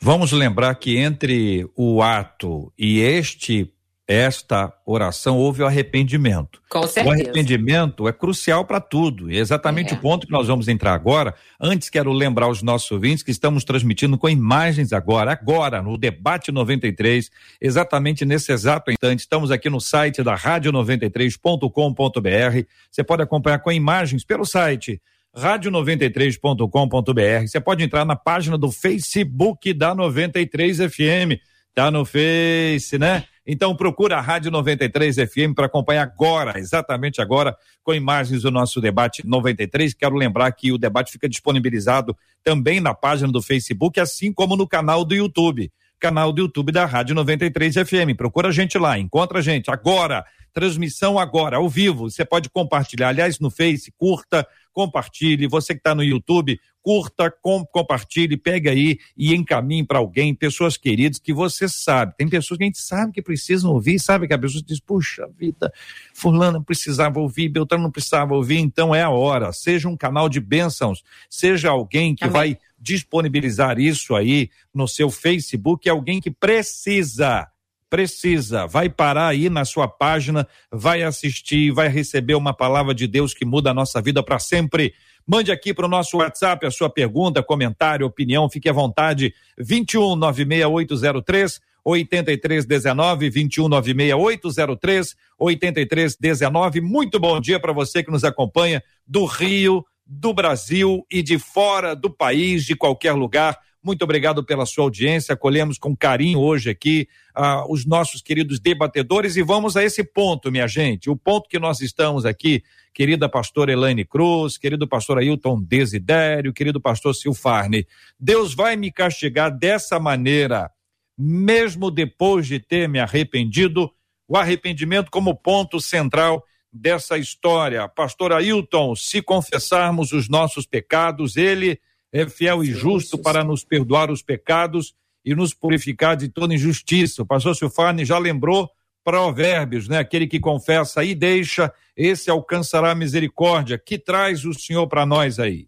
Vamos 0.00 0.32
lembrar 0.32 0.74
que 0.76 0.96
entre 0.96 1.68
o 1.76 2.02
ato 2.02 2.72
e 2.78 3.00
este 3.00 3.70
esta 4.12 4.72
oração 4.84 5.38
houve 5.38 5.62
o 5.62 5.66
arrependimento. 5.66 6.60
Com 6.68 6.82
certeza. 6.82 7.06
O 7.06 7.12
arrependimento 7.12 8.08
é 8.08 8.12
crucial 8.12 8.64
para 8.64 8.80
tudo. 8.80 9.30
E 9.30 9.36
é 9.36 9.38
exatamente 9.38 9.94
é. 9.94 9.96
o 9.96 10.00
ponto 10.00 10.26
que 10.26 10.32
nós 10.32 10.48
vamos 10.48 10.66
entrar 10.66 10.94
agora. 10.94 11.32
Antes, 11.60 11.88
quero 11.88 12.10
lembrar 12.10 12.48
os 12.48 12.60
nossos 12.60 12.90
ouvintes 12.90 13.22
que 13.22 13.30
estamos 13.30 13.62
transmitindo 13.62 14.18
com 14.18 14.28
imagens 14.28 14.92
agora, 14.92 15.30
agora, 15.30 15.80
no 15.80 15.96
Debate 15.96 16.50
93, 16.50 17.30
exatamente 17.60 18.24
nesse 18.24 18.50
exato 18.50 18.90
instante. 18.90 19.20
Estamos 19.20 19.52
aqui 19.52 19.70
no 19.70 19.80
site 19.80 20.24
da 20.24 20.36
rádio93.com.br. 20.36 22.66
Você 22.90 23.04
pode 23.04 23.22
acompanhar 23.22 23.60
com 23.60 23.70
imagens 23.70 24.24
pelo 24.24 24.44
site 24.44 25.00
rádio93.com.br. 25.36 27.46
Você 27.46 27.60
pode 27.60 27.84
entrar 27.84 28.04
na 28.04 28.16
página 28.16 28.58
do 28.58 28.70
Facebook 28.70 29.72
da 29.72 29.94
93 29.94 30.78
FM. 30.78 31.40
Tá 31.74 31.90
no 31.90 32.04
Face, 32.04 32.98
né? 32.98 33.24
Então 33.46 33.74
procura 33.74 34.16
a 34.16 34.20
Rádio 34.20 34.50
93 34.50 35.16
FM 35.16 35.54
para 35.54 35.66
acompanhar 35.66 36.02
agora, 36.02 36.58
exatamente 36.58 37.20
agora, 37.20 37.56
com 37.82 37.94
imagens 37.94 38.42
do 38.42 38.50
nosso 38.50 38.80
debate 38.80 39.26
93. 39.26 39.94
Quero 39.94 40.14
lembrar 40.14 40.50
que 40.52 40.72
o 40.72 40.78
debate 40.78 41.12
fica 41.12 41.28
disponibilizado 41.28 42.16
também 42.44 42.80
na 42.80 42.94
página 42.94 43.32
do 43.32 43.42
Facebook, 43.42 43.98
assim 43.98 44.32
como 44.32 44.56
no 44.56 44.68
canal 44.68 45.04
do 45.04 45.14
YouTube. 45.14 45.72
Canal 45.98 46.32
do 46.32 46.42
YouTube 46.42 46.72
da 46.72 46.86
Rádio 46.86 47.14
93 47.14 47.74
FM. 47.74 48.16
Procura 48.16 48.48
a 48.48 48.52
gente 48.52 48.78
lá, 48.78 48.98
encontra 48.98 49.38
a 49.38 49.42
gente 49.42 49.70
agora. 49.70 50.24
Transmissão 50.52 51.18
agora, 51.18 51.56
ao 51.56 51.68
vivo. 51.68 52.10
Você 52.10 52.24
pode 52.24 52.50
compartilhar. 52.50 53.08
Aliás, 53.08 53.38
no 53.38 53.50
Face, 53.50 53.92
curta, 53.96 54.46
compartilhe. 54.72 55.46
Você 55.46 55.74
que 55.74 55.80
está 55.80 55.94
no 55.94 56.02
YouTube, 56.02 56.58
curta, 56.82 57.30
com, 57.42 57.64
compartilhe, 57.64 58.36
pegue 58.36 58.68
aí 58.68 58.98
e 59.16 59.34
encaminhe 59.34 59.84
para 59.84 59.98
alguém, 59.98 60.34
pessoas 60.34 60.76
queridas 60.76 61.18
que 61.18 61.32
você 61.32 61.68
sabe. 61.68 62.14
Tem 62.16 62.28
pessoas 62.28 62.58
que 62.58 62.64
a 62.64 62.66
gente 62.66 62.80
sabe 62.80 63.12
que 63.12 63.22
precisam 63.22 63.72
ouvir, 63.72 63.98
sabe 63.98 64.26
que 64.26 64.34
a 64.34 64.38
pessoa 64.38 64.62
diz, 64.66 64.80
puxa 64.80 65.28
vida, 65.36 65.72
fulano 66.14 66.62
precisava 66.64 67.20
ouvir, 67.20 67.48
Beltrano 67.48 67.84
não 67.84 67.90
precisava 67.90 68.34
ouvir, 68.34 68.58
então 68.58 68.94
é 68.94 69.02
a 69.02 69.10
hora. 69.10 69.52
Seja 69.52 69.88
um 69.88 69.96
canal 69.96 70.28
de 70.28 70.40
bênçãos, 70.40 71.02
seja 71.28 71.70
alguém 71.70 72.14
que 72.14 72.24
Amém. 72.24 72.32
vai 72.32 72.58
disponibilizar 72.78 73.78
isso 73.78 74.14
aí 74.14 74.48
no 74.74 74.88
seu 74.88 75.10
Facebook, 75.10 75.88
alguém 75.88 76.20
que 76.20 76.30
precisa 76.30 77.46
precisa, 77.90 78.68
vai 78.68 78.88
parar 78.88 79.26
aí 79.26 79.50
na 79.50 79.64
sua 79.64 79.88
página, 79.88 80.46
vai 80.70 81.02
assistir, 81.02 81.72
vai 81.72 81.88
receber 81.88 82.36
uma 82.36 82.54
palavra 82.54 82.94
de 82.94 83.08
Deus 83.08 83.34
que 83.34 83.44
muda 83.44 83.72
a 83.72 83.74
nossa 83.74 84.00
vida 84.00 84.22
para 84.22 84.38
sempre. 84.38 84.94
Mande 85.26 85.50
aqui 85.50 85.74
para 85.74 85.86
o 85.86 85.88
nosso 85.88 86.18
WhatsApp 86.18 86.64
a 86.64 86.70
sua 86.70 86.88
pergunta, 86.88 87.42
comentário, 87.42 88.06
opinião, 88.06 88.48
fique 88.48 88.68
à 88.68 88.72
vontade. 88.72 89.34
21 89.58 90.14
96803 90.16 91.60
8319 91.84 93.30
21 93.30 93.68
96803 93.68 95.16
8319. 95.38 96.80
Muito 96.80 97.18
bom 97.18 97.40
dia 97.40 97.58
para 97.58 97.72
você 97.72 98.02
que 98.02 98.10
nos 98.10 98.24
acompanha 98.24 98.82
do 99.06 99.24
Rio, 99.24 99.84
do 100.06 100.32
Brasil 100.32 101.04
e 101.10 101.22
de 101.22 101.38
fora 101.38 101.94
do 101.94 102.10
país, 102.10 102.64
de 102.64 102.76
qualquer 102.76 103.12
lugar. 103.12 103.58
Muito 103.82 104.02
obrigado 104.02 104.44
pela 104.44 104.66
sua 104.66 104.84
audiência. 104.84 105.32
Acolhemos 105.32 105.78
com 105.78 105.96
carinho 105.96 106.38
hoje 106.38 106.68
aqui 106.68 107.08
ah, 107.34 107.64
os 107.66 107.86
nossos 107.86 108.20
queridos 108.20 108.60
debatedores 108.60 109.36
e 109.36 109.42
vamos 109.42 109.74
a 109.74 109.82
esse 109.82 110.04
ponto, 110.04 110.52
minha 110.52 110.68
gente. 110.68 111.08
O 111.08 111.16
ponto 111.16 111.48
que 111.48 111.58
nós 111.58 111.80
estamos 111.80 112.26
aqui, 112.26 112.62
querida 112.92 113.26
pastora 113.26 113.72
Elaine 113.72 114.04
Cruz, 114.04 114.58
querido 114.58 114.86
pastor 114.86 115.16
Ailton 115.18 115.62
Desidério, 115.62 116.52
querido 116.52 116.78
pastor 116.78 117.14
Silfarne. 117.14 117.86
Deus 118.18 118.54
vai 118.54 118.76
me 118.76 118.92
castigar 118.92 119.50
dessa 119.50 119.98
maneira, 119.98 120.70
mesmo 121.16 121.90
depois 121.90 122.46
de 122.46 122.60
ter 122.60 122.86
me 122.86 122.98
arrependido. 122.98 123.90
O 124.28 124.36
arrependimento 124.36 125.10
como 125.10 125.34
ponto 125.34 125.80
central 125.80 126.44
dessa 126.72 127.18
história. 127.18 127.88
Pastor 127.88 128.32
Ailton, 128.32 128.94
se 128.94 129.20
confessarmos 129.22 130.12
os 130.12 130.28
nossos 130.28 130.66
pecados, 130.66 131.36
ele 131.36 131.80
é 132.12 132.28
fiel 132.28 132.62
e 132.62 132.66
justo 132.66 133.18
para 133.18 133.44
nos 133.44 133.64
perdoar 133.64 134.10
os 134.10 134.22
pecados 134.22 134.94
e 135.24 135.34
nos 135.34 135.54
purificar 135.54 136.16
de 136.16 136.28
toda 136.28 136.54
injustiça. 136.54 137.22
O 137.22 137.26
pastor 137.26 137.54
Silfane 137.54 138.04
já 138.04 138.18
lembrou 138.18 138.70
Provérbios, 139.04 139.88
né? 139.88 139.98
Aquele 139.98 140.26
que 140.26 140.38
confessa 140.38 141.02
e 141.04 141.14
deixa, 141.14 141.72
esse 141.96 142.30
alcançará 142.30 142.94
misericórdia. 142.94 143.78
Que 143.78 143.98
traz 143.98 144.44
o 144.44 144.52
Senhor 144.52 144.86
para 144.86 145.06
nós 145.06 145.38
aí? 145.38 145.66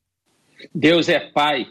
Deus 0.74 1.09
é 1.09 1.18
Pai, 1.18 1.66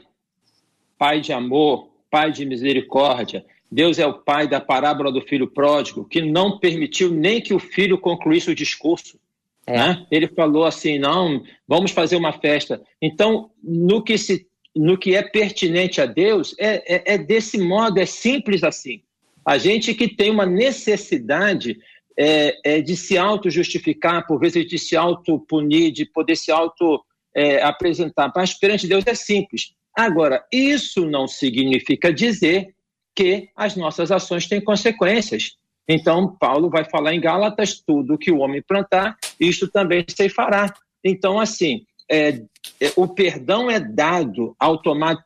Pai 0.97 1.21
de 1.21 1.31
amor, 1.31 1.89
Pai 2.09 2.31
de 2.31 2.45
misericórdia. 2.45 3.45
Deus 3.71 3.99
é 3.99 4.05
o 4.05 4.13
Pai 4.13 4.47
da 4.47 4.59
parábola 4.59 5.11
do 5.11 5.21
filho 5.21 5.47
pródigo, 5.47 6.03
que 6.03 6.21
não 6.21 6.59
permitiu 6.59 7.09
nem 7.11 7.39
que 7.39 7.53
o 7.53 7.59
filho 7.59 7.97
concluísse 7.97 8.51
o 8.51 8.55
discurso. 8.55 9.19
É. 9.65 9.77
Né? 9.77 10.07
Ele 10.11 10.27
falou 10.27 10.65
assim: 10.65 10.99
não, 10.99 11.43
vamos 11.67 11.91
fazer 11.91 12.15
uma 12.15 12.33
festa. 12.33 12.81
Então, 13.01 13.51
no 13.63 14.03
que, 14.03 14.17
se, 14.17 14.47
no 14.75 14.97
que 14.97 15.15
é 15.15 15.21
pertinente 15.21 15.99
a 16.01 16.05
Deus, 16.05 16.55
é, 16.57 16.95
é, 16.95 17.13
é 17.13 17.17
desse 17.17 17.57
modo, 17.57 17.99
é 17.99 18.05
simples 18.05 18.63
assim. 18.63 19.01
A 19.45 19.57
gente 19.57 19.93
que 19.93 20.07
tem 20.07 20.29
uma 20.29 20.45
necessidade 20.45 21.79
é, 22.17 22.77
é 22.77 22.81
de 22.81 22.95
se 22.95 23.17
auto-justificar, 23.17 24.25
por 24.27 24.39
vezes 24.39 24.67
de 24.67 24.77
se 24.77 24.95
auto-punir, 24.95 25.91
de 25.91 26.05
poder 26.05 26.35
se 26.35 26.51
auto-apresentar. 26.51 28.27
É, 28.27 28.31
Mas 28.35 28.53
perante 28.53 28.87
Deus 28.87 29.05
é 29.07 29.15
simples. 29.15 29.73
Agora, 29.95 30.45
isso 30.51 31.05
não 31.05 31.27
significa 31.27 32.13
dizer 32.13 32.73
que 33.15 33.49
as 33.55 33.75
nossas 33.75 34.11
ações 34.11 34.47
têm 34.47 34.61
consequências. 34.61 35.57
Então, 35.87 36.35
Paulo 36.39 36.69
vai 36.69 36.85
falar 36.85 37.13
em 37.13 37.19
Gálatas: 37.19 37.81
tudo 37.85 38.17
que 38.17 38.31
o 38.31 38.39
homem 38.39 38.61
plantar, 38.61 39.17
isto 39.39 39.67
também 39.67 40.05
se 40.07 40.29
fará. 40.29 40.73
Então, 41.03 41.39
assim, 41.39 41.85
é, 42.11 42.41
é, 42.79 42.91
o 42.97 43.07
perdão 43.07 43.71
é 43.71 43.79
dado 43.79 44.55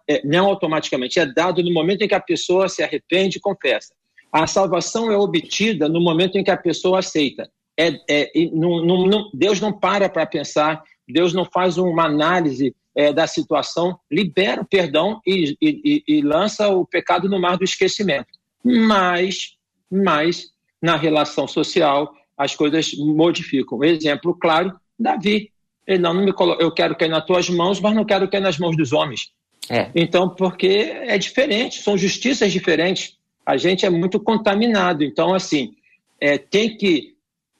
é, 0.07 0.21
não 0.23 0.45
automaticamente, 0.45 1.19
é 1.19 1.25
dado 1.25 1.63
no 1.63 1.73
momento 1.73 2.03
em 2.03 2.07
que 2.07 2.13
a 2.13 2.19
pessoa 2.19 2.69
se 2.69 2.83
arrepende 2.83 3.37
e 3.37 3.41
confessa. 3.41 3.93
A 4.31 4.45
salvação 4.45 5.11
é 5.11 5.17
obtida 5.17 5.89
no 5.89 5.99
momento 5.99 6.37
em 6.37 6.43
que 6.43 6.51
a 6.51 6.57
pessoa 6.57 6.99
aceita. 6.99 7.49
É, 7.77 7.99
é, 8.09 8.31
não, 8.53 8.85
não, 8.85 9.07
não, 9.07 9.29
Deus 9.33 9.59
não 9.59 9.73
para 9.73 10.07
para 10.07 10.25
pensar, 10.25 10.83
Deus 11.07 11.33
não 11.33 11.45
faz 11.45 11.77
uma 11.77 12.05
análise 12.05 12.75
é, 12.95 13.11
da 13.11 13.27
situação, 13.27 13.99
libera 14.11 14.61
o 14.61 14.65
perdão 14.65 15.19
e, 15.25 15.57
e, 15.61 16.03
e, 16.07 16.21
lança 16.21 16.69
o 16.69 16.85
pecado 16.85 17.27
no 17.27 17.39
mar 17.39 17.57
do 17.57 17.63
esquecimento. 17.63 18.27
Mas, 18.63 19.57
mas 19.91 20.47
na 20.81 20.95
relação 20.95 21.47
social, 21.47 22.13
as 22.37 22.55
coisas 22.55 22.93
modificam. 22.93 23.83
Exemplo 23.83 24.33
claro, 24.33 24.73
Davi. 24.97 25.51
Ele 25.87 25.99
não, 25.99 26.13
não 26.13 26.23
me 26.23 26.33
colo... 26.33 26.57
eu 26.59 26.71
quero 26.71 26.95
cair 26.95 27.09
nas 27.09 27.25
tuas 27.25 27.49
mãos, 27.49 27.79
mas 27.79 27.93
não 27.93 28.05
quero 28.05 28.29
cair 28.29 28.41
nas 28.41 28.57
mãos 28.57 28.75
dos 28.75 28.93
homens. 28.93 29.31
É. 29.69 29.89
Então, 29.95 30.29
porque 30.29 30.67
é 30.67 31.17
diferente, 31.17 31.81
são 31.81 31.97
justiças 31.97 32.51
diferentes 32.51 33.17
a 33.45 33.57
gente 33.57 33.85
é 33.85 33.89
muito 33.89 34.19
contaminado. 34.19 35.03
Então, 35.03 35.33
assim, 35.33 35.75
é, 36.19 36.37
tem 36.37 36.75
que 36.75 37.13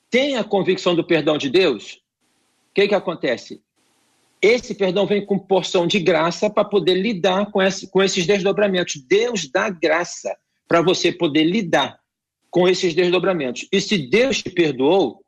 tem 0.09 0.38
a 0.38 0.43
convicção 0.43 0.95
do 0.95 1.03
perdão 1.03 1.38
de 1.38 1.49
Deus. 1.49 2.01
O 2.71 2.73
que, 2.73 2.88
que 2.88 2.95
acontece? 2.95 3.61
Esse 4.41 4.73
perdão 4.73 5.05
vem 5.05 5.26
com 5.26 5.38
porção 5.38 5.86
de 5.86 5.99
graça 5.99 6.49
para 6.49 6.63
poder 6.63 6.95
lidar 6.95 7.51
com, 7.51 7.61
esse, 7.61 7.89
com 7.89 8.01
esses 8.01 8.26
desdobramentos. 8.26 9.01
Deus 9.07 9.49
dá 9.49 9.69
graça 9.69 10.36
para 10.67 10.82
você 10.82 11.11
poder 11.11 11.43
lidar 11.43 11.99
com 12.49 12.67
esses 12.67 12.93
desdobramentos. 12.93 13.67
E 13.71 13.82
se 13.82 13.97
Deus 13.97 14.41
te 14.41 14.49
perdoou, 14.49 15.21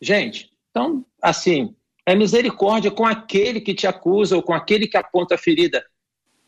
gente, 0.00 0.50
então, 0.70 1.04
assim, 1.22 1.74
é 2.06 2.14
misericórdia 2.14 2.90
com 2.90 3.06
aquele 3.06 3.60
que 3.60 3.74
te 3.74 3.86
acusa 3.86 4.36
ou 4.36 4.42
com 4.42 4.52
aquele 4.52 4.86
que 4.86 4.96
aponta 4.96 5.34
a 5.34 5.38
ferida. 5.38 5.84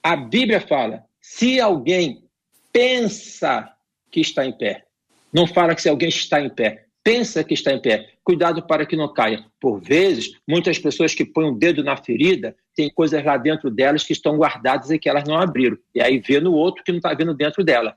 A 0.03 0.17
Bíblia 0.17 0.61
fala: 0.61 1.05
se 1.21 1.61
alguém 1.61 2.25
pensa 2.73 3.73
que 4.11 4.21
está 4.21 4.45
em 4.45 4.53
pé. 4.53 4.85
Não 5.33 5.47
fala 5.47 5.75
que 5.75 5.83
se 5.83 5.89
alguém 5.89 6.09
está 6.09 6.41
em 6.41 6.51
pé. 6.51 6.85
Pensa 7.03 7.43
que 7.43 7.55
está 7.55 7.73
em 7.73 7.81
pé. 7.81 8.11
Cuidado 8.23 8.67
para 8.67 8.85
que 8.85 8.97
não 8.97 9.13
caia. 9.13 9.45
Por 9.61 9.81
vezes, 9.81 10.33
muitas 10.47 10.79
pessoas 10.79 11.15
que 11.15 11.25
põem 11.25 11.47
o 11.47 11.53
um 11.53 11.59
dedo 11.59 11.83
na 11.85 11.97
ferida 11.97 12.57
têm 12.75 12.91
coisas 12.91 13.25
lá 13.25 13.37
dentro 13.37 13.71
delas 13.71 14.05
que 14.05 14.13
estão 14.13 14.37
guardadas 14.37 14.91
e 14.91 14.99
que 14.99 15.09
elas 15.09 15.25
não 15.25 15.37
abriram. 15.37 15.79
E 15.95 16.03
aí 16.03 16.19
vê 16.19 16.41
no 16.41 16.53
outro 16.53 16.85
que 16.85 16.93
não 16.93 16.99
está 16.99 17.15
vendo 17.15 17.33
dentro 17.33 17.65
dela. 17.65 17.97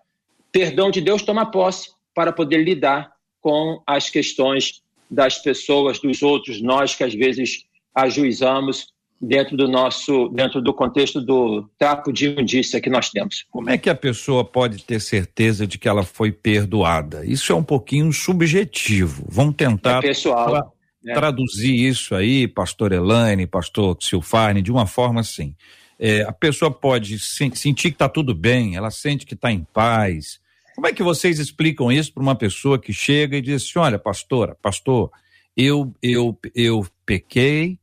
Perdão 0.51 0.89
de 0.89 1.01
Deus 1.01 1.23
toma 1.23 1.49
posse 1.49 1.91
para 2.13 2.31
poder 2.31 2.63
lidar 2.63 3.11
com 3.41 3.81
as 3.85 4.09
questões 4.09 4.81
das 5.09 5.37
pessoas, 5.39 5.99
dos 5.99 6.21
outros, 6.21 6.61
nós 6.61 6.95
que 6.95 7.03
às 7.03 7.13
vezes 7.13 7.63
ajuizamos 7.95 8.87
dentro 9.21 9.57
do 9.57 9.67
nosso, 9.67 10.29
dentro 10.29 10.61
do 10.61 10.73
contexto 10.73 11.19
do 11.19 11.69
trapo 11.77 12.13
de 12.13 12.27
imundícia 12.27 12.79
que 12.79 12.89
nós 12.89 13.09
temos. 13.09 13.45
Como 13.51 13.69
é 13.69 13.77
que 13.77 13.89
a 13.89 13.95
pessoa 13.95 14.45
pode 14.45 14.83
ter 14.83 15.01
certeza 15.01 15.67
de 15.67 15.77
que 15.77 15.89
ela 15.89 16.03
foi 16.03 16.31
perdoada? 16.31 17.25
Isso 17.25 17.51
é 17.51 17.55
um 17.55 17.63
pouquinho 17.63 18.11
subjetivo. 18.13 19.25
Vamos 19.27 19.55
tentar 19.55 19.97
é 19.97 20.01
pessoal, 20.07 20.49
tra 20.49 20.67
né? 21.03 21.13
traduzir 21.13 21.75
isso 21.75 22.15
aí, 22.15 22.47
pastor 22.47 22.93
Elaine, 22.93 23.45
pastor 23.45 23.97
Silfarne, 23.99 24.61
de 24.61 24.71
uma 24.71 24.85
forma 24.85 25.19
assim. 25.19 25.53
É, 25.97 26.21
a 26.21 26.31
pessoa 26.31 26.71
pode 26.71 27.19
se 27.19 27.51
sentir 27.55 27.89
que 27.89 27.95
está 27.95 28.07
tudo 28.07 28.33
bem, 28.33 28.77
ela 28.77 28.89
sente 28.89 29.25
que 29.25 29.33
está 29.33 29.51
em 29.51 29.67
paz. 29.73 30.39
Como 30.79 30.87
é 30.87 30.93
que 30.93 31.03
vocês 31.03 31.39
explicam 31.39 31.91
isso 31.91 32.13
para 32.13 32.23
uma 32.23 32.35
pessoa 32.35 32.79
que 32.79 32.93
chega 32.93 33.35
e 33.35 33.41
diz 33.41 33.63
assim, 33.63 33.79
olha, 33.79 33.99
pastora, 33.99 34.55
pastor, 34.61 35.11
eu, 35.57 35.93
eu, 36.01 36.39
eu 36.55 36.87
pequei, 37.05 37.77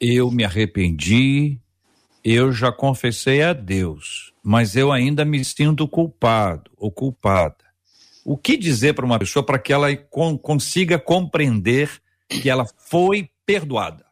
eu 0.00 0.28
me 0.28 0.42
arrependi, 0.42 1.56
eu 2.24 2.50
já 2.50 2.72
confessei 2.72 3.44
a 3.44 3.52
Deus, 3.52 4.32
mas 4.42 4.74
eu 4.74 4.90
ainda 4.90 5.24
me 5.24 5.44
sinto 5.44 5.86
culpado 5.86 6.68
ou 6.76 6.90
culpada. 6.90 7.64
O 8.24 8.36
que 8.36 8.56
dizer 8.56 8.94
para 8.94 9.06
uma 9.06 9.20
pessoa 9.20 9.46
para 9.46 9.60
que 9.60 9.72
ela 9.72 9.86
consiga 10.42 10.98
compreender 10.98 12.02
que 12.28 12.50
ela 12.50 12.66
foi 12.76 13.30
perdoada? 13.46 14.04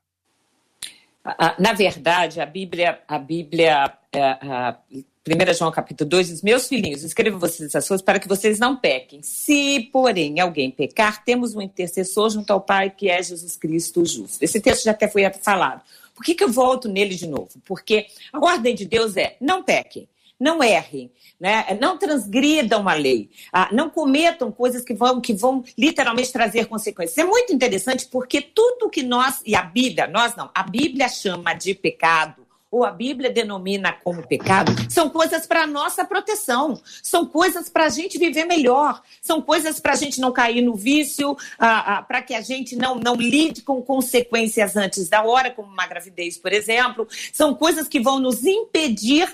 Na 1.59 1.73
verdade, 1.73 2.41
a 2.41 2.47
Bíblia, 2.47 3.01
a 3.09 3.19
Bíblia, 3.19 3.93
é, 4.13 4.23
a 4.23 4.79
1 5.25 5.55
João 5.55 5.71
capítulo 5.71 6.11
2 6.11 6.27
diz: 6.27 6.43
Meus 6.43 6.67
filhinhos, 6.67 7.05
escrevo 7.05 7.39
vocês 7.39 7.69
essas 7.69 7.87
coisas 7.87 8.05
para 8.05 8.19
que 8.19 8.27
vocês 8.27 8.59
não 8.59 8.75
pequem. 8.75 9.23
Se, 9.23 9.89
porém, 9.93 10.41
alguém 10.41 10.69
pecar, 10.69 11.25
temos 11.25 11.55
um 11.55 11.63
intercessor 11.63 12.29
junto 12.29 12.53
ao 12.53 12.61
Pai, 12.61 12.91
que 12.91 13.09
é 13.09 13.23
Jesus 13.23 13.55
Cristo 13.55 14.05
justo. 14.05 14.43
Esse 14.43 14.61
texto 14.61 14.83
já 14.83 14.91
até 14.91 15.07
foi 15.07 15.23
falado. 15.41 15.81
Por 16.13 16.25
que, 16.25 16.35
que 16.35 16.43
eu 16.43 16.51
volto 16.51 16.89
nele 16.89 17.15
de 17.15 17.29
novo? 17.29 17.51
Porque 17.65 18.07
a 18.33 18.45
ordem 18.45 18.75
de 18.75 18.85
Deus 18.85 19.17
é: 19.17 19.37
não 19.41 19.63
pequem, 19.63 20.09
não 20.41 20.61
errem, 20.61 21.09
né? 21.39 21.79
não 21.81 21.97
transgridam 21.97 22.89
a 22.89 22.95
lei, 22.95 23.31
ah, 23.53 23.69
não 23.71 23.89
cometam 23.89 24.51
coisas 24.51 24.83
que 24.83 24.93
vão, 24.93 25.21
que 25.21 25.33
vão 25.33 25.63
literalmente 25.79 26.33
trazer 26.33 26.67
consequências. 26.67 27.17
É 27.17 27.25
muito 27.25 27.53
interessante 27.53 28.09
porque 28.11 28.41
tudo 28.41 28.91
que 28.91 29.05
nós, 29.05 29.41
e 29.47 29.55
a 29.55 29.63
Bíblia, 29.63 30.09
nós 30.09 30.35
não, 30.35 30.51
a 30.53 30.65
Bíblia 30.65 31.09
chama 31.09 31.55
de 31.55 31.75
pecado 31.75 32.42
ou 32.73 32.87
a 32.87 32.91
Bíblia 32.91 33.31
denomina 33.31 33.93
como 34.03 34.27
pecado, 34.27 34.73
são 34.89 35.11
coisas 35.11 35.47
para 35.47 35.67
nossa 35.67 36.07
proteção, 36.07 36.81
são 37.03 37.27
coisas 37.27 37.69
para 37.69 37.85
a 37.85 37.89
gente 37.91 38.19
viver 38.19 38.47
melhor, 38.47 39.03
são 39.21 39.43
coisas 39.43 39.79
para 39.79 39.93
a 39.93 39.97
gente 39.97 40.19
não 40.19 40.33
cair 40.33 40.63
no 40.63 40.75
vício, 40.75 41.37
para 41.59 42.23
que 42.23 42.35
a 42.35 42.41
gente 42.41 42.75
não, 42.75 42.95
não 42.95 43.15
lide 43.15 43.61
com 43.61 43.83
consequências 43.83 44.75
antes 44.75 45.07
da 45.11 45.23
hora, 45.23 45.51
como 45.51 45.71
uma 45.71 45.87
gravidez, 45.87 46.39
por 46.39 46.51
exemplo, 46.51 47.07
são 47.31 47.55
coisas 47.55 47.87
que 47.89 48.01
vão 48.01 48.19
nos 48.19 48.43
impedir 48.43 49.29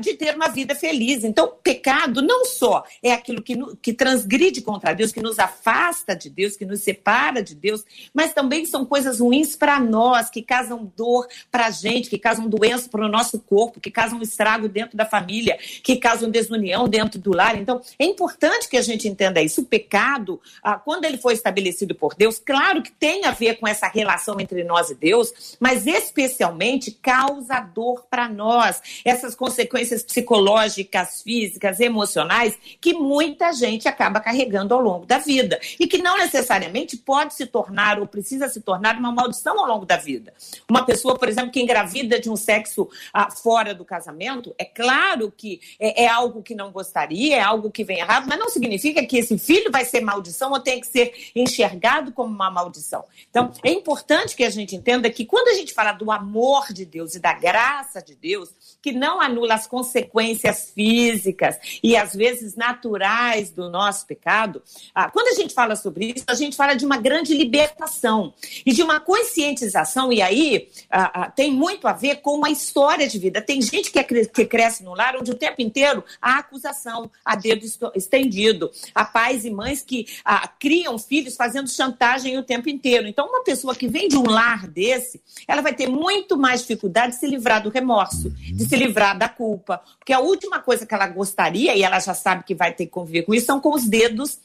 de 0.00 0.14
ter 0.14 0.34
uma 0.34 0.48
vida 0.48 0.74
feliz. 0.74 1.24
Então, 1.24 1.52
pecado 1.62 2.22
não 2.22 2.46
só 2.46 2.84
é 3.02 3.12
aquilo 3.12 3.42
que, 3.42 3.54
que 3.82 3.92
transgride 3.92 4.62
contra 4.62 4.94
Deus, 4.94 5.12
que 5.12 5.20
nos 5.20 5.38
afasta 5.38 6.16
de 6.16 6.30
Deus, 6.30 6.56
que 6.56 6.64
nos 6.64 6.80
separa 6.80 7.42
de 7.42 7.54
Deus, 7.54 7.84
mas 8.14 8.32
também 8.32 8.64
são 8.64 8.86
coisas 8.86 9.20
ruins 9.20 9.54
para 9.54 9.78
nós, 9.78 10.30
que 10.30 10.40
causam 10.40 10.90
dor 10.96 11.28
para 11.50 11.66
a 11.66 11.70
gente, 11.70 12.08
que 12.08 12.18
causam 12.18 12.48
doença 12.48 12.61
doença 12.62 12.88
para 12.88 13.04
o 13.04 13.08
nosso 13.08 13.40
corpo, 13.40 13.80
que 13.80 13.90
causam 13.90 14.18
um 14.18 14.22
estrago 14.22 14.68
dentro 14.68 14.96
da 14.96 15.04
família, 15.04 15.58
que 15.82 15.96
causam 15.96 16.30
desunião 16.30 16.88
dentro 16.88 17.18
do 17.18 17.34
lar. 17.34 17.60
Então, 17.60 17.80
é 17.98 18.04
importante 18.04 18.68
que 18.68 18.76
a 18.76 18.82
gente 18.82 19.08
entenda 19.08 19.42
isso. 19.42 19.62
O 19.62 19.64
pecado, 19.64 20.40
ah, 20.62 20.78
quando 20.78 21.04
ele 21.04 21.18
foi 21.18 21.32
estabelecido 21.34 21.92
por 21.94 22.14
Deus, 22.14 22.38
claro 22.38 22.80
que 22.80 22.92
tem 22.92 23.24
a 23.24 23.32
ver 23.32 23.58
com 23.58 23.66
essa 23.66 23.88
relação 23.88 24.38
entre 24.40 24.62
nós 24.62 24.90
e 24.90 24.94
Deus, 24.94 25.56
mas 25.58 25.86
especialmente 25.86 26.92
causa 26.92 27.58
dor 27.60 28.06
para 28.08 28.28
nós. 28.28 28.80
Essas 29.04 29.34
consequências 29.34 30.04
psicológicas, 30.04 31.22
físicas, 31.22 31.80
emocionais, 31.80 32.56
que 32.80 32.94
muita 32.94 33.52
gente 33.52 33.88
acaba 33.88 34.20
carregando 34.20 34.72
ao 34.72 34.80
longo 34.80 35.04
da 35.04 35.18
vida. 35.18 35.58
E 35.80 35.88
que 35.88 35.98
não 35.98 36.16
necessariamente 36.16 36.96
pode 36.96 37.34
se 37.34 37.46
tornar 37.46 37.98
ou 37.98 38.06
precisa 38.06 38.48
se 38.48 38.60
tornar 38.60 38.96
uma 38.96 39.10
maldição 39.10 39.58
ao 39.58 39.66
longo 39.66 39.84
da 39.84 39.96
vida. 39.96 40.32
Uma 40.70 40.84
pessoa, 40.84 41.18
por 41.18 41.28
exemplo, 41.28 41.50
que 41.50 41.60
engravida 41.60 42.20
de 42.20 42.30
um 42.30 42.36
sexo 42.36 42.51
sexo 42.52 42.88
ah, 43.14 43.30
fora 43.30 43.74
do 43.74 43.84
casamento, 43.84 44.54
é 44.58 44.64
claro 44.64 45.32
que 45.34 45.60
é, 45.80 46.04
é, 46.04 46.08
algo 46.08 46.42
que 46.42 46.54
não 46.54 46.70
gostaria, 46.70 47.36
é 47.36 47.40
algo 47.40 47.70
que 47.70 47.82
vem 47.82 47.98
errado, 47.98 48.26
mas 48.28 48.38
não 48.38 48.50
significa 48.50 49.04
que 49.06 49.16
esse 49.16 49.38
filho 49.38 49.70
vai 49.72 49.84
ser 49.84 50.00
maldição 50.00 50.52
ou 50.52 50.60
tem 50.60 50.80
que 50.80 50.86
ser 50.86 51.12
enxergado 51.34 52.12
como 52.12 52.32
uma 52.32 52.50
maldição. 52.50 53.04
Então, 53.30 53.50
é 53.62 53.70
importante 53.70 54.36
que 54.36 54.44
a 54.44 54.50
gente 54.50 54.76
entenda 54.76 55.08
que 55.10 55.24
quando 55.24 55.48
a 55.48 55.54
gente 55.54 55.72
fala 55.72 55.92
do 55.92 56.10
amor 56.10 56.72
de 56.72 56.84
Deus 56.84 57.14
e 57.14 57.20
da 57.20 57.32
graça 57.32 58.02
de 58.02 58.14
Deus, 58.14 58.50
que 58.82 58.92
não 58.92 59.20
anula 59.20 59.54
as 59.54 59.66
consequências 59.66 60.70
físicas 60.74 61.56
e 61.82 61.96
às 61.96 62.14
vezes 62.14 62.54
naturais 62.54 63.50
do 63.50 63.70
nosso 63.70 64.06
pecado, 64.06 64.62
ah, 64.94 65.10
quando 65.10 65.28
a 65.28 65.40
gente 65.40 65.54
fala 65.54 65.74
sobre 65.74 66.12
isso, 66.14 66.24
a 66.28 66.34
gente 66.34 66.56
fala 66.56 66.74
de 66.74 66.84
uma 66.84 66.98
grande 66.98 67.34
libertação 67.34 68.34
e 68.66 68.72
de 68.72 68.82
uma 68.82 69.00
conscientização, 69.00 70.12
e 70.12 70.20
aí 70.20 70.68
ah, 70.90 71.22
ah, 71.22 71.30
tem 71.30 71.50
muito 71.50 71.88
a 71.88 71.92
ver 71.92 72.16
com 72.16 72.41
uma 72.42 72.50
história 72.50 73.06
de 73.06 73.18
vida. 73.18 73.40
Tem 73.40 73.62
gente 73.62 73.92
que, 73.92 73.98
é, 74.00 74.02
que 74.02 74.44
cresce 74.44 74.82
no 74.82 74.94
lar 74.94 75.16
onde 75.16 75.30
o 75.30 75.34
tempo 75.34 75.62
inteiro 75.62 76.04
há 76.20 76.38
acusação, 76.38 77.08
há 77.24 77.36
dedo 77.36 77.64
estendido, 77.94 78.68
há 78.92 79.04
pais 79.04 79.44
e 79.44 79.50
mães 79.50 79.82
que 79.82 80.06
ah, 80.24 80.48
criam 80.58 80.98
filhos 80.98 81.36
fazendo 81.36 81.70
chantagem 81.70 82.36
o 82.36 82.42
tempo 82.42 82.68
inteiro. 82.68 83.06
Então, 83.06 83.28
uma 83.28 83.44
pessoa 83.44 83.76
que 83.76 83.86
vem 83.86 84.08
de 84.08 84.16
um 84.16 84.28
lar 84.28 84.66
desse, 84.66 85.22
ela 85.46 85.62
vai 85.62 85.72
ter 85.72 85.88
muito 85.88 86.36
mais 86.36 86.62
dificuldade 86.62 87.12
de 87.12 87.20
se 87.20 87.26
livrar 87.28 87.62
do 87.62 87.70
remorso, 87.70 88.30
de 88.30 88.68
se 88.68 88.74
livrar 88.74 89.16
da 89.16 89.28
culpa, 89.28 89.80
porque 89.98 90.12
a 90.12 90.18
última 90.18 90.58
coisa 90.58 90.84
que 90.84 90.94
ela 90.94 91.06
gostaria, 91.06 91.76
e 91.76 91.82
ela 91.82 92.00
já 92.00 92.14
sabe 92.14 92.42
que 92.42 92.54
vai 92.54 92.72
ter 92.72 92.86
que 92.86 92.90
conviver 92.90 93.22
com 93.22 93.32
isso, 93.32 93.46
são 93.46 93.60
com 93.60 93.72
os 93.72 93.84
dedos 93.84 94.40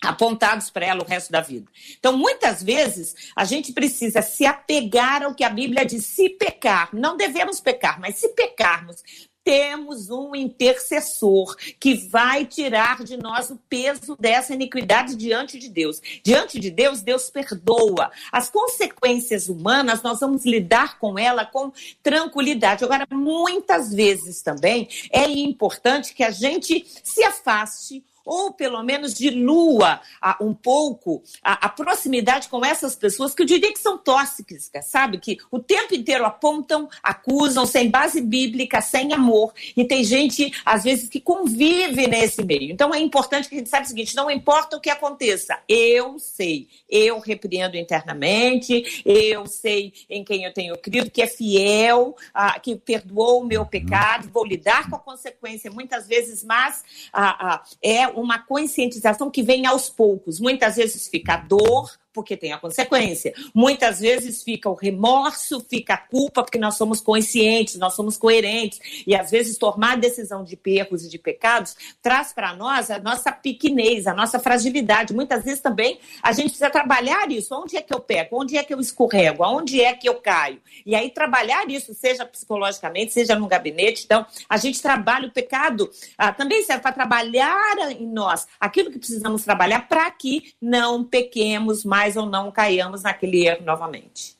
apontados 0.00 0.70
para 0.70 0.86
ela 0.86 1.02
o 1.02 1.06
resto 1.06 1.30
da 1.30 1.40
vida. 1.40 1.70
Então, 1.98 2.16
muitas 2.16 2.62
vezes, 2.62 3.14
a 3.36 3.44
gente 3.44 3.72
precisa 3.72 4.22
se 4.22 4.46
apegar 4.46 5.22
ao 5.22 5.34
que 5.34 5.44
a 5.44 5.50
Bíblia 5.50 5.84
diz. 5.84 6.06
Se 6.06 6.30
pecar, 6.30 6.88
não 6.92 7.16
devemos 7.16 7.60
pecar, 7.60 8.00
mas 8.00 8.16
se 8.16 8.30
pecarmos, 8.30 9.02
temos 9.42 10.10
um 10.10 10.34
intercessor 10.34 11.56
que 11.78 11.94
vai 12.08 12.44
tirar 12.44 13.02
de 13.02 13.16
nós 13.16 13.50
o 13.50 13.56
peso 13.68 14.16
dessa 14.18 14.54
iniquidade 14.54 15.16
diante 15.16 15.58
de 15.58 15.68
Deus. 15.68 16.00
Diante 16.22 16.58
de 16.58 16.70
Deus, 16.70 17.00
Deus 17.00 17.30
perdoa. 17.30 18.10
As 18.30 18.50
consequências 18.50 19.48
humanas, 19.48 20.02
nós 20.02 20.20
vamos 20.20 20.44
lidar 20.44 20.98
com 20.98 21.18
ela 21.18 21.44
com 21.44 21.72
tranquilidade. 22.02 22.84
Agora, 22.84 23.06
muitas 23.10 23.92
vezes 23.92 24.42
também 24.42 24.88
é 25.10 25.28
importante 25.28 26.14
que 26.14 26.22
a 26.22 26.30
gente 26.30 26.86
se 27.02 27.24
afaste 27.24 28.04
ou 28.24 28.52
pelo 28.52 28.82
menos 28.82 29.14
dilua 29.14 30.00
a, 30.20 30.36
um 30.40 30.54
pouco 30.54 31.22
a, 31.42 31.66
a, 31.66 31.68
proximidade 31.68 32.48
com 32.48 32.64
essas 32.64 32.94
pessoas 32.94 33.34
que 33.34 33.42
eu 33.42 33.46
diria 33.46 33.72
que 33.72 33.78
são 33.78 33.98
tóxicas, 33.98 34.70
sabe? 34.82 35.18
Que 35.18 35.38
o 35.50 35.58
tempo 35.58 35.94
inteiro 35.94 36.24
apontam, 36.24 36.88
acusam, 37.02 37.64
sem 37.66 37.90
base 37.90 38.20
bíblica, 38.20 38.80
sem 38.80 39.12
amor. 39.12 39.52
E 39.76 39.84
tem 39.84 40.04
gente, 40.04 40.52
às 40.64 40.84
vezes, 40.84 41.08
que 41.08 41.20
convive 41.20 42.06
nesse 42.06 42.44
meio. 42.44 42.72
Então 42.72 42.94
é 42.94 43.00
importante 43.00 43.48
que 43.48 43.54
a 43.54 43.58
gente 43.58 43.70
saiba 43.70 43.86
o 43.86 43.88
seguinte: 43.88 44.16
não 44.16 44.30
importa 44.30 44.76
o 44.76 44.80
que 44.80 44.90
aconteça, 44.90 45.58
eu 45.68 46.18
sei, 46.18 46.68
eu 46.88 47.18
repreendo 47.18 47.76
internamente, 47.76 49.02
eu 49.04 49.46
sei 49.46 49.92
em 50.08 50.24
quem 50.24 50.44
eu 50.44 50.52
tenho 50.52 50.76
crido, 50.78 51.10
que 51.10 51.22
é 51.22 51.26
fiel, 51.26 52.16
ah, 52.34 52.58
que 52.58 52.76
perdoou 52.76 53.42
o 53.42 53.46
meu 53.46 53.64
pecado, 53.64 54.28
vou 54.32 54.44
lidar 54.44 54.88
com 54.88 54.96
a 54.96 54.98
consequência, 54.98 55.70
muitas 55.70 56.06
vezes, 56.06 56.44
mas 56.44 56.84
ah, 57.12 57.62
é 57.82 58.09
uma 58.14 58.38
conscientização 58.38 59.30
que 59.30 59.42
vem 59.42 59.66
aos 59.66 59.88
poucos. 59.88 60.40
Muitas 60.40 60.76
vezes 60.76 61.08
fica 61.08 61.36
dor, 61.36 61.90
porque 62.12 62.36
tem 62.36 62.52
a 62.52 62.58
consequência. 62.58 63.32
Muitas 63.54 64.00
vezes 64.00 64.42
fica 64.42 64.68
o 64.68 64.74
remorso, 64.74 65.64
fica 65.68 65.94
a 65.94 65.98
culpa, 65.98 66.42
porque 66.42 66.58
nós 66.58 66.76
somos 66.76 67.00
conscientes, 67.00 67.76
nós 67.76 67.94
somos 67.94 68.16
coerentes. 68.16 68.80
E 69.06 69.14
às 69.14 69.30
vezes 69.30 69.58
tomar 69.58 69.96
decisão 69.96 70.44
de 70.44 70.58
erros 70.66 71.04
e 71.04 71.08
de 71.08 71.18
pecados 71.18 71.76
traz 72.02 72.32
para 72.32 72.54
nós 72.54 72.90
a 72.90 72.98
nossa 72.98 73.32
pequenez, 73.32 74.06
a 74.06 74.14
nossa 74.14 74.38
fragilidade. 74.38 75.14
Muitas 75.14 75.44
vezes 75.44 75.60
também 75.60 75.98
a 76.22 76.32
gente 76.32 76.50
precisa 76.50 76.70
trabalhar 76.70 77.30
isso. 77.30 77.54
Onde 77.54 77.76
é 77.76 77.82
que 77.82 77.94
eu 77.94 78.00
pego? 78.00 78.40
Onde 78.40 78.56
é 78.56 78.62
que 78.62 78.72
eu 78.72 78.80
escorrego? 78.80 79.42
Aonde 79.42 79.80
é 79.80 79.92
que 79.94 80.08
eu 80.08 80.16
caio? 80.16 80.60
E 80.84 80.94
aí 80.94 81.10
trabalhar 81.10 81.68
isso, 81.70 81.94
seja 81.94 82.24
psicologicamente, 82.24 83.12
seja 83.12 83.34
no 83.34 83.46
gabinete. 83.46 84.04
Então, 84.04 84.24
a 84.48 84.56
gente 84.56 84.80
trabalha 84.80 85.28
o 85.28 85.32
pecado, 85.32 85.90
ah, 86.16 86.32
também 86.32 86.62
serve 86.62 86.82
para 86.82 86.92
trabalhar 86.92 87.92
em 87.92 88.06
nós 88.06 88.46
aquilo 88.58 88.90
que 88.90 88.98
precisamos 88.98 89.42
trabalhar 89.42 89.88
para 89.88 90.10
que 90.10 90.54
não 90.60 91.04
pequemos 91.04 91.84
mais 91.84 91.99
mais 92.00 92.16
ou 92.16 92.24
não 92.24 92.50
caiamos 92.50 93.02
naquele 93.02 93.46
erro 93.46 93.62
novamente. 93.62 94.34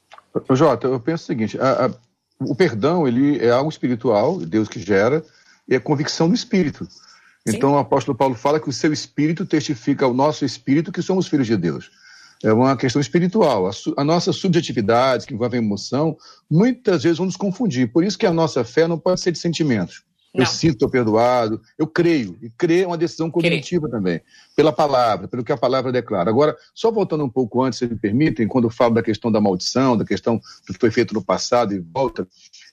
Jota, 0.52 0.86
eu 0.86 0.98
penso 0.98 1.24
o 1.24 1.26
seguinte: 1.26 1.60
a, 1.60 1.86
a, 1.86 1.90
o 2.40 2.54
perdão 2.54 3.06
ele 3.06 3.38
é 3.38 3.50
algo 3.50 3.68
espiritual, 3.68 4.38
Deus 4.38 4.66
que 4.66 4.80
gera, 4.80 5.22
e 5.68 5.74
é 5.74 5.78
convicção 5.80 6.26
do 6.28 6.34
espírito. 6.34 6.86
Sim. 6.86 7.56
Então 7.56 7.72
o 7.72 7.78
apóstolo 7.78 8.16
Paulo 8.16 8.34
fala 8.34 8.58
que 8.58 8.68
o 8.68 8.72
seu 8.72 8.92
espírito 8.92 9.44
testifica 9.44 10.06
ao 10.06 10.14
nosso 10.14 10.44
espírito 10.44 10.90
que 10.90 11.02
somos 11.02 11.28
filhos 11.28 11.46
de 11.46 11.56
Deus. 11.56 11.90
É 12.42 12.50
uma 12.50 12.74
questão 12.78 13.00
espiritual. 13.00 13.66
A, 13.66 13.70
a 13.98 14.04
nossa 14.04 14.32
subjetividade, 14.32 15.26
que 15.26 15.34
envolve 15.34 15.56
a 15.56 15.60
emoção, 15.60 16.16
muitas 16.50 17.02
vezes 17.02 17.18
vão 17.18 17.26
nos 17.26 17.36
confundir. 17.36 17.92
Por 17.92 18.02
isso 18.02 18.18
que 18.18 18.24
a 18.24 18.32
nossa 18.32 18.64
fé 18.64 18.88
não 18.88 18.98
pode 18.98 19.20
ser 19.20 19.32
de 19.32 19.38
sentimentos. 19.38 20.02
Não. 20.32 20.44
Eu 20.44 20.46
sinto, 20.46 20.74
estou 20.74 20.88
perdoado, 20.88 21.60
eu 21.76 21.86
creio. 21.86 22.38
E 22.40 22.48
crer 22.50 22.84
é 22.84 22.86
uma 22.86 22.96
decisão 22.96 23.28
cognitiva 23.30 23.88
também, 23.88 24.20
pela 24.54 24.72
palavra, 24.72 25.26
pelo 25.26 25.42
que 25.42 25.50
a 25.50 25.56
palavra 25.56 25.90
declara. 25.90 26.30
Agora, 26.30 26.56
só 26.72 26.90
voltando 26.90 27.24
um 27.24 27.28
pouco 27.28 27.62
antes, 27.62 27.80
se 27.80 27.86
me 27.86 27.96
permitem, 27.96 28.46
quando 28.46 28.64
eu 28.64 28.70
falo 28.70 28.94
da 28.94 29.02
questão 29.02 29.30
da 29.32 29.40
maldição, 29.40 29.96
da 29.96 30.04
questão 30.04 30.40
do 30.66 30.72
que 30.72 30.78
foi 30.78 30.90
feito 30.90 31.14
no 31.14 31.22
passado 31.22 31.74
e 31.74 31.80
volta. 31.80 32.28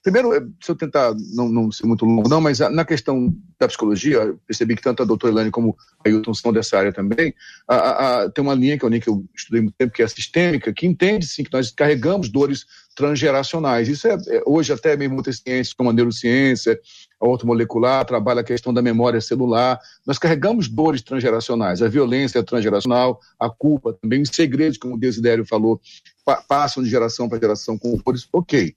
Primeiro, 0.07 0.33
eh, 0.33 0.39
se 0.63 0.71
eu 0.71 0.75
tentar 0.77 1.13
não, 1.33 1.49
não 1.49 1.69
ser 1.69 1.85
muito 1.85 2.05
longo, 2.05 2.29
não, 2.29 2.39
mas 2.39 2.59
na 2.59 2.85
questão 2.85 3.35
da 3.59 3.67
psicologia, 3.67 4.33
percebi 4.47 4.73
que 4.77 4.81
tanto 4.81 5.03
a 5.03 5.05
doutora 5.05 5.33
Elaine 5.33 5.51
como 5.51 5.75
a 6.05 6.07
Hilton 6.07 6.33
são 6.33 6.53
dessa 6.53 6.77
área 6.77 6.93
também. 6.93 7.35
A, 7.67 7.75
a, 7.75 8.23
a, 8.23 8.29
tem 8.29 8.41
uma 8.41 8.53
linha 8.53 8.77
que 8.77 8.85
é 8.85 8.87
uma 8.87 8.91
linha 8.91 9.01
que 9.01 9.09
eu 9.09 9.25
estudei 9.35 9.59
muito 9.59 9.75
tempo, 9.77 9.91
que 9.91 10.01
é 10.01 10.05
a 10.05 10.07
sistêmica, 10.07 10.71
que 10.71 10.87
entende 10.87 11.27
sim 11.27 11.43
que 11.43 11.51
nós 11.51 11.71
carregamos 11.71 12.29
dores 12.29 12.65
transgeracionais. 12.95 13.89
Isso 13.89 14.07
é, 14.07 14.13
é 14.29 14.43
hoje 14.45 14.71
até 14.71 14.95
mesmo 14.95 15.15
muitas 15.15 15.39
ciências, 15.39 15.73
como 15.73 15.89
a 15.89 15.93
neurociência, 15.93 16.79
a 17.19 17.27
ortomolecular, 17.27 18.05
trabalha 18.05 18.39
a 18.39 18.45
questão 18.45 18.73
da 18.73 18.81
memória 18.81 19.19
celular. 19.19 19.77
Nós 20.05 20.17
carregamos 20.17 20.69
dores 20.69 21.01
transgeracionais, 21.01 21.81
a 21.81 21.89
violência 21.89 22.41
transgeracional, 22.41 23.19
a 23.37 23.49
culpa 23.49 23.91
também, 24.01 24.21
os 24.21 24.29
segredos, 24.31 24.77
como 24.77 24.95
o 24.95 24.97
Desidério 24.97 25.45
falou, 25.45 25.81
pa 26.23 26.41
passam 26.47 26.81
de 26.81 26.89
geração 26.89 27.27
para 27.27 27.39
geração 27.39 27.77
com 27.77 27.91
horrores. 27.91 28.25
Ok. 28.31 28.73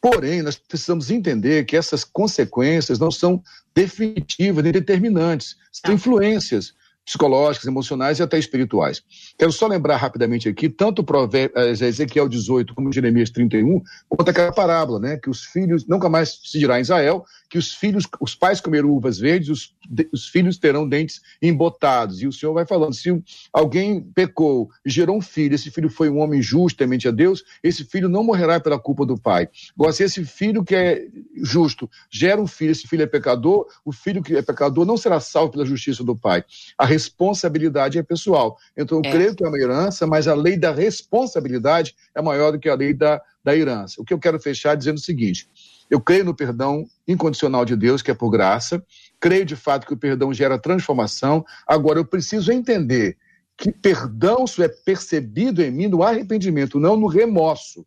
Porém, 0.00 0.42
nós 0.42 0.56
precisamos 0.56 1.10
entender 1.10 1.64
que 1.64 1.76
essas 1.76 2.04
consequências 2.04 2.98
não 2.98 3.10
são 3.10 3.42
definitivas 3.74 4.64
nem 4.64 4.72
determinantes, 4.72 5.56
são 5.70 5.94
influências 5.94 6.72
psicológicas, 7.04 7.66
emocionais 7.66 8.18
e 8.18 8.22
até 8.22 8.38
espirituais. 8.38 9.02
Quero 9.36 9.50
só 9.50 9.66
lembrar 9.66 9.96
rapidamente 9.96 10.48
aqui, 10.48 10.68
tanto 10.68 11.04
eh, 11.34 11.70
Ezequiel 11.70 12.28
18 12.28 12.74
como 12.74 12.92
Jeremias 12.92 13.30
31, 13.30 13.82
conta 14.08 14.30
aquela 14.30 14.52
parábola, 14.52 15.00
né? 15.00 15.16
Que 15.16 15.28
os 15.28 15.44
filhos, 15.44 15.86
nunca 15.86 16.08
mais 16.08 16.40
se 16.44 16.58
dirá 16.58 16.78
em 16.78 16.82
Israel, 16.82 17.24
que 17.50 17.58
os 17.58 17.74
filhos, 17.74 18.06
os 18.20 18.32
pais 18.32 18.60
comeram 18.60 18.90
uvas 18.90 19.18
verdes, 19.18 19.48
os, 19.48 19.74
os 20.12 20.28
filhos 20.28 20.56
terão 20.56 20.88
dentes 20.88 21.20
embotados. 21.42 22.22
E 22.22 22.26
o 22.28 22.32
Senhor 22.32 22.54
vai 22.54 22.64
falando, 22.64 22.94
se 22.94 23.10
alguém 23.52 24.00
pecou 24.00 24.70
gerou 24.86 25.16
um 25.16 25.20
filho, 25.20 25.56
esse 25.56 25.68
filho 25.68 25.90
foi 25.90 26.08
um 26.08 26.20
homem 26.20 26.40
justo, 26.40 26.78
temente 26.78 27.08
a 27.08 27.10
Deus, 27.10 27.42
esse 27.60 27.84
filho 27.84 28.08
não 28.08 28.22
morrerá 28.22 28.60
pela 28.60 28.78
culpa 28.78 29.04
do 29.04 29.18
pai. 29.18 29.48
Agora, 29.74 29.92
se 29.92 30.04
esse 30.04 30.24
filho 30.24 30.62
que 30.62 30.76
é 30.76 31.08
justo 31.42 31.90
gera 32.08 32.40
um 32.40 32.46
filho, 32.46 32.70
esse 32.70 32.86
filho 32.86 33.02
é 33.02 33.06
pecador, 33.06 33.66
o 33.84 33.90
filho 33.90 34.22
que 34.22 34.36
é 34.36 34.42
pecador 34.42 34.86
não 34.86 34.96
será 34.96 35.18
salvo 35.18 35.50
pela 35.50 35.66
justiça 35.66 36.04
do 36.04 36.16
pai. 36.16 36.44
A 36.78 36.86
responsabilidade 36.86 37.98
é 37.98 38.02
pessoal. 38.02 38.56
Então, 38.76 39.00
eu 39.02 39.10
é. 39.10 39.12
creio 39.12 39.34
que 39.34 39.44
é 39.44 39.48
uma 39.48 39.58
herança, 39.58 40.06
mas 40.06 40.28
a 40.28 40.34
lei 40.34 40.56
da 40.56 40.70
responsabilidade 40.70 41.96
é 42.14 42.22
maior 42.22 42.52
do 42.52 42.60
que 42.60 42.68
a 42.68 42.76
lei 42.76 42.94
da, 42.94 43.20
da 43.42 43.56
herança. 43.56 44.00
O 44.00 44.04
que 44.04 44.14
eu 44.14 44.20
quero 44.20 44.38
fechar 44.38 44.76
dizendo 44.76 44.98
o 44.98 45.00
seguinte: 45.00 45.48
eu 45.90 46.00
creio 46.00 46.24
no 46.24 46.34
perdão 46.34 46.86
incondicional 47.06 47.64
de 47.64 47.74
Deus, 47.74 48.00
que 48.00 48.10
é 48.10 48.14
por 48.14 48.30
graça, 48.30 48.82
creio 49.18 49.44
de 49.44 49.56
fato 49.56 49.86
que 49.86 49.92
o 49.92 49.96
perdão 49.96 50.32
gera 50.32 50.58
transformação. 50.58 51.44
Agora, 51.66 51.98
eu 51.98 52.04
preciso 52.04 52.52
entender 52.52 53.18
que 53.56 53.72
perdão 53.72 54.46
só 54.46 54.62
é 54.62 54.68
percebido 54.68 55.62
em 55.62 55.70
mim 55.70 55.88
no 55.88 56.02
arrependimento, 56.02 56.78
não 56.78 56.96
no 56.96 57.08
remorso. 57.08 57.84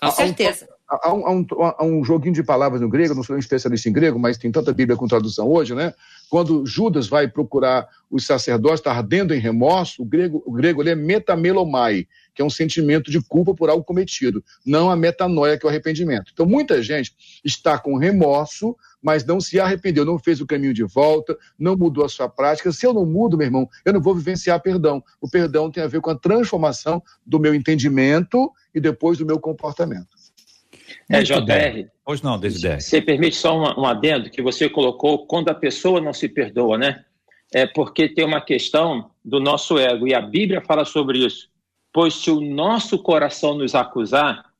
Com 0.00 0.10
certeza. 0.10 0.68
Há 0.88 1.14
um, 1.14 1.26
há, 1.26 1.30
um, 1.30 1.46
há 1.78 1.84
um, 1.84 2.04
joguinho 2.04 2.34
de 2.34 2.42
palavras 2.42 2.82
no 2.82 2.88
grego, 2.88 3.14
não 3.14 3.22
sou 3.22 3.36
um 3.36 3.38
especialista 3.38 3.88
em 3.88 3.92
grego, 3.92 4.18
mas 4.18 4.36
tem 4.36 4.52
tanta 4.52 4.74
Bíblia 4.74 4.96
com 4.96 5.06
tradução 5.06 5.48
hoje, 5.48 5.74
né? 5.74 5.94
Quando 6.28 6.66
Judas 6.66 7.06
vai 7.06 7.26
procurar 7.28 7.88
os 8.10 8.26
sacerdotes, 8.26 8.80
está 8.80 8.92
ardendo 8.92 9.32
em 9.32 9.38
remorso, 9.38 10.02
o 10.02 10.04
grego, 10.04 10.42
o 10.44 10.52
grego 10.52 10.82
ele 10.82 10.90
é 10.90 10.94
metamelomai, 10.94 12.06
que 12.34 12.42
é 12.42 12.44
um 12.44 12.50
sentimento 12.50 13.10
de 13.10 13.20
culpa 13.20 13.54
por 13.54 13.68
algo 13.68 13.84
cometido, 13.84 14.42
não 14.64 14.90
a 14.90 14.96
metanoia, 14.96 15.58
que 15.58 15.64
é 15.64 15.68
o 15.68 15.70
arrependimento. 15.70 16.30
Então, 16.32 16.46
muita 16.46 16.82
gente 16.82 17.12
está 17.44 17.78
com 17.78 17.96
remorso, 17.96 18.76
mas 19.02 19.24
não 19.24 19.40
se 19.40 19.58
arrependeu, 19.58 20.04
não 20.04 20.18
fez 20.18 20.40
o 20.40 20.46
caminho 20.46 20.72
de 20.72 20.84
volta, 20.84 21.36
não 21.58 21.76
mudou 21.76 22.04
a 22.04 22.08
sua 22.08 22.28
prática. 22.28 22.72
Se 22.72 22.86
eu 22.86 22.94
não 22.94 23.04
mudo, 23.04 23.36
meu 23.36 23.46
irmão, 23.46 23.68
eu 23.84 23.92
não 23.92 24.00
vou 24.00 24.14
vivenciar 24.14 24.60
perdão. 24.62 25.02
O 25.20 25.28
perdão 25.28 25.70
tem 25.70 25.82
a 25.82 25.88
ver 25.88 26.00
com 26.00 26.10
a 26.10 26.18
transformação 26.18 27.02
do 27.26 27.38
meu 27.38 27.54
entendimento 27.54 28.50
e 28.74 28.80
depois 28.80 29.18
do 29.18 29.26
meu 29.26 29.38
comportamento. 29.38 30.08
É, 31.10 31.22
JR. 31.22 31.88
Pois 32.04 32.22
não, 32.22 32.38
Desidério. 32.38 32.80
Você 32.80 33.00
permite 33.00 33.36
só 33.36 33.56
um, 33.56 33.82
um 33.82 33.86
adendo 33.86 34.30
que 34.30 34.42
você 34.42 34.68
colocou 34.68 35.26
quando 35.26 35.48
a 35.48 35.54
pessoa 35.54 36.00
não 36.00 36.12
se 36.12 36.28
perdoa, 36.28 36.78
né? 36.78 37.04
É 37.52 37.66
porque 37.66 38.08
tem 38.08 38.24
uma 38.24 38.40
questão 38.40 39.10
do 39.22 39.38
nosso 39.38 39.78
ego, 39.78 40.08
e 40.08 40.14
a 40.14 40.20
Bíblia 40.20 40.62
fala 40.62 40.84
sobre 40.84 41.18
isso. 41.18 41.51
Pois 41.92 42.14
se 42.14 42.30
o 42.30 42.40
nosso 42.40 42.98
coração 42.98 43.54
nos 43.54 43.74
acusar, 43.74 44.52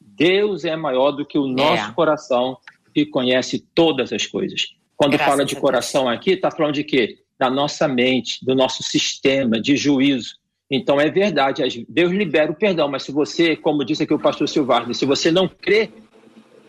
Deus 0.00 0.64
é 0.64 0.74
maior 0.74 1.12
do 1.12 1.24
que 1.24 1.38
o 1.38 1.46
nosso 1.46 1.90
é. 1.90 1.92
coração 1.92 2.58
que 2.94 3.06
conhece 3.06 3.60
todas 3.74 4.12
as 4.12 4.26
coisas. 4.26 4.74
Quando 4.96 5.12
Graças 5.12 5.28
fala 5.28 5.44
de 5.44 5.54
coração 5.54 6.08
aqui, 6.08 6.32
está 6.32 6.50
falando 6.50 6.74
de 6.74 6.84
quê? 6.84 7.18
Da 7.38 7.48
nossa 7.48 7.86
mente, 7.86 8.44
do 8.44 8.54
nosso 8.54 8.82
sistema 8.82 9.60
de 9.60 9.76
juízo. 9.76 10.36
Então 10.70 11.00
é 11.00 11.08
verdade, 11.08 11.86
Deus 11.88 12.12
libera 12.12 12.50
o 12.50 12.54
perdão, 12.54 12.88
mas 12.88 13.04
se 13.04 13.12
você, 13.12 13.56
como 13.56 13.84
disse 13.84 14.02
aqui 14.02 14.12
o 14.12 14.18
pastor 14.18 14.48
Silvardo, 14.48 14.92
se 14.92 15.06
você 15.06 15.30
não 15.30 15.48
crê 15.48 15.90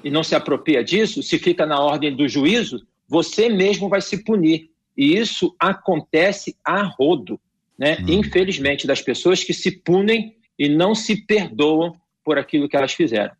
e 0.03 0.09
não 0.09 0.23
se 0.23 0.35
apropria 0.35 0.83
disso, 0.83 1.21
se 1.21 1.37
fica 1.37 1.65
na 1.65 1.81
ordem 1.81 2.15
do 2.15 2.27
juízo, 2.27 2.85
você 3.07 3.49
mesmo 3.49 3.89
vai 3.89 3.99
se 3.99 4.23
punir. 4.23 4.69
E 4.95 5.17
isso 5.17 5.55
acontece 5.59 6.55
a 6.63 6.83
rodo, 6.83 7.39
né? 7.79 7.97
Hum. 8.01 8.19
Infelizmente, 8.19 8.85
das 8.85 9.01
pessoas 9.01 9.41
que 9.41 9.53
se 9.53 9.71
punem 9.71 10.35
e 10.57 10.67
não 10.67 10.93
se 10.93 11.25
perdoam 11.25 11.95
por 12.23 12.37
aquilo 12.37 12.67
que 12.67 12.75
elas 12.75 12.93
fizeram. 12.93 13.31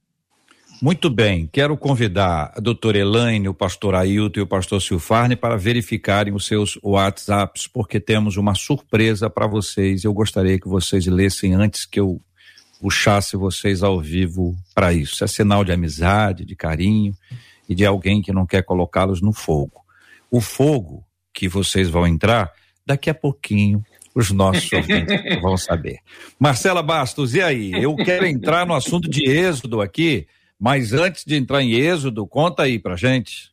Muito 0.81 1.09
bem, 1.09 1.45
quero 1.51 1.75
convidar 1.75 2.53
a 2.55 2.61
doutora 2.61 2.97
Elaine, 2.97 3.49
o 3.49 3.53
pastor 3.53 3.95
Ailton 3.95 4.39
e 4.39 4.43
o 4.43 4.47
pastor 4.47 4.81
Silfarne 4.81 5.35
para 5.35 5.57
verificarem 5.57 6.33
os 6.33 6.45
seus 6.45 6.79
WhatsApps, 6.81 7.67
porque 7.67 7.99
temos 7.99 8.37
uma 8.37 8.55
surpresa 8.55 9.29
para 9.29 9.45
vocês. 9.45 10.05
Eu 10.05 10.13
gostaria 10.13 10.57
que 10.57 10.69
vocês 10.69 11.05
lessem 11.05 11.53
antes 11.53 11.85
que 11.85 11.99
eu 11.99 12.21
puxasse 12.79 13.35
vocês 13.35 13.83
ao 13.83 13.99
vivo 13.99 14.55
para 14.73 14.93
isso. 14.93 15.21
É 15.21 15.27
sinal 15.27 15.65
de 15.65 15.73
amizade, 15.73 16.45
de 16.45 16.55
carinho 16.55 17.13
e 17.67 17.75
de 17.75 17.85
alguém 17.85 18.21
que 18.21 18.31
não 18.31 18.45
quer 18.45 18.63
colocá-los 18.63 19.21
no 19.21 19.33
fogo. 19.33 19.81
O 20.31 20.39
fogo 20.39 21.03
que 21.33 21.49
vocês 21.49 21.89
vão 21.89 22.07
entrar, 22.07 22.53
daqui 22.85 23.09
a 23.09 23.13
pouquinho 23.13 23.83
os 24.15 24.31
nossos 24.31 24.71
ouvintes 24.73 25.41
vão 25.41 25.57
saber. 25.57 25.99
Marcela 26.39 26.81
Bastos, 26.81 27.33
e 27.33 27.41
aí? 27.41 27.71
Eu 27.71 27.95
quero 27.95 28.25
entrar 28.25 28.65
no 28.65 28.73
assunto 28.73 29.09
de 29.09 29.29
êxodo 29.29 29.81
aqui 29.81 30.27
mas 30.59 30.91
antes 30.91 31.23
de 31.23 31.35
entrar 31.35 31.63
em 31.63 31.73
Êxodo, 31.73 32.27
conta 32.27 32.63
aí 32.63 32.77
pra 32.77 32.97
gente. 32.97 33.49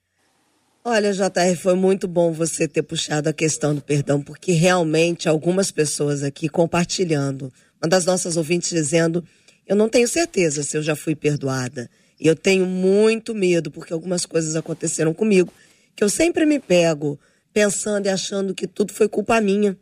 Olha, 0.84 1.12
JR, 1.12 1.56
foi 1.56 1.74
muito 1.74 2.08
bom 2.08 2.32
você 2.32 2.66
ter 2.66 2.82
puxado 2.82 3.28
a 3.28 3.32
questão 3.32 3.74
do 3.74 3.80
perdão, 3.80 4.20
porque 4.20 4.52
realmente 4.52 5.28
algumas 5.28 5.70
pessoas 5.70 6.24
aqui 6.24 6.48
compartilhando, 6.48 7.52
uma 7.80 7.88
das 7.88 8.04
nossas 8.04 8.36
ouvintes 8.36 8.70
dizendo: 8.70 9.24
Eu 9.66 9.76
não 9.76 9.88
tenho 9.88 10.08
certeza 10.08 10.64
se 10.64 10.76
eu 10.76 10.82
já 10.82 10.96
fui 10.96 11.14
perdoada. 11.14 11.88
E 12.18 12.26
eu 12.26 12.34
tenho 12.34 12.64
muito 12.64 13.34
medo, 13.34 13.70
porque 13.70 13.92
algumas 13.92 14.24
coisas 14.24 14.56
aconteceram 14.56 15.12
comigo, 15.12 15.52
que 15.94 16.02
eu 16.02 16.08
sempre 16.08 16.46
me 16.46 16.58
pego 16.58 17.20
pensando 17.52 18.06
e 18.06 18.08
achando 18.08 18.54
que 18.54 18.66
tudo 18.66 18.92
foi 18.92 19.08
culpa 19.08 19.40
minha. 19.40 19.76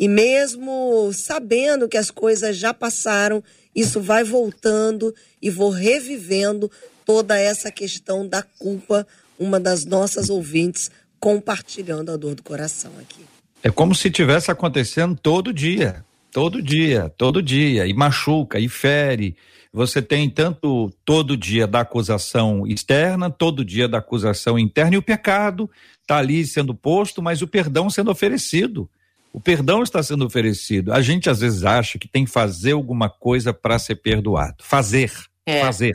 E 0.00 0.08
mesmo 0.08 1.12
sabendo 1.12 1.86
que 1.86 1.98
as 1.98 2.10
coisas 2.10 2.56
já 2.56 2.72
passaram, 2.72 3.44
isso 3.76 4.00
vai 4.00 4.24
voltando 4.24 5.14
e 5.42 5.50
vou 5.50 5.68
revivendo 5.68 6.70
toda 7.04 7.38
essa 7.38 7.70
questão 7.70 8.26
da 8.26 8.42
culpa, 8.42 9.06
uma 9.38 9.60
das 9.60 9.84
nossas 9.84 10.30
ouvintes 10.30 10.90
compartilhando 11.20 12.10
a 12.10 12.16
dor 12.16 12.34
do 12.34 12.42
coração 12.42 12.90
aqui. 12.98 13.26
É 13.62 13.70
como 13.70 13.94
se 13.94 14.10
tivesse 14.10 14.50
acontecendo 14.50 15.18
todo 15.22 15.52
dia, 15.52 16.02
todo 16.32 16.62
dia, 16.62 17.12
todo 17.18 17.42
dia, 17.42 17.86
e 17.86 17.92
machuca, 17.92 18.58
e 18.58 18.70
fere. 18.70 19.36
Você 19.70 20.00
tem 20.00 20.30
tanto 20.30 20.90
todo 21.04 21.36
dia 21.36 21.66
da 21.66 21.80
acusação 21.80 22.66
externa, 22.66 23.28
todo 23.30 23.62
dia 23.62 23.86
da 23.86 23.98
acusação 23.98 24.58
interna, 24.58 24.94
e 24.94 24.98
o 24.98 25.02
pecado 25.02 25.70
está 26.00 26.16
ali 26.16 26.46
sendo 26.46 26.74
posto, 26.74 27.20
mas 27.20 27.42
o 27.42 27.46
perdão 27.46 27.90
sendo 27.90 28.10
oferecido. 28.10 28.88
O 29.32 29.40
perdão 29.40 29.82
está 29.82 30.02
sendo 30.02 30.24
oferecido. 30.24 30.92
A 30.92 31.00
gente 31.00 31.30
às 31.30 31.40
vezes 31.40 31.64
acha 31.64 31.98
que 31.98 32.08
tem 32.08 32.24
que 32.24 32.30
fazer 32.30 32.72
alguma 32.72 33.08
coisa 33.08 33.52
para 33.52 33.78
ser 33.78 33.96
perdoado. 33.96 34.56
Fazer, 34.62 35.12
é. 35.46 35.60
fazer. 35.60 35.92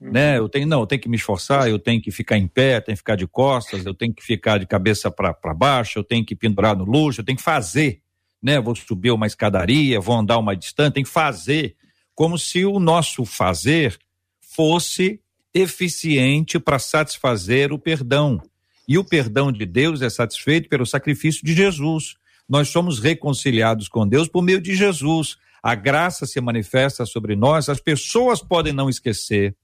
Uhum. 0.00 0.10
Né? 0.12 0.38
Eu 0.38 0.48
tenho 0.48 0.66
não, 0.66 0.80
eu 0.80 0.86
tenho 0.86 1.00
que 1.00 1.08
me 1.08 1.16
esforçar, 1.16 1.68
eu 1.68 1.78
tenho 1.78 2.02
que 2.02 2.10
ficar 2.10 2.36
em 2.36 2.46
pé, 2.46 2.80
tenho 2.80 2.96
que 2.96 3.00
ficar 3.00 3.16
de 3.16 3.26
costas, 3.26 3.86
eu 3.86 3.94
tenho 3.94 4.12
que 4.12 4.22
ficar 4.22 4.58
de 4.58 4.66
cabeça 4.66 5.10
para 5.10 5.54
baixo, 5.54 5.98
eu 5.98 6.04
tenho 6.04 6.24
que 6.24 6.34
pendurar 6.34 6.76
no 6.76 6.84
luxo, 6.84 7.20
eu 7.20 7.24
tenho 7.24 7.38
que 7.38 7.44
fazer, 7.44 8.02
né? 8.42 8.60
Vou 8.60 8.74
subir 8.74 9.10
uma 9.12 9.26
escadaria, 9.26 10.00
vou 10.00 10.16
andar 10.16 10.38
uma 10.38 10.54
distância, 10.54 10.92
tem 10.92 11.04
que 11.04 11.10
fazer, 11.10 11.76
como 12.14 12.36
se 12.36 12.64
o 12.64 12.78
nosso 12.78 13.24
fazer 13.24 13.96
fosse 14.40 15.20
eficiente 15.54 16.58
para 16.58 16.78
satisfazer 16.78 17.72
o 17.72 17.78
perdão. 17.78 18.42
E 18.88 18.98
o 18.98 19.04
perdão 19.04 19.50
de 19.50 19.64
Deus 19.64 20.02
é 20.02 20.10
satisfeito 20.10 20.68
pelo 20.68 20.84
sacrifício 20.84 21.44
de 21.44 21.54
Jesus 21.54 22.16
nós 22.48 22.68
somos 22.68 22.98
reconciliados 22.98 23.88
com 23.88 24.06
Deus 24.06 24.28
por 24.28 24.42
meio 24.42 24.60
de 24.60 24.74
Jesus. 24.74 25.36
A 25.62 25.74
graça 25.74 26.26
se 26.26 26.40
manifesta 26.40 27.04
sobre 27.04 27.34
nós, 27.34 27.68
as 27.68 27.80
pessoas 27.80 28.40
podem 28.40 28.72
não 28.72 28.88
esquecer. 28.88 29.54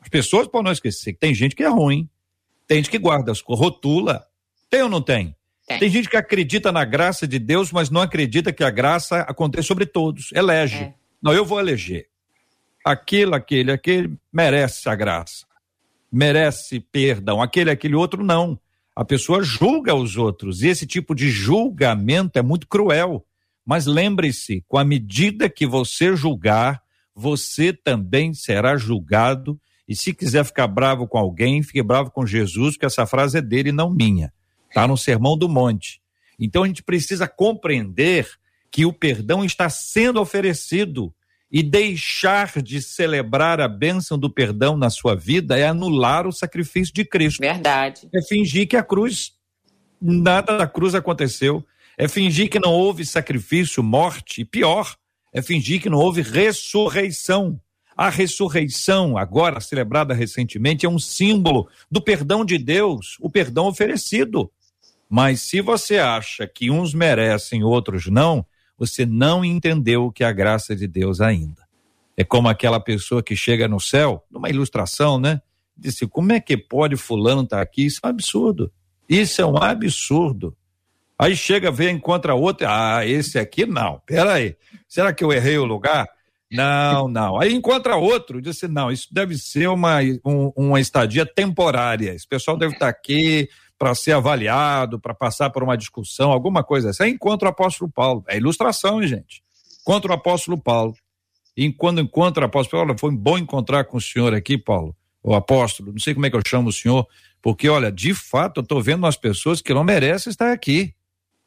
As 0.00 0.08
pessoas 0.08 0.46
podem 0.46 0.66
não 0.66 0.72
esquecer 0.72 1.14
que 1.14 1.18
tem 1.18 1.34
gente 1.34 1.56
que 1.56 1.62
é 1.62 1.68
ruim, 1.68 2.08
tem 2.66 2.78
gente 2.78 2.90
que 2.90 2.98
guarda, 2.98 3.32
rotula. 3.46 4.26
Tem 4.68 4.82
ou 4.82 4.88
não 4.88 5.00
tem? 5.00 5.34
Tem. 5.66 5.78
tem 5.80 5.90
gente 5.90 6.08
que 6.08 6.16
acredita 6.16 6.70
na 6.70 6.84
graça 6.84 7.26
de 7.26 7.38
Deus, 7.38 7.72
mas 7.72 7.90
não 7.90 8.00
acredita 8.00 8.52
que 8.52 8.62
a 8.62 8.70
graça 8.70 9.20
acontece 9.20 9.66
sobre 9.66 9.86
todos. 9.86 10.30
Elege. 10.32 10.76
É. 10.76 10.94
Não, 11.22 11.32
eu 11.32 11.44
vou 11.44 11.58
eleger. 11.58 12.06
Aquele, 12.84 13.34
aquele, 13.34 13.72
aquele 13.72 14.16
merece 14.32 14.88
a 14.88 14.94
graça. 14.94 15.44
Merece 16.12 16.78
perdão. 16.78 17.42
Aquele, 17.42 17.70
aquele 17.70 17.96
outro 17.96 18.22
não. 18.22 18.58
A 18.96 19.04
pessoa 19.04 19.42
julga 19.42 19.94
os 19.94 20.16
outros 20.16 20.62
e 20.62 20.68
esse 20.68 20.86
tipo 20.86 21.14
de 21.14 21.28
julgamento 21.28 22.38
é 22.38 22.42
muito 22.42 22.66
cruel. 22.66 23.22
Mas 23.62 23.84
lembre-se, 23.84 24.64
com 24.66 24.78
a 24.78 24.84
medida 24.84 25.50
que 25.50 25.66
você 25.66 26.16
julgar, 26.16 26.80
você 27.14 27.74
também 27.74 28.32
será 28.32 28.78
julgado. 28.78 29.60
E 29.86 29.94
se 29.94 30.14
quiser 30.14 30.46
ficar 30.46 30.66
bravo 30.66 31.06
com 31.06 31.18
alguém, 31.18 31.62
fique 31.62 31.82
bravo 31.82 32.10
com 32.10 32.24
Jesus, 32.24 32.74
porque 32.74 32.86
essa 32.86 33.04
frase 33.04 33.36
é 33.36 33.42
dele, 33.42 33.70
não 33.70 33.90
minha. 33.90 34.32
Está 34.66 34.88
no 34.88 34.96
Sermão 34.96 35.36
do 35.36 35.46
Monte. 35.46 36.00
Então 36.38 36.62
a 36.62 36.66
gente 36.66 36.82
precisa 36.82 37.28
compreender 37.28 38.26
que 38.70 38.86
o 38.86 38.94
perdão 38.94 39.44
está 39.44 39.68
sendo 39.68 40.20
oferecido 40.22 41.14
e 41.50 41.62
deixar 41.62 42.60
de 42.60 42.82
celebrar 42.82 43.60
a 43.60 43.68
bênção 43.68 44.18
do 44.18 44.28
perdão 44.28 44.76
na 44.76 44.90
sua 44.90 45.14
vida 45.14 45.58
é 45.58 45.66
anular 45.66 46.26
o 46.26 46.32
sacrifício 46.32 46.92
de 46.92 47.04
Cristo. 47.04 47.40
Verdade. 47.40 48.08
É 48.12 48.22
fingir 48.22 48.66
que 48.66 48.76
a 48.76 48.82
cruz, 48.82 49.32
nada 50.00 50.58
da 50.58 50.66
cruz 50.66 50.94
aconteceu. 50.94 51.64
É 51.96 52.08
fingir 52.08 52.50
que 52.50 52.58
não 52.58 52.72
houve 52.72 53.06
sacrifício, 53.06 53.82
morte, 53.82 54.42
e 54.42 54.44
pior, 54.44 54.96
é 55.32 55.40
fingir 55.40 55.80
que 55.80 55.88
não 55.88 55.98
houve 55.98 56.20
ressurreição. 56.20 57.60
A 57.96 58.10
ressurreição, 58.10 59.16
agora 59.16 59.60
celebrada 59.60 60.12
recentemente, 60.12 60.84
é 60.84 60.88
um 60.88 60.98
símbolo 60.98 61.66
do 61.90 62.02
perdão 62.02 62.44
de 62.44 62.58
Deus, 62.58 63.16
o 63.20 63.30
perdão 63.30 63.66
oferecido. 63.66 64.50
Mas 65.08 65.42
se 65.42 65.62
você 65.62 65.96
acha 65.96 66.46
que 66.46 66.70
uns 66.70 66.92
merecem, 66.92 67.64
outros 67.64 68.06
não, 68.06 68.44
você 68.78 69.06
não 69.06 69.44
entendeu 69.44 70.06
o 70.06 70.12
que 70.12 70.22
é 70.22 70.26
a 70.26 70.32
graça 70.32 70.74
de 70.74 70.86
Deus 70.86 71.20
ainda. 71.20 71.66
É 72.16 72.24
como 72.24 72.48
aquela 72.48 72.80
pessoa 72.80 73.22
que 73.22 73.36
chega 73.36 73.68
no 73.68 73.80
céu, 73.80 74.24
numa 74.30 74.48
ilustração, 74.48 75.18
né? 75.18 75.40
Disse: 75.76 76.06
como 76.06 76.32
é 76.32 76.40
que 76.40 76.56
pode 76.56 76.96
fulano 76.96 77.42
estar 77.42 77.56
tá 77.56 77.62
aqui? 77.62 77.86
Isso 77.86 78.00
é 78.02 78.06
um 78.06 78.10
absurdo. 78.10 78.72
Isso 79.08 79.42
é 79.42 79.46
um 79.46 79.56
absurdo. 79.56 80.56
Aí 81.18 81.36
chega, 81.36 81.70
vê, 81.70 81.90
encontra 81.90 82.34
outro. 82.34 82.66
Ah, 82.68 83.06
esse 83.06 83.38
aqui 83.38 83.64
não. 83.66 84.00
Peraí. 84.06 84.56
Será 84.88 85.12
que 85.12 85.24
eu 85.24 85.32
errei 85.32 85.58
o 85.58 85.64
lugar? 85.64 86.06
Não, 86.50 87.08
não. 87.08 87.40
Aí 87.40 87.52
encontra 87.52 87.96
outro, 87.96 88.40
disse: 88.40 88.68
não, 88.68 88.90
isso 88.90 89.08
deve 89.12 89.36
ser 89.36 89.68
uma, 89.68 89.98
um, 90.24 90.52
uma 90.56 90.80
estadia 90.80 91.26
temporária. 91.26 92.14
Esse 92.14 92.26
pessoal 92.26 92.56
deve 92.56 92.74
estar 92.74 92.86
tá 92.86 92.90
aqui 92.90 93.48
para 93.78 93.94
ser 93.94 94.12
avaliado, 94.12 94.98
para 94.98 95.14
passar 95.14 95.50
por 95.50 95.62
uma 95.62 95.76
discussão, 95.76 96.30
alguma 96.30 96.62
coisa 96.64 96.90
assim. 96.90 97.04
Aí 97.04 97.10
encontra 97.10 97.48
o 97.48 97.50
apóstolo 97.50 97.90
Paulo. 97.90 98.24
É 98.26 98.36
ilustração, 98.36 99.02
hein, 99.02 99.08
gente? 99.08 99.42
Encontra 99.82 100.12
o 100.12 100.14
apóstolo 100.14 100.58
Paulo. 100.58 100.94
E 101.56 101.72
quando 101.72 102.00
encontra 102.00 102.44
o 102.44 102.46
apóstolo 102.46 102.82
Paulo, 102.82 102.98
foi 102.98 103.10
bom 103.12 103.38
encontrar 103.38 103.84
com 103.84 103.96
o 103.96 104.00
senhor 104.00 104.34
aqui, 104.34 104.58
Paulo, 104.58 104.94
o 105.22 105.34
apóstolo. 105.34 105.92
Não 105.92 105.98
sei 105.98 106.14
como 106.14 106.26
é 106.26 106.30
que 106.30 106.36
eu 106.36 106.42
chamo 106.46 106.68
o 106.68 106.72
senhor, 106.72 107.06
porque, 107.40 107.68
olha, 107.68 107.90
de 107.92 108.14
fato, 108.14 108.58
eu 108.58 108.62
estou 108.62 108.82
vendo 108.82 109.04
umas 109.04 109.16
pessoas 109.16 109.62
que 109.62 109.72
não 109.72 109.84
merecem 109.84 110.30
estar 110.30 110.52
aqui. 110.52 110.94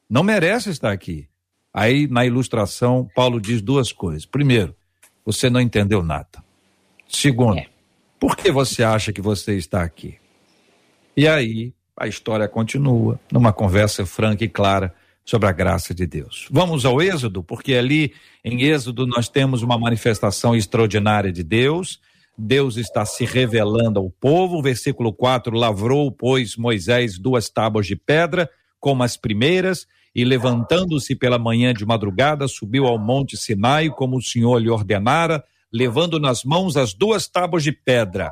Não 0.10 0.24
merecem 0.24 0.72
estar 0.72 0.92
aqui. 0.92 1.28
Aí, 1.74 2.08
na 2.08 2.26
ilustração, 2.26 3.08
Paulo 3.14 3.40
diz 3.40 3.62
duas 3.62 3.92
coisas. 3.92 4.26
Primeiro, 4.26 4.76
você 5.24 5.50
não 5.50 5.62
entendeu 5.62 6.02
nada. 6.02 6.44
Segundo, 7.08 7.60
é. 7.60 7.68
por 8.20 8.36
que 8.36 8.52
você 8.52 8.84
acha 8.84 9.14
que 9.14 9.22
você 9.22 9.56
está 9.56 9.84
aqui? 9.84 10.18
E 11.16 11.28
aí, 11.28 11.74
a 12.00 12.08
história 12.08 12.48
continua 12.48 13.20
numa 13.32 13.52
conversa 13.52 14.06
franca 14.06 14.44
e 14.44 14.50
clara 14.50 14.94
sobre 15.26 15.48
a 15.48 15.52
graça 15.52 15.94
de 15.94 16.08
Deus. 16.08 16.48
Vamos 16.50 16.86
ao 16.86 17.02
Êxodo, 17.02 17.44
porque 17.44 17.76
ali 17.76 18.14
em 18.44 18.64
Êxodo 18.64 19.06
nós 19.06 19.28
temos 19.28 19.62
uma 19.62 19.78
manifestação 19.78 20.56
extraordinária 20.56 21.32
de 21.32 21.44
Deus. 21.44 22.00
Deus 22.38 22.78
está 22.78 23.06
se 23.06 23.26
revelando 23.26 24.00
ao 24.00 24.10
povo. 24.10 24.62
Versículo 24.62 25.14
4: 25.14 25.56
Lavrou, 25.56 26.10
pois, 26.10 26.56
Moisés 26.56 27.20
duas 27.20 27.50
tábuas 27.50 27.86
de 27.86 27.96
pedra, 27.96 28.50
como 28.80 29.04
as 29.04 29.18
primeiras, 29.18 29.86
e 30.16 30.24
levantando-se 30.24 31.16
pela 31.16 31.38
manhã 31.38 31.74
de 31.74 31.86
madrugada, 31.86 32.48
subiu 32.48 32.88
ao 32.88 32.98
monte 32.98 33.38
Sinai, 33.38 33.90
como 33.90 34.18
o 34.18 34.22
Senhor 34.22 34.58
lhe 34.58 34.70
ordenara, 34.70 35.44
levando 35.72 36.20
nas 36.20 36.44
mãos 36.44 36.76
as 36.76 36.94
duas 36.94 37.28
tábuas 37.28 37.62
de 37.62 37.72
pedra. 37.72 38.32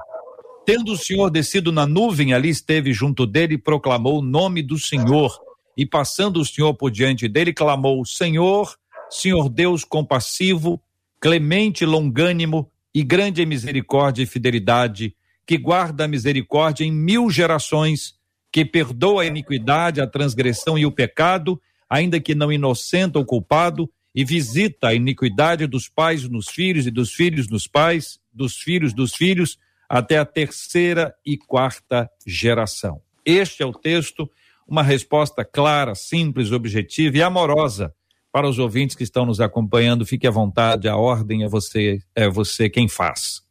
Tendo 0.68 0.92
o 0.92 0.98
Senhor 0.98 1.30
descido 1.30 1.72
na 1.72 1.88
nuvem, 1.88 2.34
ali 2.34 2.50
esteve 2.50 2.92
junto 2.92 3.26
dele 3.26 3.54
e 3.54 3.58
proclamou 3.58 4.20
o 4.20 4.22
nome 4.22 4.62
do 4.62 4.78
Senhor. 4.78 5.40
E 5.78 5.86
passando 5.86 6.42
o 6.42 6.46
Senhor 6.46 6.74
por 6.74 6.92
diante 6.92 7.26
dele, 7.30 7.54
clamou: 7.54 8.04
Senhor, 8.04 8.76
Senhor 9.10 9.48
Deus 9.48 9.86
compassivo, 9.86 10.78
clemente, 11.22 11.86
longânimo 11.86 12.70
e 12.94 13.02
grande 13.02 13.42
em 13.42 13.46
misericórdia 13.46 14.24
e 14.24 14.26
fidelidade, 14.26 15.16
que 15.46 15.58
guarda 15.58 16.04
a 16.04 16.08
misericórdia 16.08 16.84
em 16.84 16.92
mil 16.92 17.32
gerações, 17.32 18.16
que 18.52 18.66
perdoa 18.66 19.22
a 19.22 19.26
iniquidade, 19.26 20.02
a 20.02 20.06
transgressão 20.06 20.78
e 20.78 20.86
o 20.86 20.92
pecado, 20.92 21.62
ainda 21.90 22.20
que 22.20 22.36
não 22.36 22.52
inocenta 22.52 23.18
o 23.18 23.26
culpado, 23.26 23.90
e 24.14 24.26
visita 24.26 24.90
a 24.90 24.94
iniquidade 24.94 25.66
dos 25.66 25.88
pais 25.88 26.28
nos 26.28 26.50
filhos 26.50 26.86
e 26.86 26.92
dos 26.92 27.14
filhos 27.14 27.48
nos 27.48 27.68
pais, 27.68 28.20
dos 28.34 28.58
filhos 28.58 28.92
dos 28.92 29.16
filhos, 29.16 29.58
até 29.90 30.18
a 30.18 30.26
terceira 30.26 31.14
e 31.26 31.38
quarta 31.38 32.10
geração. 32.26 33.02
Este 33.26 33.64
é 33.64 33.66
o 33.66 33.74
texto, 33.74 34.30
uma 34.68 34.84
resposta 34.84 35.46
clara, 35.46 35.96
simples, 35.96 36.52
objetiva 36.52 37.18
e 37.18 37.22
amorosa 37.22 37.94
para 38.32 38.48
os 38.48 38.60
ouvintes 38.60 38.96
que 38.96 39.04
estão 39.04 39.26
nos 39.26 39.40
acompanhando. 39.40 40.06
Fique 40.06 40.28
à 40.28 40.32
vontade, 40.32 40.88
a 40.88 40.96
ordem 40.96 41.44
é 41.44 41.50
você, 41.50 42.00
é 42.16 42.30
você 42.30 42.70
quem 42.70 42.88
faz. 42.88 43.42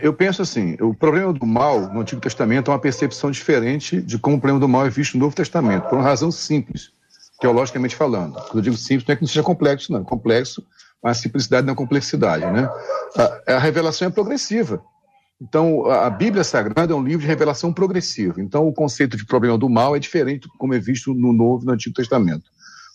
Eu 0.00 0.14
penso 0.14 0.40
assim, 0.40 0.76
o 0.80 0.94
problema 0.94 1.30
do 1.32 1.44
mal 1.44 1.92
no 1.92 2.00
Antigo 2.00 2.20
Testamento 2.20 2.70
é 2.70 2.74
uma 2.74 2.80
percepção 2.80 3.30
diferente 3.30 4.00
de 4.00 4.18
como 4.18 4.36
o 4.36 4.40
problema 4.40 4.58
do 4.58 4.68
mal 4.68 4.86
é 4.86 4.90
visto 4.90 5.14
no 5.14 5.20
Novo 5.20 5.36
Testamento, 5.36 5.88
por 5.88 5.96
uma 5.96 6.04
razão 6.04 6.30
simples, 6.32 6.90
teologicamente 7.38 7.94
falando. 7.94 8.32
Quando 8.34 8.56
eu 8.56 8.62
digo 8.62 8.76
simples, 8.78 9.06
não 9.06 9.12
é 9.12 9.16
que 9.16 9.22
não 9.22 9.28
seja 9.28 9.42
complexo, 9.42 9.92
não. 9.92 10.02
Complexo, 10.02 10.66
mas 11.02 11.18
simplicidade 11.18 11.66
não 11.66 11.74
é 11.74 11.76
complexidade, 11.76 12.46
né? 12.46 12.66
A, 13.46 13.56
a 13.56 13.58
revelação 13.58 14.08
é 14.08 14.10
progressiva. 14.10 14.82
Então, 15.40 15.86
a 15.86 16.08
Bíblia 16.08 16.44
Sagrada 16.44 16.92
é 16.92 16.96
um 16.96 17.02
livro 17.02 17.20
de 17.20 17.26
revelação 17.26 17.72
progressiva. 17.72 18.40
Então, 18.40 18.66
o 18.66 18.72
conceito 18.72 19.16
de 19.16 19.26
problema 19.26 19.58
do 19.58 19.68
mal 19.68 19.96
é 19.96 19.98
diferente 19.98 20.48
como 20.58 20.74
é 20.74 20.78
visto 20.78 21.12
no 21.12 21.32
Novo 21.32 21.64
e 21.64 21.66
no 21.66 21.72
Antigo 21.72 21.94
Testamento. 21.94 22.44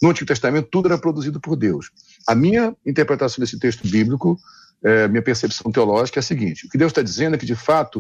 No 0.01 0.09
Antigo 0.09 0.27
Testamento, 0.27 0.69
tudo 0.71 0.87
era 0.87 0.97
produzido 0.97 1.39
por 1.39 1.55
Deus. 1.57 1.91
A 2.25 2.33
minha 2.33 2.75
interpretação 2.85 3.41
desse 3.41 3.59
texto 3.59 3.85
bíblico, 3.87 4.37
é, 4.81 5.07
minha 5.09 5.21
percepção 5.21 5.71
teológica 5.71 6.19
é 6.19 6.21
a 6.21 6.23
seguinte: 6.23 6.65
o 6.65 6.69
que 6.69 6.77
Deus 6.77 6.91
está 6.91 7.01
dizendo 7.01 7.35
é 7.35 7.37
que, 7.37 7.45
de 7.45 7.55
fato, 7.55 7.99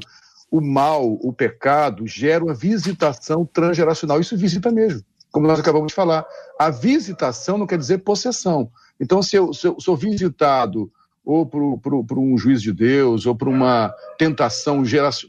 o 0.49 0.61
mal, 0.61 1.05
o 1.21 1.33
pecado, 1.33 2.07
gera 2.07 2.43
uma 2.43 2.53
visitação 2.53 3.45
transgeracional. 3.45 4.21
Isso 4.21 4.37
visita 4.37 4.71
mesmo, 4.71 5.03
como 5.31 5.45
nós 5.45 5.59
acabamos 5.59 5.89
de 5.89 5.93
falar. 5.93 6.25
A 6.57 6.69
visitação 6.69 7.57
não 7.57 7.67
quer 7.67 7.77
dizer 7.77 7.99
possessão. 7.99 8.71
Então, 8.97 9.21
se 9.21 9.35
eu, 9.35 9.53
se 9.53 9.67
eu 9.67 9.75
sou 9.79 9.97
visitado 9.97 10.89
ou 11.31 11.45
por, 11.45 12.17
um 12.17 12.35
juiz 12.39 12.59
de 12.59 12.73
Deus, 12.73 13.27
ou 13.27 13.35
por 13.35 13.47
uma 13.47 13.93
tentação 14.17 14.81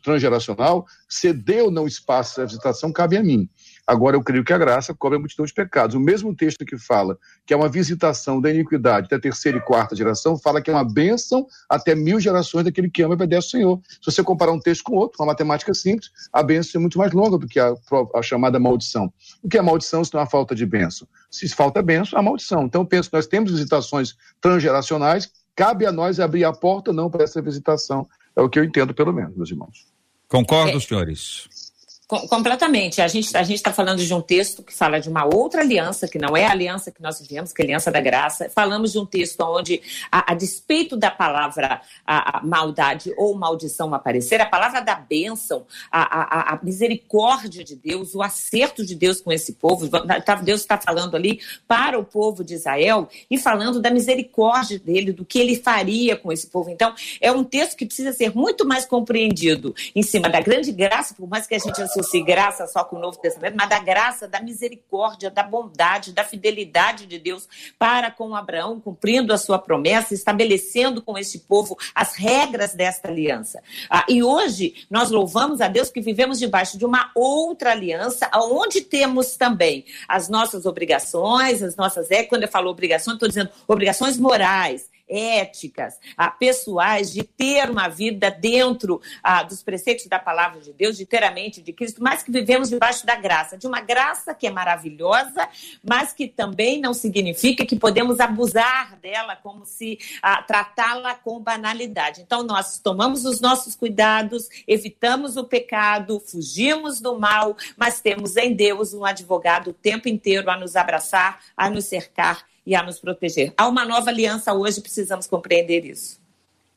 transgeracional, 0.03 0.87
ceder 1.07 1.65
ou 1.65 1.71
não 1.71 1.87
espaço 1.87 2.41
à 2.41 2.47
visitação 2.47 2.91
cabe 2.91 3.19
a 3.19 3.23
mim. 3.23 3.47
Agora, 3.87 4.17
eu 4.17 4.23
creio 4.23 4.43
que 4.43 4.53
a 4.53 4.57
graça 4.57 4.95
cobre 4.95 5.17
a 5.17 5.19
multidão 5.19 5.45
de 5.45 5.53
pecados. 5.53 5.95
O 5.95 6.01
mesmo 6.01 6.35
texto 6.35 6.65
que 6.65 6.79
fala 6.79 7.19
que 7.45 7.53
é 7.53 7.57
uma 7.57 7.69
visitação 7.69 8.41
da 8.41 8.49
iniquidade 8.49 9.07
até 9.07 9.17
a 9.17 9.21
terceira 9.21 9.59
e 9.59 9.61
quarta 9.61 9.95
geração, 9.95 10.39
fala 10.39 10.63
que 10.63 10.71
é 10.71 10.73
uma 10.73 10.85
bênção 10.85 11.47
até 11.69 11.95
mil 11.95 12.19
gerações 12.19 12.65
daquele 12.65 12.89
que 12.89 13.03
ama 13.03 13.13
e 13.13 13.17
obedece 13.17 13.49
ao 13.49 13.51
Senhor. 13.51 13.81
Se 14.01 14.11
você 14.11 14.23
comparar 14.23 14.53
um 14.53 14.61
texto 14.61 14.85
com 14.85 14.95
outro, 14.95 15.21
uma 15.21 15.27
matemática 15.27 15.75
simples, 15.75 16.11
a 16.33 16.43
bênção 16.43 16.79
é 16.79 16.81
muito 16.81 16.97
mais 16.97 17.13
longa 17.13 17.37
do 17.37 17.47
que 17.47 17.61
a, 17.61 17.75
a 18.15 18.23
chamada 18.23 18.59
maldição. 18.59 19.13
O 19.43 19.49
que 19.49 19.59
é 19.59 19.63
maldição 19.63 20.03
se 20.03 20.15
não 20.15 20.21
há 20.21 20.27
falta 20.27 20.55
de 20.55 20.65
bênção? 20.65 21.07
Se 21.31 21.49
falta 21.49 21.83
bênção, 21.83 22.19
há 22.19 22.23
maldição. 22.23 22.65
Então, 22.65 22.83
eu 22.83 22.87
penso 22.87 23.11
que 23.11 23.17
nós 23.17 23.27
temos 23.27 23.51
visitações 23.51 24.15
transgeracionais, 24.41 25.31
cabe 25.61 25.85
a 25.85 25.93
nós 25.93 26.19
abrir 26.19 26.43
a 26.45 26.55
porta 26.55 26.91
ou 26.91 26.97
não 26.97 27.11
para 27.11 27.23
essa 27.23 27.43
visitação. 27.43 28.09
É 28.35 28.41
o 28.41 28.49
que 28.49 28.59
eu 28.59 28.65
entendo, 28.65 28.95
pelo 28.95 29.13
menos, 29.13 29.37
meus 29.37 29.51
irmãos. 29.51 29.87
Concordo, 30.27 30.79
é. 30.79 30.81
senhores. 30.81 31.70
Completamente. 32.11 33.01
A 33.01 33.07
gente 33.07 33.37
a 33.37 33.43
está 33.43 33.73
falando 33.73 34.05
de 34.05 34.13
um 34.13 34.21
texto 34.21 34.65
que 34.65 34.75
fala 34.75 34.99
de 34.99 35.09
uma 35.09 35.25
outra 35.25 35.61
aliança, 35.61 36.09
que 36.09 36.19
não 36.19 36.37
é 36.37 36.45
a 36.45 36.51
aliança 36.51 36.91
que 36.91 37.01
nós 37.01 37.21
vivemos, 37.21 37.53
que 37.53 37.63
é 37.63 37.65
a 37.65 37.67
aliança 37.69 37.89
da 37.89 38.01
graça. 38.01 38.51
Falamos 38.51 38.91
de 38.91 38.99
um 38.99 39.07
texto 39.07 39.41
onde, 39.43 39.81
a, 40.11 40.33
a 40.33 40.35
despeito 40.35 40.97
da 40.97 41.09
palavra 41.09 41.81
a, 42.05 42.39
a 42.39 42.43
maldade 42.43 43.15
ou 43.17 43.37
maldição 43.37 43.95
aparecer, 43.95 44.41
a 44.41 44.47
palavra 44.47 44.81
da 44.81 44.97
bênção, 44.97 45.65
a, 45.91 46.55
a, 46.55 46.59
misericórdia 46.65 47.63
de 47.63 47.77
Deus, 47.77 48.13
o 48.17 48.23
acerto 48.23 48.85
de 48.85 48.97
Deus 48.97 49.21
com 49.21 49.31
esse 49.31 49.53
povo. 49.53 49.89
Tá, 49.89 50.35
Deus 50.35 50.63
está 50.63 50.77
falando 50.77 51.15
ali 51.15 51.39
para 51.69 51.97
o 51.97 52.05
povo 52.05 52.43
de 52.43 52.55
Israel 52.55 53.09
e 53.31 53.39
falando 53.39 53.81
da 53.81 53.91
misericórdia 53.91 54.81
dele, 54.81 55.13
do 55.13 55.25
que 55.25 55.39
ele 55.39 55.55
faria 55.55 56.17
com 56.17 56.33
esse 56.33 56.49
povo. 56.49 56.71
Então, 56.71 56.93
é 57.21 57.31
um 57.31 57.45
texto 57.45 57.77
que 57.77 57.87
precisa 57.87 58.13
ser 58.13 58.35
muito 58.35 58.67
mais 58.67 58.85
compreendido 58.85 59.73
em 59.95 60.03
cima 60.03 60.29
da 60.29 60.41
grande 60.41 60.73
graça, 60.73 61.15
por 61.15 61.29
mais 61.29 61.47
que 61.47 61.55
a 61.55 61.59
gente 61.59 61.81
associe 62.01 62.23
graça 62.23 62.67
só 62.67 62.83
com 62.83 62.97
o 62.97 62.99
Novo 62.99 63.19
Testamento, 63.19 63.55
mas 63.57 63.69
da 63.69 63.79
graça, 63.79 64.27
da 64.27 64.41
misericórdia, 64.41 65.31
da 65.31 65.43
bondade, 65.43 66.13
da 66.13 66.25
fidelidade 66.25 67.07
de 67.07 67.19
Deus 67.19 67.49
para 67.79 68.11
com 68.11 68.35
Abraão, 68.35 68.81
cumprindo 68.81 69.33
a 69.33 69.39
sua 69.39 69.59
promessa, 69.59 70.15
estabelecendo 70.15 71.03
com 71.03 71.17
este 71.17 71.39
povo 71.39 71.79
as 71.95 72.15
regras 72.15 72.75
desta 72.75 73.09
aliança. 73.09 73.63
Ah, 73.89 74.05
e 74.09 74.23
hoje 74.23 74.87
nós 74.91 75.11
louvamos 75.11 75.61
a 75.61 75.69
Deus 75.69 75.91
que 75.91 76.01
vivemos 76.01 76.39
debaixo 76.39 76.79
de 76.79 76.85
uma 76.85 77.11
outra 77.15 77.73
aliança, 77.73 78.29
onde 78.35 78.81
temos 78.81 79.37
também 79.37 79.85
as 80.09 80.29
nossas 80.29 80.67
obrigações, 80.67 81.63
as 81.63 81.77
nossas. 81.77 82.11
É, 82.11 82.25
quando 82.25 82.43
eu 82.43 82.49
falo 82.49 82.71
obrigações, 82.71 83.15
estou 83.15 83.29
dizendo 83.29 83.51
obrigações 83.69 84.19
morais 84.19 84.89
éticas, 85.11 85.99
ah, 86.17 86.31
pessoais, 86.31 87.13
de 87.13 87.23
ter 87.23 87.69
uma 87.69 87.89
vida 87.89 88.31
dentro 88.31 89.01
ah, 89.23 89.43
dos 89.43 89.63
preceitos 89.63 90.07
da 90.07 90.19
palavra 90.19 90.61
de 90.61 90.73
Deus, 90.73 90.97
de 90.97 91.05
ter 91.05 91.25
a 91.25 91.31
mente 91.31 91.61
de 91.61 91.73
Cristo, 91.73 92.03
mas 92.03 92.23
que 92.23 92.31
vivemos 92.31 92.71
debaixo 92.71 93.05
da 93.05 93.17
graça, 93.17 93.59
de 93.59 93.67
uma 93.67 93.81
graça 93.81 94.33
que 94.35 94.47
é 94.47 94.51
maravilhosa, 94.51 95.49
mas 95.83 96.13
que 96.13 96.29
também 96.29 96.81
não 96.81 96.95
significa 96.95 97.67
que 97.67 97.77
podemos 97.77 98.21
abusar 98.21 98.97
dela 99.01 99.37
como 99.37 99.67
se 99.67 99.99
ah, 100.23 100.43
tratá-la 100.43 101.15
com 101.15 101.41
banalidade. 101.41 102.21
Então, 102.21 102.43
nós 102.43 102.79
tomamos 102.79 103.25
os 103.25 103.41
nossos 103.41 103.75
cuidados, 103.75 104.49
evitamos 104.67 105.37
o 105.37 105.45
pecado, 105.45 106.21
fugimos 106.21 107.01
do 107.01 107.19
mal, 107.19 107.57
mas 107.77 108.01
temos 108.01 108.37
em 108.37 108.55
Deus 108.55 108.95
um 108.95 109.05
advogado 109.05 109.71
o 109.71 109.75
tempo 109.75 110.09
inteiro 110.09 110.51
a 110.51 110.57
nos 110.57 110.77
abraçar, 110.77 111.41
a 111.57 111.69
nos 111.69 111.87
cercar 111.87 112.45
e 112.71 112.75
a 112.77 112.85
nos 112.85 113.01
proteger. 113.01 113.53
Há 113.57 113.67
uma 113.67 113.85
nova 113.85 114.11
aliança 114.11 114.55
hoje, 114.55 114.81
precisamos 114.81 115.27
compreender 115.27 115.85
isso. 115.85 116.21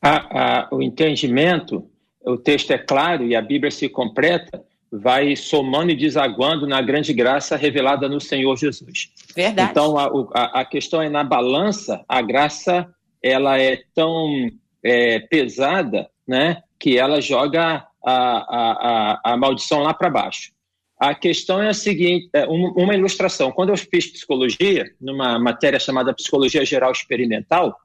A, 0.02 0.64
a, 0.64 0.68
o 0.72 0.82
entendimento, 0.82 1.88
o 2.26 2.36
texto 2.36 2.72
é 2.72 2.78
claro 2.78 3.24
e 3.24 3.36
a 3.36 3.40
Bíblia 3.40 3.70
se 3.70 3.88
completa, 3.88 4.60
vai 4.90 5.36
somando 5.36 5.92
e 5.92 5.96
desaguando 5.96 6.66
na 6.66 6.82
grande 6.82 7.12
graça 7.12 7.56
revelada 7.56 8.08
no 8.08 8.20
Senhor 8.20 8.56
Jesus. 8.56 9.12
Verdade. 9.36 9.70
Então, 9.70 9.96
a, 9.96 10.60
a 10.60 10.64
questão 10.64 11.00
é 11.00 11.08
na 11.08 11.22
balança, 11.22 12.04
a 12.08 12.20
graça 12.20 12.92
ela 13.22 13.56
é 13.56 13.80
tão 13.94 14.50
é, 14.82 15.20
pesada 15.20 16.10
né, 16.26 16.60
que 16.76 16.98
ela 16.98 17.20
joga 17.20 17.86
a, 18.04 18.12
a, 18.12 19.20
a, 19.22 19.32
a 19.32 19.36
maldição 19.36 19.78
lá 19.78 19.94
para 19.94 20.10
baixo. 20.10 20.50
A 20.98 21.14
questão 21.14 21.62
é 21.62 21.68
a 21.68 21.74
seguinte: 21.74 22.28
é 22.32 22.46
uma 22.46 22.94
ilustração. 22.94 23.50
Quando 23.50 23.70
eu 23.70 23.76
fiz 23.76 24.06
psicologia, 24.12 24.84
numa 25.00 25.38
matéria 25.38 25.78
chamada 25.78 26.14
Psicologia 26.14 26.64
Geral 26.64 26.92
Experimental, 26.92 27.76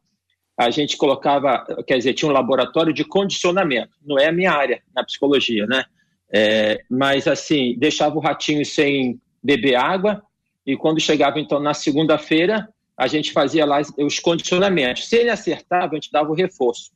a 0.57 0.69
gente 0.69 0.97
colocava, 0.97 1.65
quer 1.87 1.97
dizer, 1.97 2.13
tinha 2.13 2.29
um 2.29 2.33
laboratório 2.33 2.93
de 2.93 3.05
condicionamento. 3.05 3.91
Não 4.05 4.19
é 4.19 4.27
a 4.27 4.31
minha 4.31 4.51
área 4.51 4.81
na 4.93 5.03
psicologia, 5.03 5.65
né? 5.65 5.85
É, 6.31 6.83
mas 6.89 7.27
assim, 7.27 7.75
deixava 7.79 8.15
o 8.15 8.19
ratinho 8.19 8.63
sem 8.65 9.19
beber 9.41 9.75
água 9.75 10.21
e 10.65 10.77
quando 10.77 10.99
chegava 10.99 11.39
então 11.39 11.59
na 11.59 11.73
segunda-feira, 11.73 12.69
a 12.95 13.07
gente 13.07 13.31
fazia 13.31 13.65
lá 13.65 13.81
os 13.97 14.19
condicionamentos. 14.19 15.07
Se 15.07 15.15
ele 15.15 15.29
acertava, 15.29 15.93
a 15.93 15.95
gente 15.95 16.11
dava 16.11 16.29
o 16.29 16.35
reforço. 16.35 16.91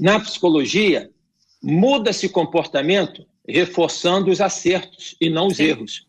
Na 0.00 0.18
psicologia, 0.18 1.10
muda 1.62 2.10
esse 2.10 2.28
comportamento 2.28 3.24
reforçando 3.48 4.30
os 4.30 4.40
acertos 4.40 5.16
e 5.20 5.30
não 5.30 5.46
os 5.46 5.56
Sim. 5.56 5.64
erros. 5.64 6.06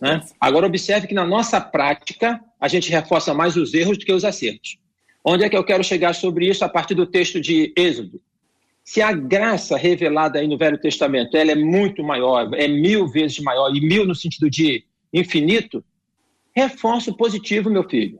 Né? 0.00 0.20
Agora, 0.40 0.66
observe 0.66 1.06
que 1.06 1.14
na 1.14 1.24
nossa 1.24 1.60
prática, 1.60 2.40
a 2.60 2.68
gente 2.68 2.90
reforça 2.90 3.32
mais 3.32 3.56
os 3.56 3.72
erros 3.72 3.98
do 3.98 4.04
que 4.04 4.12
os 4.12 4.24
acertos. 4.24 4.78
Onde 5.24 5.44
é 5.44 5.48
que 5.48 5.56
eu 5.56 5.64
quero 5.64 5.84
chegar 5.84 6.14
sobre 6.14 6.48
isso 6.48 6.64
a 6.64 6.68
partir 6.68 6.94
do 6.94 7.06
texto 7.06 7.40
de 7.40 7.72
Êxodo? 7.76 8.20
Se 8.82 9.00
a 9.02 9.12
graça 9.12 9.76
revelada 9.76 10.38
aí 10.38 10.48
no 10.48 10.58
Velho 10.58 10.78
Testamento 10.78 11.36
ela 11.36 11.52
é 11.52 11.54
muito 11.54 12.02
maior, 12.02 12.52
é 12.54 12.66
mil 12.66 13.06
vezes 13.06 13.38
maior, 13.38 13.74
e 13.74 13.80
mil 13.80 14.06
no 14.06 14.14
sentido 14.14 14.50
de 14.50 14.84
infinito, 15.12 15.84
reforça 16.54 17.10
o 17.10 17.16
positivo, 17.16 17.70
meu 17.70 17.88
filho. 17.88 18.18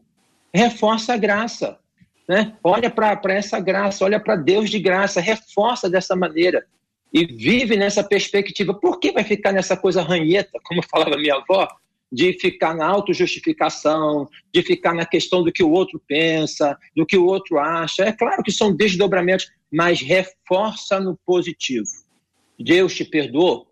Reforça 0.54 1.14
a 1.14 1.16
graça. 1.16 1.78
Né? 2.28 2.54
Olha 2.62 2.90
para 2.90 3.18
essa 3.34 3.58
graça, 3.58 4.04
olha 4.04 4.20
para 4.20 4.36
Deus 4.36 4.70
de 4.70 4.78
graça, 4.78 5.20
reforça 5.20 5.90
dessa 5.90 6.14
maneira 6.14 6.64
e 7.12 7.24
vive 7.26 7.76
nessa 7.76 8.02
perspectiva. 8.04 8.74
Por 8.74 8.98
que 9.00 9.12
vai 9.12 9.24
ficar 9.24 9.52
nessa 9.52 9.76
coisa 9.76 10.02
ranheta, 10.02 10.58
como 10.64 10.82
falava 10.88 11.16
minha 11.16 11.36
avó, 11.36 11.68
de 12.12 12.32
ficar 12.40 12.74
na 12.74 12.86
autojustificação, 12.86 14.28
de 14.52 14.62
ficar 14.62 14.94
na 14.94 15.06
questão 15.06 15.44
do 15.44 15.52
que 15.52 15.62
o 15.62 15.70
outro 15.70 16.00
pensa, 16.06 16.76
do 16.96 17.06
que 17.06 17.16
o 17.16 17.26
outro 17.26 17.58
acha? 17.58 18.04
É 18.04 18.12
claro 18.12 18.42
que 18.42 18.50
são 18.50 18.74
desdobramentos, 18.74 19.50
mas 19.70 20.00
reforça 20.00 20.98
no 20.98 21.18
positivo. 21.24 21.86
Deus 22.58 22.94
te 22.94 23.04
perdoou? 23.04 23.70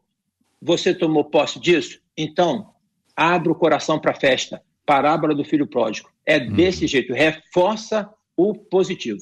Você 0.63 0.95
tomou 0.95 1.25
posse 1.25 1.61
disso? 1.61 2.01
Então, 2.17 2.73
abra 3.17 3.53
o 3.53 3.55
coração 3.55 3.99
para 3.99 4.13
a 4.13 4.21
festa. 4.21 4.63
Parábola 4.87 5.35
do 5.35 5.45
filho 5.45 5.67
pródigo. 5.67 6.09
É 6.25 6.39
hum. 6.39 6.53
desse 6.53 6.87
jeito, 6.87 7.13
reforça 7.13 8.09
o 8.37 8.55
positivo. 8.55 9.21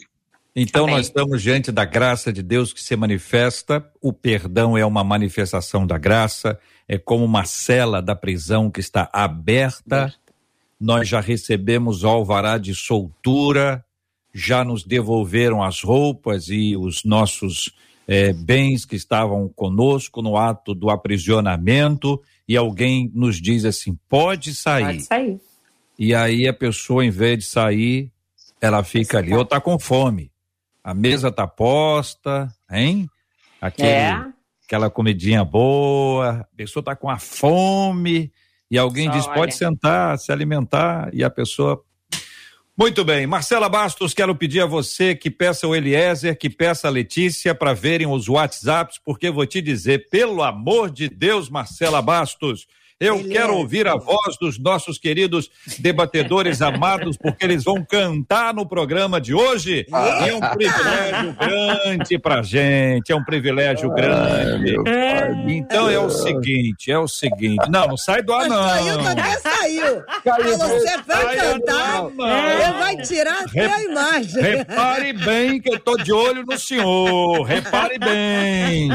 Então 0.59 0.85
Amém. 0.85 0.97
nós 0.97 1.07
estamos 1.09 1.43
diante 1.43 1.71
da 1.71 1.85
graça 1.85 2.33
de 2.33 2.43
Deus 2.43 2.73
que 2.73 2.83
se 2.83 2.97
manifesta, 2.97 3.87
o 4.01 4.11
perdão 4.11 4.77
é 4.77 4.87
uma 4.87 5.05
manifestação 5.05 5.87
da 5.87 5.99
graça, 5.99 6.59
é 6.89 6.97
como 6.97 7.27
uma 7.27 7.45
cela 7.45 8.01
da 8.01 8.17
prisão 8.17 8.71
que 8.71 8.81
está 8.81 9.07
aberta. 9.13 10.15
Nós 10.81 11.07
já 11.07 11.21
recebemos 11.21 12.05
o 12.05 12.09
alvará 12.09 12.57
de 12.57 12.75
soltura, 12.75 13.85
já 14.33 14.65
nos 14.65 14.83
devolveram 14.83 15.63
as 15.63 15.83
roupas 15.83 16.49
e 16.49 16.75
os 16.75 17.05
nossos 17.05 17.71
é, 18.09 18.33
bens 18.33 18.87
que 18.87 18.97
estavam 18.97 19.49
conosco 19.49 20.23
no 20.23 20.39
ato 20.39 20.75
do 20.75 20.89
aprisionamento, 20.89 22.23
e 22.49 22.57
alguém 22.57 23.11
nos 23.15 23.43
diz 23.43 23.67
assim: 23.67 23.99
pode 24.09 24.55
sair. 24.55 24.85
Pode 24.85 25.03
sair. 25.03 25.41
E 25.99 26.15
aí 26.15 26.49
a 26.49 26.55
pessoa, 26.55 27.05
em 27.05 27.11
vez 27.11 27.41
de 27.41 27.45
sair, 27.45 28.11
ela 28.59 28.83
fica 28.83 29.19
ali, 29.19 29.35
ou 29.35 29.45
tá 29.45 29.61
com 29.61 29.79
fome. 29.79 30.31
A 30.87 30.95
mesa 30.95 31.33
tá 31.33 31.49
posta, 31.49 32.49
hein? 32.71 33.11
Aquele, 33.61 33.89
é. 33.89 34.25
Aquela 34.65 34.89
comidinha 34.89 35.45
boa, 35.45 36.43
a 36.43 36.57
pessoa 36.57 36.81
tá 36.81 36.95
com 36.95 37.11
a 37.11 37.19
fome, 37.19 38.33
e 38.71 38.79
alguém 38.79 39.07
Só 39.07 39.13
diz, 39.13 39.27
olha. 39.27 39.35
pode 39.35 39.57
sentar, 39.57 40.17
se 40.17 40.31
alimentar, 40.31 41.11
e 41.13 41.25
a 41.25 41.29
pessoa 41.29 41.85
muito 42.79 43.05
bem, 43.05 43.27
Marcela 43.27 43.69
Bastos, 43.69 44.15
quero 44.15 44.33
pedir 44.37 44.61
a 44.61 44.67
você 44.67 45.17
que 45.17 45.29
peça 45.29 45.67
o 45.67 45.75
Eliezer, 45.75 46.39
que 46.39 46.49
peça 46.49 46.87
a 46.87 46.91
Letícia 46.91 47.53
para 47.53 47.75
verem 47.75 48.07
os 48.07 48.29
WhatsApps, 48.29 49.01
porque 49.05 49.29
vou 49.29 49.45
te 49.45 49.61
dizer, 49.61 50.09
pelo 50.09 50.41
amor 50.41 50.89
de 50.89 51.09
Deus, 51.09 51.51
Marcela 51.51 52.01
Bastos, 52.01 52.69
eu 52.99 53.17
Beleza. 53.17 53.33
quero 53.35 53.57
ouvir 53.57 53.87
a 53.87 53.97
voz 53.97 54.39
dos 54.41 54.59
nossos 54.59 54.99
queridos 54.99 55.51
debatedores 55.79 56.63
amados, 56.63 57.17
porque 57.17 57.45
eles 57.45 57.63
vão 57.63 57.85
cantar 57.85 58.55
no 58.55 58.67
programa 58.67 59.21
de 59.21 59.35
hoje. 59.35 59.87
Ah. 59.93 60.27
é 60.27 60.35
um 60.35 60.41
privilégio 60.41 61.37
grande 61.39 62.19
pra 62.19 62.43
gente, 62.43 63.13
é 63.13 63.17
um 63.17 63.25
privilégio 63.25 63.91
grande. 63.91 64.77
então 65.47 65.91
é 65.91 65.99
o 65.99 66.09
seguinte, 66.09 66.91
é 66.91 66.99
o 66.99 67.07
seguinte. 67.07 67.71
Não, 67.71 67.89
não 67.89 67.97
sai 67.97 68.23
do 68.23 68.33
ar, 68.33 68.49
não. 68.49 68.67
Saiu, 68.67 69.01
até 69.07 69.39
saiu. 69.39 70.03
Caiu, 70.25 70.59
você 70.59 70.97
vai 71.07 71.37
cantar, 71.37 72.05
ele 72.07 72.79
vai 72.79 72.97
tirar 73.03 73.45
a 73.45 73.77
a 73.77 73.83
imagem. 73.83 74.43
Repare 74.43 75.13
bem 75.13 75.61
que 75.61 75.75
eu 75.75 75.79
tô 75.79 75.97
de 75.97 76.13
olho 76.13 76.45
no 76.45 76.59
senhor. 76.59 77.43
Repare 77.43 77.99
bem. 77.99 78.91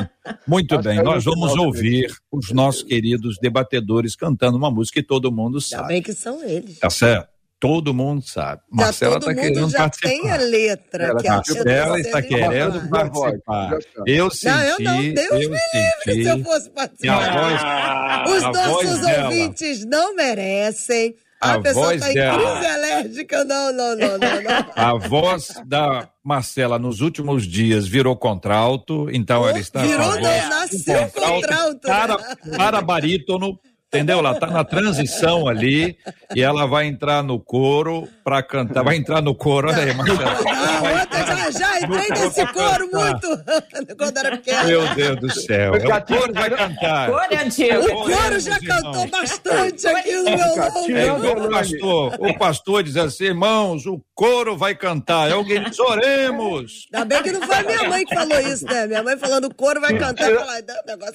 Muito 0.48 0.78
bem, 0.82 1.02
nós 1.02 1.24
vamos 1.24 1.56
ouvir 1.56 2.14
os 2.32 2.52
nossos 2.52 2.84
queridos 2.84 3.38
debatedores 3.42 4.16
cantando 4.16 4.58
uma 4.58 4.70
música 4.70 5.02
que 5.02 5.08
todo 5.08 5.32
mundo 5.32 5.60
sabe. 5.60 5.84
Também 5.84 6.02
que 6.02 6.14
são 6.14 6.44
eles. 6.44 6.80
Tá 6.80 6.90
certo? 6.90 7.32
Todo 7.60 7.94
mundo 7.94 8.24
sabe. 8.28 8.62
Já 8.72 8.84
Marcela 8.86 9.18
está 9.20 9.36
querendo 9.36 9.70
já 9.70 9.78
participar. 9.78 10.10
tem 10.10 10.32
a 10.32 10.38
letra. 10.38 11.04
Ela, 11.04 11.22
que 11.22 11.30
Marcela 11.30 12.00
está 12.00 12.22
querendo 12.24 12.90
participar. 12.90 13.80
Eu 14.08 14.32
senti, 14.32 14.48
não, 14.48 14.64
eu 14.64 14.80
não. 14.80 15.14
Deus 15.14 15.32
eu 15.32 15.50
me 15.52 15.58
livre 15.74 16.24
se 16.24 16.30
eu 16.30 16.44
fosse 16.44 16.70
participar. 16.72 18.26
Voz, 18.26 18.36
Os 18.36 18.44
nossos 18.44 19.08
ouvintes 19.08 19.86
não 19.86 20.16
merecem. 20.16 21.16
A, 21.42 21.54
a 21.56 21.62
pessoa 21.62 21.88
voz 21.88 22.00
tá 22.02 22.08
crise 22.08 22.68
alérgica. 22.68 23.44
Não, 23.44 23.74
não, 23.74 23.96
não, 23.96 24.18
não, 24.18 24.42
não. 24.44 24.72
A 24.76 24.94
voz 24.96 25.56
da 25.66 26.08
Marcela 26.24 26.78
nos 26.78 27.02
últimos 27.02 27.48
dias 27.48 27.88
virou 27.88 28.16
contralto, 28.16 29.10
então 29.12 29.42
oh, 29.42 29.50
ela 29.50 29.60
está. 29.60 29.82
Virou, 29.82 30.14
não, 30.20 30.50
nasceu 30.50 31.10
contralto. 31.10 31.88
Para, 31.88 32.18
para 32.56 32.82
barítono 32.82 33.60
Entendeu? 33.94 34.20
Ela 34.20 34.32
está 34.32 34.48
na 34.48 34.64
transição 34.64 35.50
ali 35.50 35.98
e 36.34 36.42
ela 36.42 36.66
vai 36.66 36.86
entrar 36.86 37.22
no 37.22 37.38
coro 37.38 38.08
para 38.24 38.42
cantar. 38.42 38.86
Vai 38.86 38.96
entrar 38.96 39.22
no 39.22 39.36
coro, 39.36 39.68
olha 39.68 39.84
aí, 39.84 39.94
Marcelo. 39.94 40.22
Não, 40.82 41.52
já, 41.52 41.52
já 41.52 41.80
entrei 41.82 42.08
nesse 42.10 42.48
coro 42.54 42.89
muito 42.89 43.28
quando 43.98 44.18
era 44.18 44.38
pequena. 44.38 44.64
Meu 44.64 44.96
Deus 44.96 45.20
do 45.20 45.30
céu. 45.30 45.76
É 45.76 45.80
o 45.80 46.06
coro 46.06 46.34
vai 46.34 46.50
cantar. 46.50 47.10
Coro 47.10 47.44
antigo. 47.46 47.80
O 47.80 48.04
coro 48.06 48.39
já 48.39 48.60
cantou 48.60 49.08
bastante 49.08 49.88
aqui 49.88 50.16
no 50.16 50.24
meu 50.24 51.20
nome. 51.20 51.48
o, 51.48 51.50
pastor, 51.50 52.18
o 52.18 52.38
pastor 52.38 52.84
diz 52.84 52.96
assim, 52.96 53.26
irmãos, 53.26 53.86
o 53.86 54.02
coro 54.16 54.56
vai 54.56 54.74
cantar. 54.74 55.30
É 55.30 55.34
alguém 55.34 55.62
diz, 55.64 55.78
oremos. 55.80 56.88
Ainda 56.94 57.06
bem 57.06 57.24
que 57.24 57.32
não 57.34 57.42
foi 57.42 57.64
minha 57.64 57.89
mãe 57.89 58.06
que 58.06 58.16
falou 58.16 58.39
isso, 58.39 58.64
né? 58.64 58.88
Minha 58.88 59.04
mãe 59.04 59.18
falando 59.18 59.46
o 59.46 59.54
coro 59.54 59.82
vai 59.82 59.98
cantar. 59.98 60.30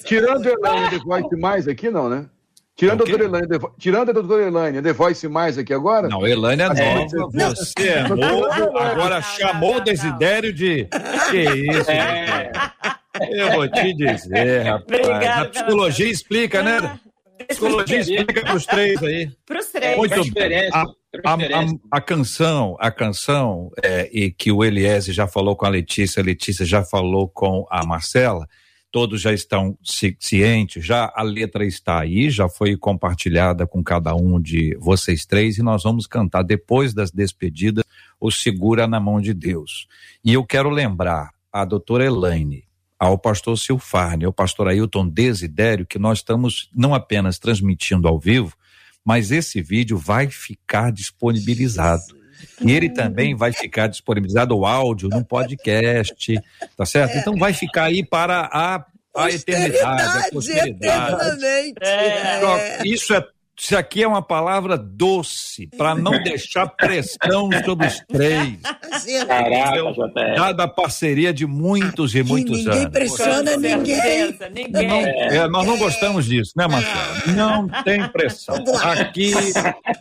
Tirando 0.05 0.45
Elaine 0.45 0.91
de 0.91 0.99
voz 1.03 1.25
mais 1.39 1.67
aqui, 1.67 1.89
não, 1.89 2.07
né? 2.07 2.27
Tirando 2.77 3.01
a 3.01 3.05
doutora 3.05 3.23
Elaine, 3.23 3.47
tirando 3.79 4.09
a 4.09 4.13
doutora 4.13 4.43
Elaine, 4.43 4.81
The 4.83 4.93
Voice 4.93 5.27
mais 5.27 5.57
aqui 5.57 5.73
agora? 5.73 6.07
Não, 6.07 6.27
Elaine 6.27 6.61
é 6.61 6.67
nova, 6.67 7.55
você 7.55 7.87
é 7.87 8.07
novo, 8.07 8.77
agora 8.77 9.19
chamou 9.19 9.77
o 9.77 9.79
Desidério 9.79 10.53
de. 10.53 10.87
Que 11.31 11.41
isso? 11.41 11.89
É. 11.89 12.51
Eu 13.31 13.51
vou 13.53 13.67
te 13.67 13.93
dizer, 13.95 14.61
rapaz. 14.61 14.99
Obrigada, 15.01 15.41
a 15.41 15.45
psicologia 15.49 16.07
explica, 16.07 16.61
né? 16.61 16.99
A 17.41 17.45
psicologia 17.45 17.99
explica 17.99 18.41
para 18.41 18.55
os 18.55 18.65
três 18.67 19.01
aí. 19.01 19.31
Para 19.43 19.59
os 19.59 19.67
três. 19.69 19.97
Muito 19.97 20.33
bem. 20.33 20.69
A, 20.71 20.81
a, 20.81 21.33
a, 21.33 21.97
a, 21.97 22.01
canção, 22.01 22.77
a 22.79 22.91
canção 22.91 23.71
é, 23.81 24.07
e 24.13 24.29
que 24.29 24.51
o 24.51 24.63
Eliese 24.63 25.11
já 25.11 25.27
falou 25.27 25.55
com 25.55 25.65
a 25.65 25.69
Letícia, 25.69 26.21
a 26.21 26.25
Letícia 26.25 26.63
já 26.63 26.83
falou 26.83 27.27
com 27.27 27.65
a 27.71 27.83
Marcela 27.83 28.47
todos 28.97 29.21
já 29.21 29.31
estão 29.31 29.77
cientes, 29.83 30.83
já 30.83 31.13
a 31.15 31.21
letra 31.21 31.63
está 31.63 31.99
aí, 31.99 32.31
já 32.31 32.49
foi 32.49 32.75
compartilhada 32.75 33.67
com 33.67 33.83
cada 33.83 34.15
um 34.15 34.41
de 34.41 34.75
vocês 34.79 35.23
três 35.23 35.59
e 35.59 35.61
nós 35.61 35.83
vamos 35.83 36.07
cantar 36.07 36.41
depois 36.41 36.95
das 36.95 37.11
despedidas 37.11 37.83
o 38.19 38.31
Segura 38.31 38.87
na 38.87 38.99
Mão 38.99 39.21
de 39.21 39.35
Deus. 39.35 39.87
E 40.25 40.33
eu 40.33 40.43
quero 40.43 40.71
lembrar 40.71 41.29
a 41.53 41.63
doutora 41.63 42.05
Elaine, 42.05 42.63
ao 42.97 43.19
pastor 43.19 43.55
Silfarne, 43.59 44.25
ao 44.25 44.33
pastor 44.33 44.67
Ailton 44.67 45.07
Desidério, 45.07 45.85
que 45.85 45.99
nós 45.99 46.17
estamos 46.17 46.67
não 46.75 46.95
apenas 46.95 47.37
transmitindo 47.37 48.07
ao 48.07 48.19
vivo, 48.19 48.57
mas 49.05 49.29
esse 49.29 49.61
vídeo 49.61 49.95
vai 49.95 50.27
ficar 50.27 50.91
disponibilizado. 50.91 52.16
E 52.61 52.71
ele 52.71 52.89
também 52.89 53.35
vai 53.35 53.51
ficar 53.51 53.87
disponibilizado 53.87 54.57
o 54.57 54.65
áudio 54.65 55.09
no 55.09 55.23
podcast, 55.23 56.39
tá 56.75 56.85
certo? 56.85 57.15
É. 57.15 57.19
Então 57.19 57.35
vai 57.35 57.53
ficar 57.53 57.85
aí 57.85 58.05
para 58.05 58.49
a, 58.51 58.85
a 59.15 59.29
eternidade, 59.29 60.27
a 60.27 60.31
posteridade. 60.31 61.45
É. 61.81 62.81
Isso 62.85 63.13
é 63.13 63.25
isso 63.59 63.75
aqui 63.75 64.03
é 64.03 64.07
uma 64.07 64.21
palavra 64.21 64.77
doce, 64.77 65.67
para 65.75 65.95
não 65.95 66.11
deixar 66.21 66.67
pressão 66.67 67.49
sobre 67.65 67.87
os 67.87 67.99
três. 68.07 68.59
Caraca, 69.27 70.35
Dada 70.35 70.63
a 70.63 70.67
parceria 70.67 71.33
de 71.33 71.47
muitos 71.47 72.13
e 72.13 72.21
muitos 72.21 72.59
ninguém 72.59 72.71
anos. 72.71 72.85
Ninguém 72.85 72.91
pressiona 72.91 73.57
ninguém. 73.57 74.37
ninguém. 74.53 74.87
Não, 74.87 74.99
é, 74.99 75.47
nós 75.47 75.65
não 75.65 75.77
gostamos 75.77 76.25
disso, 76.25 76.53
né, 76.55 76.67
Marcelo? 76.67 77.35
Não 77.35 77.67
tem 77.83 78.07
pressão. 78.09 78.63
Aqui, 78.83 79.33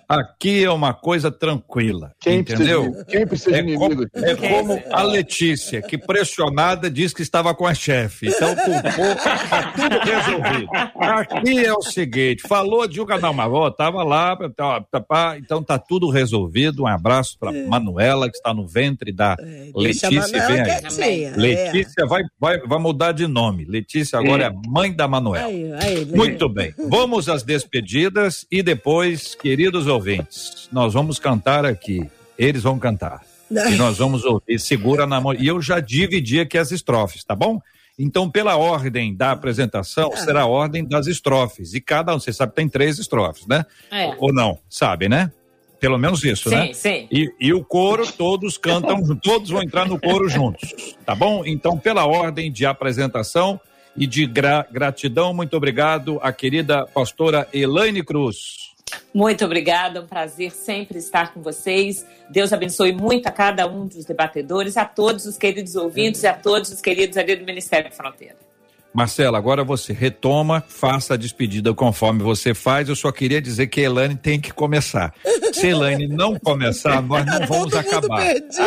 aqui 0.06 0.64
é 0.64 0.70
uma 0.70 0.92
coisa 0.92 1.30
tranquila, 1.30 2.12
quem 2.20 2.40
entendeu? 2.40 2.82
Precisa, 2.82 3.04
quem 3.06 3.26
precisa 3.26 3.56
é 3.56 3.62
de 3.62 3.74
como, 3.74 4.02
é 4.02 4.34
como 4.34 4.82
a 4.90 5.02
Letícia, 5.02 5.80
que 5.80 5.96
pressionada 5.96 6.90
disse 6.90 7.14
que 7.14 7.22
estava 7.22 7.54
com 7.54 7.66
a 7.66 7.74
chefe. 7.74 8.28
Então, 8.28 8.54
culpou, 8.54 9.12
está 9.12 9.72
tudo 9.72 9.98
resolvido. 9.98 10.68
Aqui 11.00 11.64
é 11.64 11.72
o 11.72 11.82
seguinte, 11.82 12.46
falou 12.46 12.86
de 12.86 13.00
um 13.00 13.06
canal, 13.06 13.32
mas 13.46 13.56
avó 13.56 13.68
estava 13.68 14.02
lá, 14.02 14.36
tá, 14.36 14.80
tá, 14.80 15.00
tá, 15.00 15.38
então 15.38 15.62
tá 15.62 15.78
tudo 15.78 16.10
resolvido. 16.10 16.82
Um 16.82 16.86
abraço 16.86 17.36
para 17.38 17.56
é. 17.56 17.66
Manuela, 17.66 18.28
que 18.28 18.36
está 18.36 18.52
no 18.52 18.66
ventre 18.66 19.12
da 19.12 19.36
é, 19.38 19.70
Letícia. 19.74 20.08
Vem 20.10 20.60
aí. 20.60 21.24
É. 21.24 21.30
Letícia 21.36 22.06
vai, 22.06 22.22
vai, 22.38 22.58
vai 22.60 22.78
mudar 22.78 23.12
de 23.12 23.26
nome. 23.26 23.64
Letícia 23.64 24.18
agora 24.18 24.44
é, 24.44 24.46
é 24.46 24.52
mãe 24.68 24.92
da 24.92 25.06
Manuela. 25.08 25.46
Aí, 25.46 25.72
aí, 25.72 26.04
Muito 26.04 26.48
bem. 26.48 26.74
Vamos 26.88 27.28
às 27.28 27.42
despedidas 27.42 28.46
e 28.50 28.62
depois, 28.62 29.34
queridos 29.34 29.86
ouvintes, 29.86 30.68
nós 30.72 30.92
vamos 30.92 31.18
cantar 31.18 31.64
aqui. 31.64 32.08
Eles 32.38 32.62
vão 32.62 32.78
cantar. 32.78 33.22
E 33.50 33.76
nós 33.76 33.98
vamos 33.98 34.24
ouvir, 34.24 34.58
segura 34.58 35.06
na 35.06 35.20
mão. 35.20 35.32
E 35.32 35.46
eu 35.46 35.62
já 35.62 35.78
dividi 35.78 36.40
aqui 36.40 36.58
as 36.58 36.72
estrofes, 36.72 37.22
tá 37.22 37.34
bom? 37.34 37.60
Então, 37.98 38.30
pela 38.30 38.56
ordem 38.56 39.14
da 39.14 39.32
apresentação, 39.32 40.10
ah. 40.12 40.16
será 40.16 40.42
a 40.42 40.46
ordem 40.46 40.84
das 40.84 41.06
estrofes. 41.06 41.72
E 41.72 41.80
cada 41.80 42.14
um, 42.14 42.20
você 42.20 42.32
sabe, 42.32 42.54
tem 42.54 42.68
três 42.68 42.98
estrofes, 42.98 43.46
né? 43.46 43.64
É. 43.90 44.14
Ou 44.18 44.32
não? 44.32 44.58
Sabe, 44.68 45.08
né? 45.08 45.32
pelo 45.78 45.98
menos 45.98 46.24
isso, 46.24 46.48
sim, 46.48 46.54
né? 46.54 46.66
Sim, 46.68 46.74
sim. 46.74 47.08
E, 47.10 47.32
e 47.38 47.52
o 47.52 47.64
coro, 47.64 48.10
todos 48.10 48.56
cantam, 48.58 49.04
todos 49.22 49.50
vão 49.50 49.62
entrar 49.62 49.86
no 49.86 50.00
coro 50.00 50.28
juntos, 50.28 50.96
tá 51.04 51.14
bom? 51.14 51.44
Então, 51.44 51.78
pela 51.78 52.06
ordem 52.06 52.50
de 52.50 52.64
apresentação 52.66 53.60
e 53.96 54.06
de 54.06 54.26
gra 54.26 54.66
gratidão, 54.70 55.32
muito 55.32 55.56
obrigado 55.56 56.18
à 56.22 56.32
querida 56.32 56.86
pastora 56.86 57.46
Elaine 57.52 58.02
Cruz. 58.02 58.65
Muito 59.12 59.44
obrigada, 59.44 59.98
é 59.98 60.02
um 60.02 60.06
prazer 60.06 60.50
sempre 60.52 60.98
estar 60.98 61.32
com 61.32 61.40
vocês. 61.40 62.06
Deus 62.28 62.52
abençoe 62.52 62.92
muito 62.92 63.26
a 63.26 63.32
cada 63.32 63.66
um 63.66 63.86
dos 63.86 64.04
debatedores, 64.04 64.76
a 64.76 64.84
todos 64.84 65.24
os 65.24 65.38
queridos 65.38 65.74
ouvintes 65.74 66.22
e 66.22 66.26
a 66.26 66.34
todos 66.34 66.70
os 66.70 66.80
queridos 66.82 67.16
ali 67.16 67.34
do 67.34 67.44
Ministério 67.44 67.88
da 67.88 67.96
Fronteira. 67.96 68.45
Marcela, 68.96 69.36
agora 69.36 69.62
você 69.62 69.92
retoma, 69.92 70.64
faça 70.66 71.12
a 71.12 71.16
despedida 71.18 71.74
conforme 71.74 72.22
você 72.22 72.54
faz. 72.54 72.88
Eu 72.88 72.96
só 72.96 73.12
queria 73.12 73.42
dizer 73.42 73.66
que 73.66 73.82
a 73.82 73.84
Elaine 73.84 74.16
tem 74.16 74.40
que 74.40 74.50
começar. 74.54 75.12
Se 75.52 75.66
a 75.66 75.68
Elaine 75.68 76.08
não 76.08 76.38
começar, 76.38 77.02
nós 77.02 77.26
não 77.26 77.46
vamos 77.46 77.74
acabar. 77.74 78.24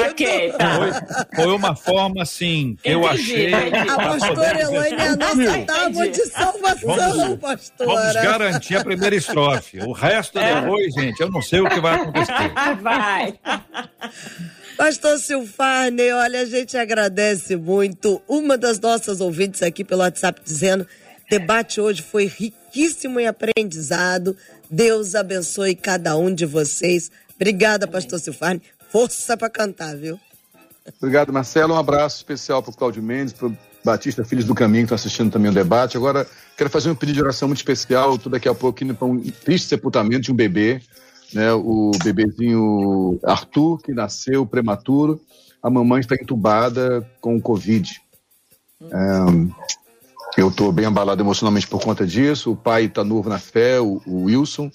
Ok, 0.08 0.54
tá. 0.56 0.76
Foi, 0.76 1.44
foi, 1.44 1.52
uma 1.52 1.76
forma, 1.76 2.22
assim, 2.22 2.78
que 2.84 2.92
eu 2.92 3.08
achei. 3.08 3.52
A 3.52 3.96
pastora 3.96 4.62
Elaine 4.62 5.02
é 5.02 5.08
a 5.08 5.16
nossa 5.16 5.66
tábua 5.66 6.08
de 6.10 6.26
salvação, 6.28 6.96
vamos, 6.96 7.40
pastora. 7.40 7.90
Vamos 7.96 8.14
garantir 8.14 8.78
a 8.78 8.84
primeira 8.84 9.16
estrofe. 9.16 9.80
O 9.80 9.94
resto 9.94 10.38
é. 10.38 10.62
depois, 10.62 10.94
gente, 10.94 11.20
eu 11.20 11.32
não 11.32 11.42
sei 11.42 11.62
o 11.62 11.68
que 11.68 11.80
vai 11.80 11.96
acontecer. 11.96 12.54
Vai. 12.84 13.34
Pastor 14.80 15.20
Silfarne, 15.20 16.10
olha, 16.14 16.40
a 16.40 16.46
gente 16.46 16.78
agradece 16.78 17.58
muito. 17.58 18.22
Uma 18.26 18.58
das 18.58 18.80
nossas 18.80 19.20
ouvintes 19.20 19.62
aqui 19.62 19.84
pelo 19.84 20.04
WhatsApp 20.04 20.40
dizendo: 20.42 20.88
debate 21.30 21.82
hoje 21.82 22.02
foi 22.02 22.28
riquíssimo 22.28 23.20
em 23.20 23.28
aprendizado. 23.28 24.38
Deus 24.72 25.16
abençoe 25.16 25.76
cada 25.76 26.16
um 26.16 26.34
de 26.34 26.46
vocês. 26.46 27.12
Obrigada, 27.36 27.90
Pastor 27.90 28.22
Silfarne. 28.22 28.62
Força 28.90 29.36
para 29.36 29.50
cantar, 29.50 29.98
viu? 29.98 30.18
Obrigado, 30.98 31.34
Marcelo. 31.34 31.74
Um 31.74 31.78
abraço 31.78 32.16
especial 32.16 32.64
para 32.64 32.72
o 32.72 32.74
Cláudio 32.74 33.04
Mendes, 33.04 33.34
para 33.34 33.48
o 33.48 33.58
Batista 33.84 34.24
Filhos 34.24 34.46
do 34.46 34.56
Caminho, 34.56 34.84
que 34.84 34.94
estão 34.94 34.96
assistindo 34.96 35.30
também 35.30 35.52
o 35.52 35.54
debate. 35.54 35.98
Agora, 35.98 36.26
quero 36.56 36.70
fazer 36.70 36.90
um 36.90 36.96
pedido 36.96 37.16
de 37.16 37.22
oração 37.22 37.50
muito 37.50 37.58
especial. 37.58 38.16
Estou 38.16 38.32
daqui 38.32 38.48
a 38.48 38.56
pouco 38.56 38.82
indo 38.82 38.96
para 38.96 39.10
um 39.10 39.20
triste 39.20 39.68
sepultamento 39.68 40.22
de 40.22 40.32
um 40.32 40.36
bebê 40.36 40.82
né, 41.34 41.52
o 41.54 41.92
bebezinho 42.04 43.20
Arthur, 43.24 43.82
que 43.82 43.94
nasceu 43.94 44.46
prematuro, 44.46 45.20
a 45.62 45.70
mamãe 45.70 46.00
está 46.00 46.16
entubada 46.16 47.08
com 47.22 47.40
Covid. 47.42 48.02
É, 48.82 50.40
eu 50.42 50.50
estou 50.50 50.72
bem 50.72 50.86
abalado 50.86 51.22
emocionalmente 51.22 51.68
por 51.68 51.82
conta 51.82 52.06
disso. 52.06 52.52
O 52.52 52.56
pai 52.56 52.86
está 52.86 53.04
novo 53.04 53.30
na 53.30 53.40
fé, 53.40 53.80
o, 53.80 54.02
o 54.06 54.24
Wilson, 54.24 54.72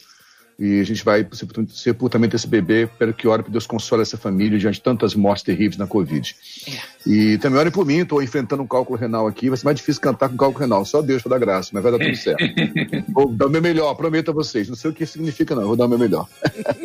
e 0.58 0.80
a 0.80 0.84
gente 0.84 1.04
vai 1.04 1.26
sepultamento 1.68 2.32
desse 2.32 2.46
bebê. 2.46 2.84
Espero 2.84 3.12
que 3.12 3.26
ore 3.26 3.42
para 3.42 3.50
Deus 3.50 3.66
console 3.66 4.02
essa 4.02 4.16
família 4.16 4.58
diante 4.58 4.76
de 4.76 4.82
tantas 4.82 5.14
mortes 5.14 5.42
terríveis 5.42 5.76
na 5.76 5.86
Covid. 5.86 6.36
É. 6.68 7.10
E 7.10 7.38
também 7.38 7.58
orem 7.58 7.72
por 7.72 7.84
mim, 7.84 7.98
estou 7.98 8.22
enfrentando 8.22 8.62
um 8.62 8.66
cálculo 8.66 8.98
renal 8.98 9.26
aqui. 9.26 9.48
Vai 9.48 9.58
ser 9.58 9.64
mais 9.64 9.76
difícil 9.76 10.00
cantar 10.00 10.28
com 10.28 10.36
cálculo 10.36 10.60
renal. 10.60 10.84
Só 10.84 11.02
Deus 11.02 11.22
para 11.22 11.30
dar 11.30 11.38
graça, 11.38 11.70
mas 11.72 11.82
vai 11.82 11.92
dar 11.92 11.98
tudo 11.98 12.16
certo. 12.16 12.44
vou 13.12 13.32
dar 13.32 13.46
o 13.46 13.50
meu 13.50 13.60
melhor, 13.60 13.94
prometo 13.94 14.30
a 14.30 14.34
vocês. 14.34 14.68
Não 14.68 14.76
sei 14.76 14.90
o 14.90 14.94
que 14.94 15.04
significa, 15.04 15.54
não. 15.54 15.66
Vou 15.66 15.76
dar 15.76 15.86
o 15.86 15.88
meu 15.88 15.98
melhor. 15.98 16.28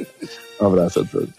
um 0.59 0.65
abraço 0.65 1.01
a 1.01 1.05
todos. 1.05 1.29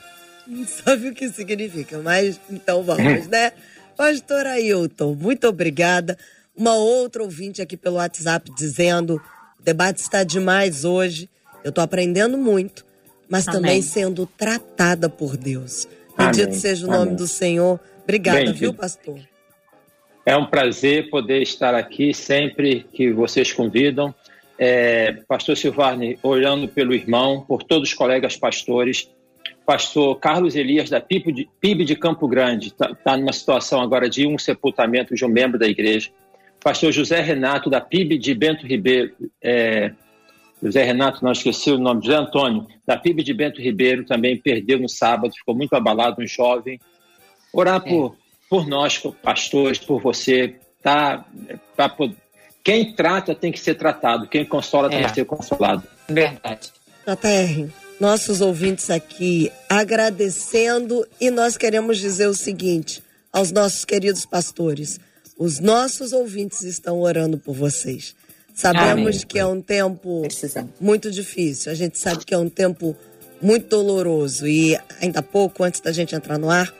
Não 0.46 0.66
sabe 0.66 1.08
o 1.08 1.14
que 1.14 1.28
significa, 1.28 1.98
mas 1.98 2.40
então 2.50 2.82
vamos, 2.82 3.28
né? 3.28 3.52
Pastor 3.96 4.46
Ailton, 4.46 5.14
muito 5.14 5.46
obrigada. 5.46 6.16
Uma 6.56 6.74
outra 6.74 7.22
ouvinte 7.22 7.62
aqui 7.62 7.76
pelo 7.76 7.96
WhatsApp 7.96 8.50
dizendo: 8.56 9.20
o 9.58 9.62
debate 9.62 9.98
está 9.98 10.24
demais 10.24 10.84
hoje. 10.84 11.28
Eu 11.64 11.70
estou 11.70 11.82
aprendendo 11.82 12.38
muito, 12.38 12.84
mas 13.28 13.46
Amém. 13.46 13.60
também 13.60 13.82
sendo 13.82 14.26
tratada 14.26 15.08
por 15.08 15.36
Deus. 15.36 15.86
Bendito 16.16 16.48
Amém. 16.48 16.58
seja 16.58 16.86
o 16.86 16.90
nome 16.90 17.02
Amém. 17.02 17.16
do 17.16 17.26
Senhor. 17.26 17.80
Obrigada, 18.02 18.38
Bendito. 18.40 18.58
viu, 18.58 18.74
pastor? 18.74 19.18
É 20.24 20.36
um 20.36 20.46
prazer 20.46 21.08
poder 21.10 21.42
estar 21.42 21.74
aqui 21.74 22.12
sempre 22.12 22.86
que 22.92 23.12
vocês 23.12 23.52
convidam. 23.52 24.14
É, 24.58 25.12
pastor 25.26 25.56
Silvarne, 25.56 26.18
orando 26.22 26.68
pelo 26.68 26.92
irmão, 26.92 27.40
por 27.40 27.62
todos 27.62 27.88
os 27.88 27.94
colegas 27.94 28.36
pastores. 28.36 29.10
Pastor 29.64 30.18
Carlos 30.18 30.56
Elias, 30.56 30.90
da 30.90 31.00
PIB 31.00 31.32
de, 31.32 31.48
PIB 31.60 31.84
de 31.84 31.96
Campo 31.96 32.28
Grande, 32.28 32.68
está 32.68 32.94
tá 32.94 33.16
numa 33.16 33.32
situação 33.32 33.80
agora 33.80 34.08
de 34.08 34.26
um 34.26 34.36
sepultamento 34.36 35.14
de 35.14 35.24
um 35.24 35.28
membro 35.28 35.58
da 35.58 35.66
igreja. 35.66 36.10
Pastor 36.62 36.92
José 36.92 37.20
Renato, 37.20 37.70
da 37.70 37.80
PIB 37.80 38.18
de 38.18 38.34
Bento 38.34 38.66
Ribeiro, 38.66 39.14
é, 39.42 39.92
José 40.62 40.84
Renato, 40.84 41.24
não 41.24 41.32
esqueci 41.32 41.70
o 41.70 41.78
nome, 41.78 42.04
José 42.04 42.16
Antônio, 42.16 42.66
da 42.86 42.96
PIB 42.96 43.22
de 43.22 43.32
Bento 43.32 43.60
Ribeiro, 43.60 44.04
também 44.04 44.36
perdeu 44.36 44.78
no 44.78 44.88
sábado, 44.88 45.32
ficou 45.34 45.54
muito 45.54 45.74
abalado, 45.74 46.20
um 46.20 46.26
jovem. 46.26 46.78
Orar 47.52 47.82
é. 47.84 47.88
por, 47.88 48.16
por 48.48 48.66
nós, 48.66 48.98
pastores, 49.22 49.78
por 49.78 50.00
você, 50.02 50.56
tá? 50.82 51.24
Pra, 51.74 51.90
quem 52.62 52.94
trata 52.94 53.34
tem 53.34 53.50
que 53.50 53.58
ser 53.58 53.74
tratado, 53.74 54.28
quem 54.28 54.44
consola 54.44 54.88
é. 54.88 54.90
tem 54.90 55.04
que 55.04 55.14
ser 55.14 55.24
consolado. 55.24 55.82
Verdade. 56.08 56.72
JR, 57.06 57.72
nossos 57.98 58.40
ouvintes 58.40 58.90
aqui 58.90 59.50
agradecendo 59.68 61.06
e 61.20 61.30
nós 61.30 61.56
queremos 61.56 61.98
dizer 61.98 62.26
o 62.26 62.34
seguinte 62.34 63.02
aos 63.32 63.50
nossos 63.50 63.84
queridos 63.84 64.26
pastores: 64.26 65.00
os 65.38 65.58
nossos 65.58 66.12
ouvintes 66.12 66.62
estão 66.62 67.00
orando 67.00 67.38
por 67.38 67.54
vocês. 67.54 68.14
Sabemos 68.54 69.24
que 69.24 69.38
é 69.38 69.46
um 69.46 69.60
tempo 69.60 70.22
muito 70.80 71.10
difícil, 71.10 71.72
a 71.72 71.74
gente 71.74 71.98
sabe 71.98 72.24
que 72.24 72.34
é 72.34 72.38
um 72.38 72.48
tempo 72.48 72.96
muito 73.40 73.68
doloroso. 73.68 74.46
E 74.46 74.78
ainda 75.00 75.20
há 75.20 75.22
pouco, 75.22 75.64
antes 75.64 75.80
da 75.80 75.92
gente 75.92 76.14
entrar 76.14 76.38
no 76.38 76.50
ar, 76.50 76.72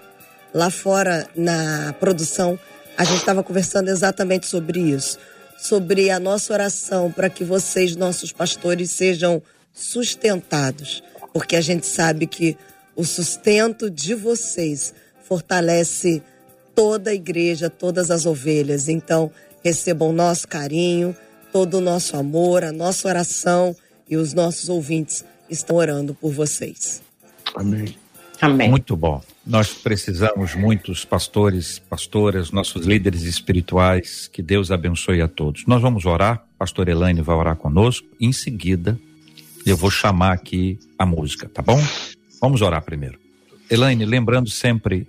lá 0.53 0.71
fora 0.71 1.29
na 1.35 1.95
produção, 1.99 2.59
a 2.97 3.05
gente 3.05 3.19
estava 3.21 3.43
conversando 3.43 3.89
exatamente 3.89 4.47
sobre 4.47 4.81
isso, 4.81 5.19
sobre 5.59 6.11
a 6.11 6.21
nossa 6.21 6.53
oração 6.53 7.11
para 7.11 7.31
que 7.31 7.45
vocês, 7.45 7.97
nossos 7.97 8.33
pastores, 8.33 8.91
sejam 8.91 9.43
sustentados, 9.73 11.03
porque 11.33 11.57
a 11.57 11.61
gente 11.61 11.87
sabe 11.87 12.27
que 12.27 12.57
o 12.95 13.05
sustento 13.05 13.89
de 13.91 14.15
vocês 14.15 14.93
fortalece 15.23 16.23
toda 16.75 17.11
a 17.11 17.15
igreja, 17.15 17.71
todas 17.71 18.11
as 18.11 18.27
ovelhas. 18.27 18.89
Então, 18.89 19.31
recebam 19.63 20.13
nosso 20.13 20.47
carinho, 20.49 21.17
todo 21.53 21.79
o 21.79 21.81
nosso 21.81 22.17
amor, 22.17 22.65
a 22.65 22.73
nossa 22.73 23.09
oração 23.09 23.75
e 24.09 24.17
os 24.17 24.35
nossos 24.35 24.69
ouvintes 24.69 25.25
estão 25.49 25.77
orando 25.77 26.15
por 26.15 26.33
vocês. 26.33 27.03
Amém. 27.55 27.95
Amém. 28.41 28.71
Muito 28.71 28.97
bom. 28.97 29.23
Nós 29.47 29.73
precisamos 29.75 30.55
muitos 30.55 31.05
pastores, 31.05 31.79
pastoras, 31.79 32.51
nossos 32.51 32.87
líderes 32.87 33.23
espirituais. 33.23 34.29
Que 34.29 34.43
Deus 34.43 34.71
abençoe 34.71 35.21
a 35.21 35.29
todos. 35.29 35.67
Nós 35.67 35.83
vamos 35.83 36.07
orar. 36.07 36.45
Pastor 36.59 36.89
Elaine 36.89 37.21
vai 37.21 37.37
orar 37.37 37.57
conosco. 37.57 38.07
Em 38.19 38.33
seguida, 38.33 38.99
eu 39.67 39.77
vou 39.77 39.91
chamar 39.91 40.33
aqui 40.33 40.79
a 40.99 41.05
música, 41.05 41.49
tá 41.49 41.61
bom? 41.61 41.79
Vamos 42.41 42.63
orar 42.63 42.83
primeiro. 42.83 43.19
Elaine, 43.71 44.05
lembrando 44.05 44.49
sempre 44.49 45.07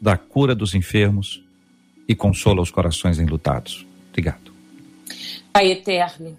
da 0.00 0.16
cura 0.16 0.54
dos 0.54 0.74
enfermos 0.74 1.42
e 2.06 2.14
consola 2.14 2.60
os 2.60 2.70
corações 2.70 3.18
enlutados. 3.18 3.86
Obrigado. 4.10 4.53
Pai 5.54 5.70
eterno, 5.70 6.36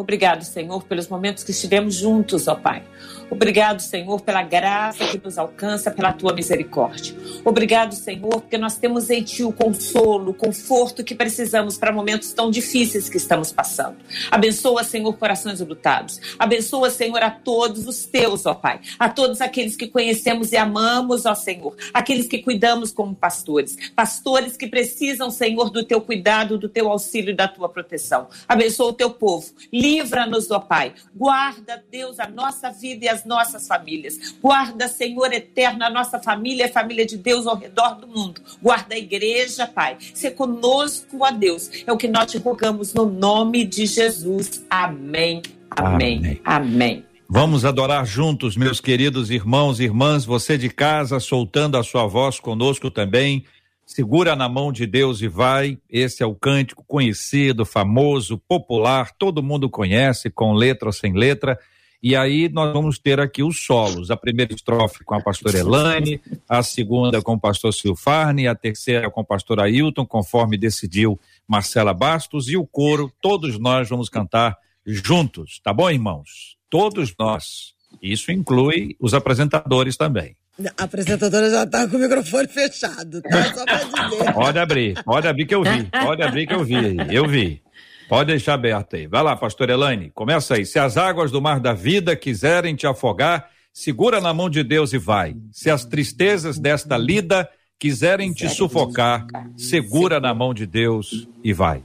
obrigado, 0.00 0.44
Senhor, 0.44 0.84
pelos 0.84 1.08
momentos 1.08 1.44
que 1.44 1.50
estivemos 1.50 1.94
juntos, 1.94 2.48
ó 2.48 2.54
Pai. 2.54 2.82
Obrigado, 3.30 3.80
Senhor, 3.80 4.20
pela 4.22 4.42
graça 4.42 5.06
que 5.06 5.20
nos 5.22 5.36
alcança, 5.36 5.90
pela 5.90 6.12
tua 6.12 6.32
misericórdia. 6.32 7.14
Obrigado, 7.44 7.94
Senhor, 7.94 8.40
porque 8.40 8.56
nós 8.56 8.78
temos 8.78 9.10
em 9.10 9.22
ti 9.22 9.44
o 9.44 9.52
consolo, 9.52 10.30
o 10.30 10.34
conforto 10.34 11.04
que 11.04 11.14
precisamos 11.14 11.76
para 11.76 11.92
momentos 11.92 12.32
tão 12.32 12.50
difíceis 12.50 13.08
que 13.08 13.18
estamos 13.18 13.52
passando. 13.52 13.96
Abençoa, 14.30 14.82
Senhor, 14.82 15.12
corações 15.18 15.60
lutados. 15.60 16.20
Abençoa, 16.38 16.88
Senhor, 16.88 17.22
a 17.22 17.30
todos 17.30 17.86
os 17.86 18.06
teus, 18.06 18.46
ó 18.46 18.54
Pai. 18.54 18.80
A 18.98 19.10
todos 19.10 19.42
aqueles 19.42 19.76
que 19.76 19.86
conhecemos 19.86 20.52
e 20.52 20.56
amamos, 20.56 21.26
ó 21.26 21.34
Senhor. 21.34 21.76
Aqueles 21.92 22.26
que 22.26 22.38
cuidamos 22.38 22.92
como 22.92 23.14
pastores. 23.14 23.76
Pastores 23.94 24.56
que 24.56 24.66
precisam, 24.66 25.30
Senhor, 25.30 25.68
do 25.70 25.84
teu 25.84 26.00
cuidado, 26.00 26.56
do 26.56 26.68
teu 26.68 26.90
auxílio 26.90 27.32
e 27.32 27.36
da 27.36 27.46
tua 27.46 27.68
proteção. 27.68 28.28
Abençoa 28.48 28.88
o 28.88 28.94
teu 28.94 29.10
povo. 29.10 29.46
Livra-nos, 29.88 30.50
ó 30.50 30.60
Pai. 30.60 30.92
Guarda, 31.16 31.82
Deus, 31.90 32.20
a 32.20 32.28
nossa 32.28 32.70
vida 32.70 33.06
e 33.06 33.08
as 33.08 33.24
nossas 33.24 33.66
famílias. 33.66 34.34
Guarda, 34.42 34.86
Senhor 34.86 35.32
eterno, 35.32 35.82
a 35.82 35.88
nossa 35.88 36.18
família, 36.18 36.66
a 36.66 36.68
família 36.68 37.06
de 37.06 37.16
Deus 37.16 37.46
ao 37.46 37.56
redor 37.56 37.94
do 37.94 38.06
mundo. 38.06 38.42
Guarda 38.62 38.94
a 38.94 38.98
igreja, 38.98 39.66
Pai. 39.66 39.96
Se 40.12 40.30
conosco, 40.30 41.18
ó 41.22 41.30
Deus. 41.30 41.70
É 41.86 41.92
o 41.92 41.96
que 41.96 42.06
nós 42.06 42.30
te 42.30 42.36
rogamos 42.36 42.92
no 42.92 43.06
nome 43.06 43.64
de 43.64 43.86
Jesus. 43.86 44.62
Amém. 44.68 45.40
Amém. 45.70 46.18
Amém. 46.18 46.40
Amém. 46.44 47.04
Vamos 47.30 47.64
adorar 47.64 48.06
juntos, 48.06 48.56
meus 48.56 48.80
queridos 48.80 49.30
irmãos 49.30 49.80
e 49.80 49.84
irmãs, 49.84 50.24
você 50.24 50.56
de 50.56 50.70
casa, 50.70 51.20
soltando 51.20 51.76
a 51.76 51.82
sua 51.82 52.06
voz 52.06 52.40
conosco 52.40 52.90
também. 52.90 53.44
Segura 53.88 54.36
na 54.36 54.50
mão 54.50 54.70
de 54.70 54.86
Deus 54.86 55.22
e 55.22 55.28
vai. 55.28 55.78
Esse 55.88 56.22
é 56.22 56.26
o 56.26 56.34
cântico 56.34 56.84
conhecido, 56.86 57.64
famoso, 57.64 58.36
popular, 58.36 59.12
todo 59.18 59.42
mundo 59.42 59.70
conhece, 59.70 60.28
com 60.28 60.52
letra 60.52 60.90
ou 60.90 60.92
sem 60.92 61.14
letra 61.14 61.58
E 62.02 62.14
aí 62.14 62.50
nós 62.50 62.70
vamos 62.70 62.98
ter 62.98 63.18
aqui 63.18 63.42
os 63.42 63.64
solos. 63.64 64.10
A 64.10 64.16
primeira 64.16 64.54
estrofe 64.54 65.02
com 65.02 65.14
a 65.14 65.22
pastora 65.22 65.56
Elane, 65.56 66.20
a 66.46 66.62
segunda 66.62 67.22
com 67.22 67.32
o 67.32 67.40
pastor 67.40 67.72
Silfarne, 67.72 68.46
a 68.46 68.54
terceira 68.54 69.10
com 69.10 69.22
o 69.22 69.24
pastor 69.24 69.58
Ailton, 69.58 70.04
conforme 70.04 70.58
decidiu 70.58 71.18
Marcela 71.48 71.94
Bastos, 71.94 72.46
e 72.50 72.58
o 72.58 72.66
coro, 72.66 73.10
todos 73.22 73.58
nós 73.58 73.88
vamos 73.88 74.10
cantar 74.10 74.58
juntos, 74.84 75.60
tá 75.64 75.72
bom, 75.72 75.90
irmãos? 75.90 76.58
Todos 76.68 77.14
nós. 77.18 77.72
Isso 78.02 78.30
inclui 78.30 78.94
os 79.00 79.14
apresentadores 79.14 79.96
também. 79.96 80.36
A 80.76 80.84
apresentadora 80.84 81.48
já 81.50 81.62
está 81.62 81.86
com 81.86 81.96
o 81.96 82.00
microfone 82.00 82.48
fechado, 82.48 83.22
tá? 83.22 83.54
Só 83.54 83.64
pra 83.64 83.78
dizer. 83.78 84.32
Pode 84.32 84.58
abrir, 84.58 85.04
pode 85.04 85.28
abrir 85.28 85.46
que 85.46 85.54
eu 85.54 85.62
vi. 85.62 85.84
Pode 85.84 86.22
abrir 86.22 86.46
que 86.48 86.54
eu 86.54 86.64
vi 86.64 86.76
aí. 86.76 86.96
Eu 87.10 87.28
vi. 87.28 87.62
Pode 88.08 88.32
deixar 88.32 88.54
aberto 88.54 88.96
aí. 88.96 89.06
Vai 89.06 89.22
lá, 89.22 89.36
pastor 89.36 89.70
Elaine, 89.70 90.10
começa 90.10 90.54
aí. 90.54 90.66
Se 90.66 90.78
as 90.78 90.96
águas 90.96 91.30
do 91.30 91.40
mar 91.40 91.60
da 91.60 91.74
vida 91.74 92.16
quiserem 92.16 92.74
te 92.74 92.86
afogar, 92.86 93.50
segura 93.72 94.20
na 94.20 94.34
mão 94.34 94.50
de 94.50 94.64
Deus 94.64 94.92
e 94.92 94.98
vai. 94.98 95.36
Se 95.52 95.70
as 95.70 95.84
tristezas 95.84 96.58
desta 96.58 96.96
lida 96.96 97.48
quiserem 97.78 98.32
te 98.32 98.48
sufocar, 98.48 99.26
segura 99.56 100.18
na 100.18 100.34
mão 100.34 100.52
de 100.52 100.66
Deus 100.66 101.28
e 101.44 101.52
vai. 101.52 101.84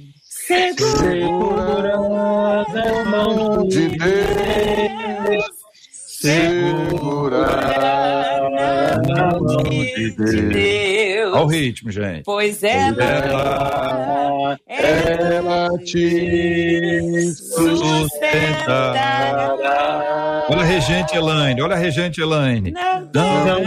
Segura 0.51 1.95
na 2.73 3.05
mão 3.05 3.67
de 3.67 3.87
Deus. 3.97 5.45
Segura 6.19 7.45
na 8.51 9.39
mão 9.39 9.63
de 9.63 10.11
Deus. 10.11 11.33
Olha 11.33 11.43
o 11.43 11.47
ritmo, 11.47 11.89
gente. 11.89 12.23
Pois 12.25 12.61
ela, 12.63 14.57
ela, 14.67 15.29
ela 15.29 15.69
te 15.85 17.31
sustentará. 17.33 19.15
Olha 20.49 20.61
a 20.61 20.65
regente 20.65 21.15
Elaine, 21.15 21.61
olha 21.61 21.75
a 21.75 21.77
regente 21.77 22.19
Elaine. 22.19 22.71
Não, 22.71 23.45
não 23.45 23.61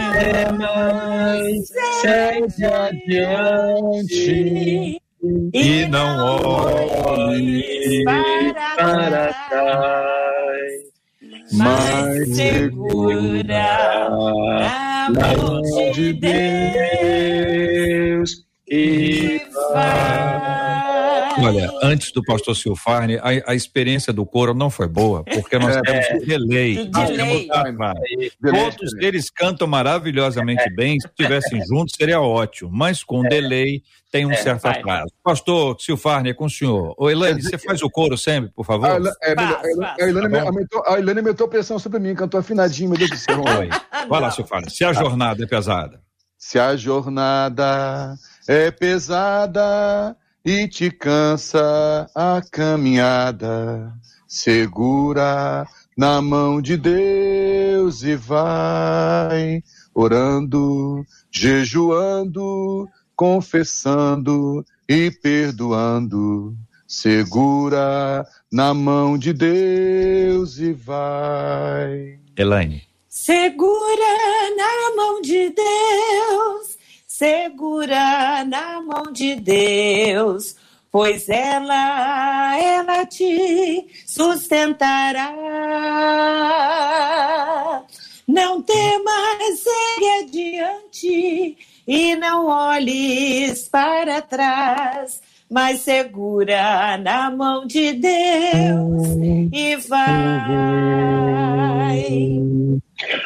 mais, 0.57 1.67
segue 2.01 2.63
adiante 2.63 4.25
e 5.53 5.85
não 5.87 6.41
olhe 7.05 8.03
para 8.75 9.33
trás, 9.49 10.71
mas 11.53 12.35
segura 12.35 14.09
na 15.09 15.09
mão 15.09 15.61
de 15.91 16.13
Deus 16.13 16.35
e 18.67 19.41
vai. 19.73 20.25
Olha, 21.37 21.69
antes 21.83 22.11
do 22.13 22.23
pastor 22.23 22.55
Silfarne, 22.55 23.17
a, 23.17 23.51
a, 23.51 23.55
experiência 23.55 24.13
do 24.13 24.25
coro 24.25 24.53
não 24.53 24.69
foi 24.69 24.87
boa, 24.87 25.23
porque 25.23 25.59
nós 25.59 25.75
temos 25.81 26.05
um 26.13 26.25
delay. 26.25 26.89
Nós 26.93 27.09
temos 27.09 27.47
Todos 28.41 28.93
eles 28.99 29.29
cantam 29.29 29.67
maravilhosamente 29.67 30.63
bem, 30.73 30.97
se 30.99 31.07
estivessem 31.07 31.61
juntos 31.65 31.95
seria 31.97 32.21
ótimo, 32.21 32.69
mas 32.71 33.03
com 33.03 33.21
delay 33.21 33.83
tem 34.15 34.25
um 34.25 34.31
é, 34.31 34.37
certo 34.37 34.61
vai. 34.61 34.79
atraso. 34.79 35.11
Pastor 35.21 35.75
Silfarne, 35.77 36.29
é 36.29 36.33
com 36.33 36.45
o 36.45 36.49
senhor. 36.49 36.95
Ô, 36.97 37.09
Elaine, 37.09 37.41
você 37.41 37.57
faz 37.57 37.81
o 37.81 37.89
coro 37.89 38.17
sempre, 38.17 38.49
por 38.55 38.65
favor? 38.65 38.85
A, 38.85 38.95
Elaine 38.95 40.31
tá 40.31 40.41
aumentou, 40.43 40.83
a 40.87 40.97
Elaine 40.97 41.19
aumentou 41.19 41.47
pressão 41.49 41.77
sobre 41.77 41.99
mim, 41.99 42.15
cantou 42.15 42.39
afinadinho, 42.39 42.89
meu 42.89 42.97
Deus 42.97 43.09
do 43.09 43.17
céu. 43.17 43.43
Vai 44.07 44.21
lá, 44.21 44.31
Silfarne. 44.31 44.69
Se 44.69 44.85
a 44.85 44.93
jornada 44.93 45.43
é 45.43 45.47
pesada. 45.47 46.01
Se 46.37 46.57
a 46.57 46.77
jornada 46.77 48.15
é 48.47 48.71
pesada 48.71 50.15
e 50.45 50.65
te 50.65 50.89
cansa 50.91 52.09
a 52.15 52.41
caminhada. 52.49 53.91
Segura 54.27 55.67
na 55.97 56.21
mão 56.21 56.61
de 56.61 56.77
Deus 56.77 58.03
e 58.03 58.15
vai 58.15 59.61
orando, 59.93 61.05
jejuando, 61.29 62.87
confessando 63.15 64.65
e 64.87 65.11
perdoando. 65.11 66.55
Segura 66.87 68.25
na 68.51 68.73
mão 68.73 69.17
de 69.17 69.33
Deus 69.33 70.59
e 70.59 70.71
vai. 70.73 72.19
Elaine. 72.37 72.83
Segura 73.09 74.55
na 74.55 74.95
mão 74.95 75.21
de 75.21 75.49
Deus 75.49 76.75
segura 77.17 78.43
na 78.43 78.81
mão 78.81 79.13
de 79.13 79.35
Deus, 79.35 80.53
pois 80.91 81.29
ela, 81.29 82.57
ela 82.59 83.05
te 83.05 83.87
sustentará. 84.05 85.31
Não 88.27 88.61
temas, 88.61 89.59
segue 89.63 90.09
adiante 90.19 91.57
e 91.87 92.15
não 92.15 92.47
olhes 92.47 93.67
para 93.67 94.21
trás, 94.21 95.21
mas 95.49 95.81
segura 95.81 96.97
na 96.97 97.29
mão 97.29 97.67
de 97.67 97.93
Deus 97.93 99.17
e 99.51 99.75
vai. 99.87 101.15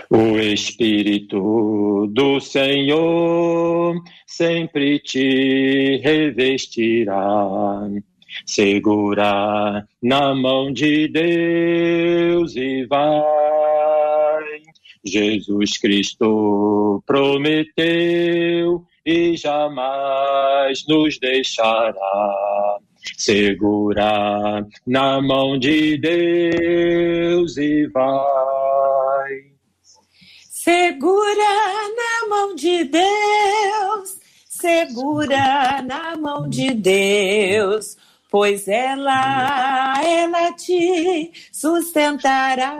O 0.09 0.37
Espírito 0.39 2.07
do 2.11 2.39
Senhor 2.39 3.95
sempre 4.25 4.99
te 4.99 6.01
revestirá. 6.03 7.87
Segura 8.45 9.87
na 10.01 10.35
mão 10.35 10.71
de 10.71 11.07
Deus 11.07 12.55
e 12.55 12.85
vai. 12.85 13.78
Jesus 15.05 15.77
Cristo 15.77 17.01
prometeu 17.05 18.85
e 19.05 19.35
jamais 19.37 20.85
nos 20.87 21.17
deixará. 21.19 22.77
Segura 23.17 24.65
na 24.85 25.21
mão 25.21 25.57
de 25.57 25.97
Deus 25.97 27.57
e 27.57 27.87
vai. 27.87 29.49
Segura 30.49 31.43
na 31.95 32.27
mão 32.27 32.55
de 32.55 32.83
Deus, 32.83 34.19
segura 34.45 35.81
na 35.81 36.17
mão 36.17 36.49
de 36.49 36.73
Deus, 36.73 37.97
pois 38.29 38.67
ela, 38.67 39.93
ela 40.03 40.53
te 40.53 41.31
sustentará. 41.51 42.77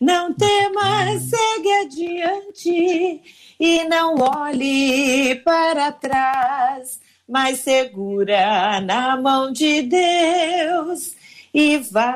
Não 0.00 0.32
temas, 0.32 1.22
segue 1.22 1.72
adiante 1.82 3.20
e 3.60 3.84
não 3.84 4.14
olhe 4.16 5.34
para 5.44 5.92
trás, 5.92 7.00
mas 7.28 7.58
segura 7.58 8.80
na 8.80 9.20
mão 9.20 9.52
de 9.52 9.82
Deus 9.82 11.14
e 11.52 11.76
vai. 11.78 12.06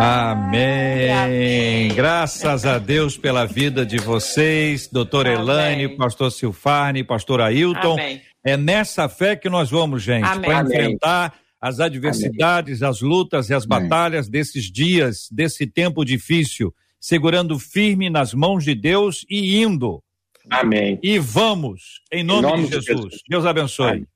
Amém. 0.00 1.12
Amém. 1.12 1.88
Graças 1.88 2.64
a 2.64 2.78
Deus 2.78 3.18
pela 3.18 3.44
vida 3.44 3.84
de 3.84 3.98
vocês, 3.98 4.86
doutor 4.86 5.26
Elaine, 5.26 5.96
pastor 5.96 6.30
Silfarne, 6.32 7.04
pastor 7.04 7.42
Ailton. 7.42 7.94
Amém. 7.94 8.22
É 8.44 8.56
nessa 8.56 9.08
fé 9.08 9.34
que 9.34 9.48
nós 9.48 9.70
vamos, 9.70 10.02
gente, 10.02 10.28
para 10.40 10.62
enfrentar 10.62 11.34
as 11.60 11.80
adversidades, 11.80 12.82
Amém. 12.82 12.90
as 12.90 13.00
lutas 13.00 13.48
e 13.48 13.54
as 13.54 13.64
batalhas 13.64 14.28
desses 14.28 14.70
dias, 14.70 15.28
desse 15.32 15.66
tempo 15.66 16.04
difícil, 16.04 16.74
segurando 17.00 17.58
firme 17.58 18.10
nas 18.10 18.34
mãos 18.34 18.64
de 18.64 18.74
Deus 18.74 19.24
e 19.30 19.62
indo. 19.62 20.02
Amém. 20.50 20.98
E 21.02 21.18
vamos, 21.18 22.02
em 22.12 22.22
nome, 22.22 22.46
em 22.46 22.50
nome 22.50 22.64
de, 22.64 22.72
Jesus. 22.74 22.84
de 22.84 22.92
Jesus. 22.92 23.22
Deus 23.26 23.46
abençoe. 23.46 23.90
Amém. 23.90 24.06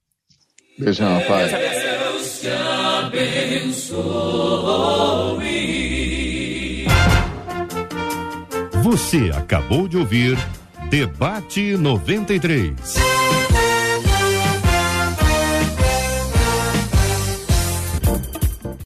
Beijão, 0.79 1.21
Pai. 1.27 1.49
Deus 1.49 2.41
te 2.41 2.49
abençoe. 2.49 3.99
Você 8.83 9.31
acabou 9.35 9.89
de 9.89 9.97
ouvir 9.97 10.37
Debate 10.91 11.77
93. 11.77 12.75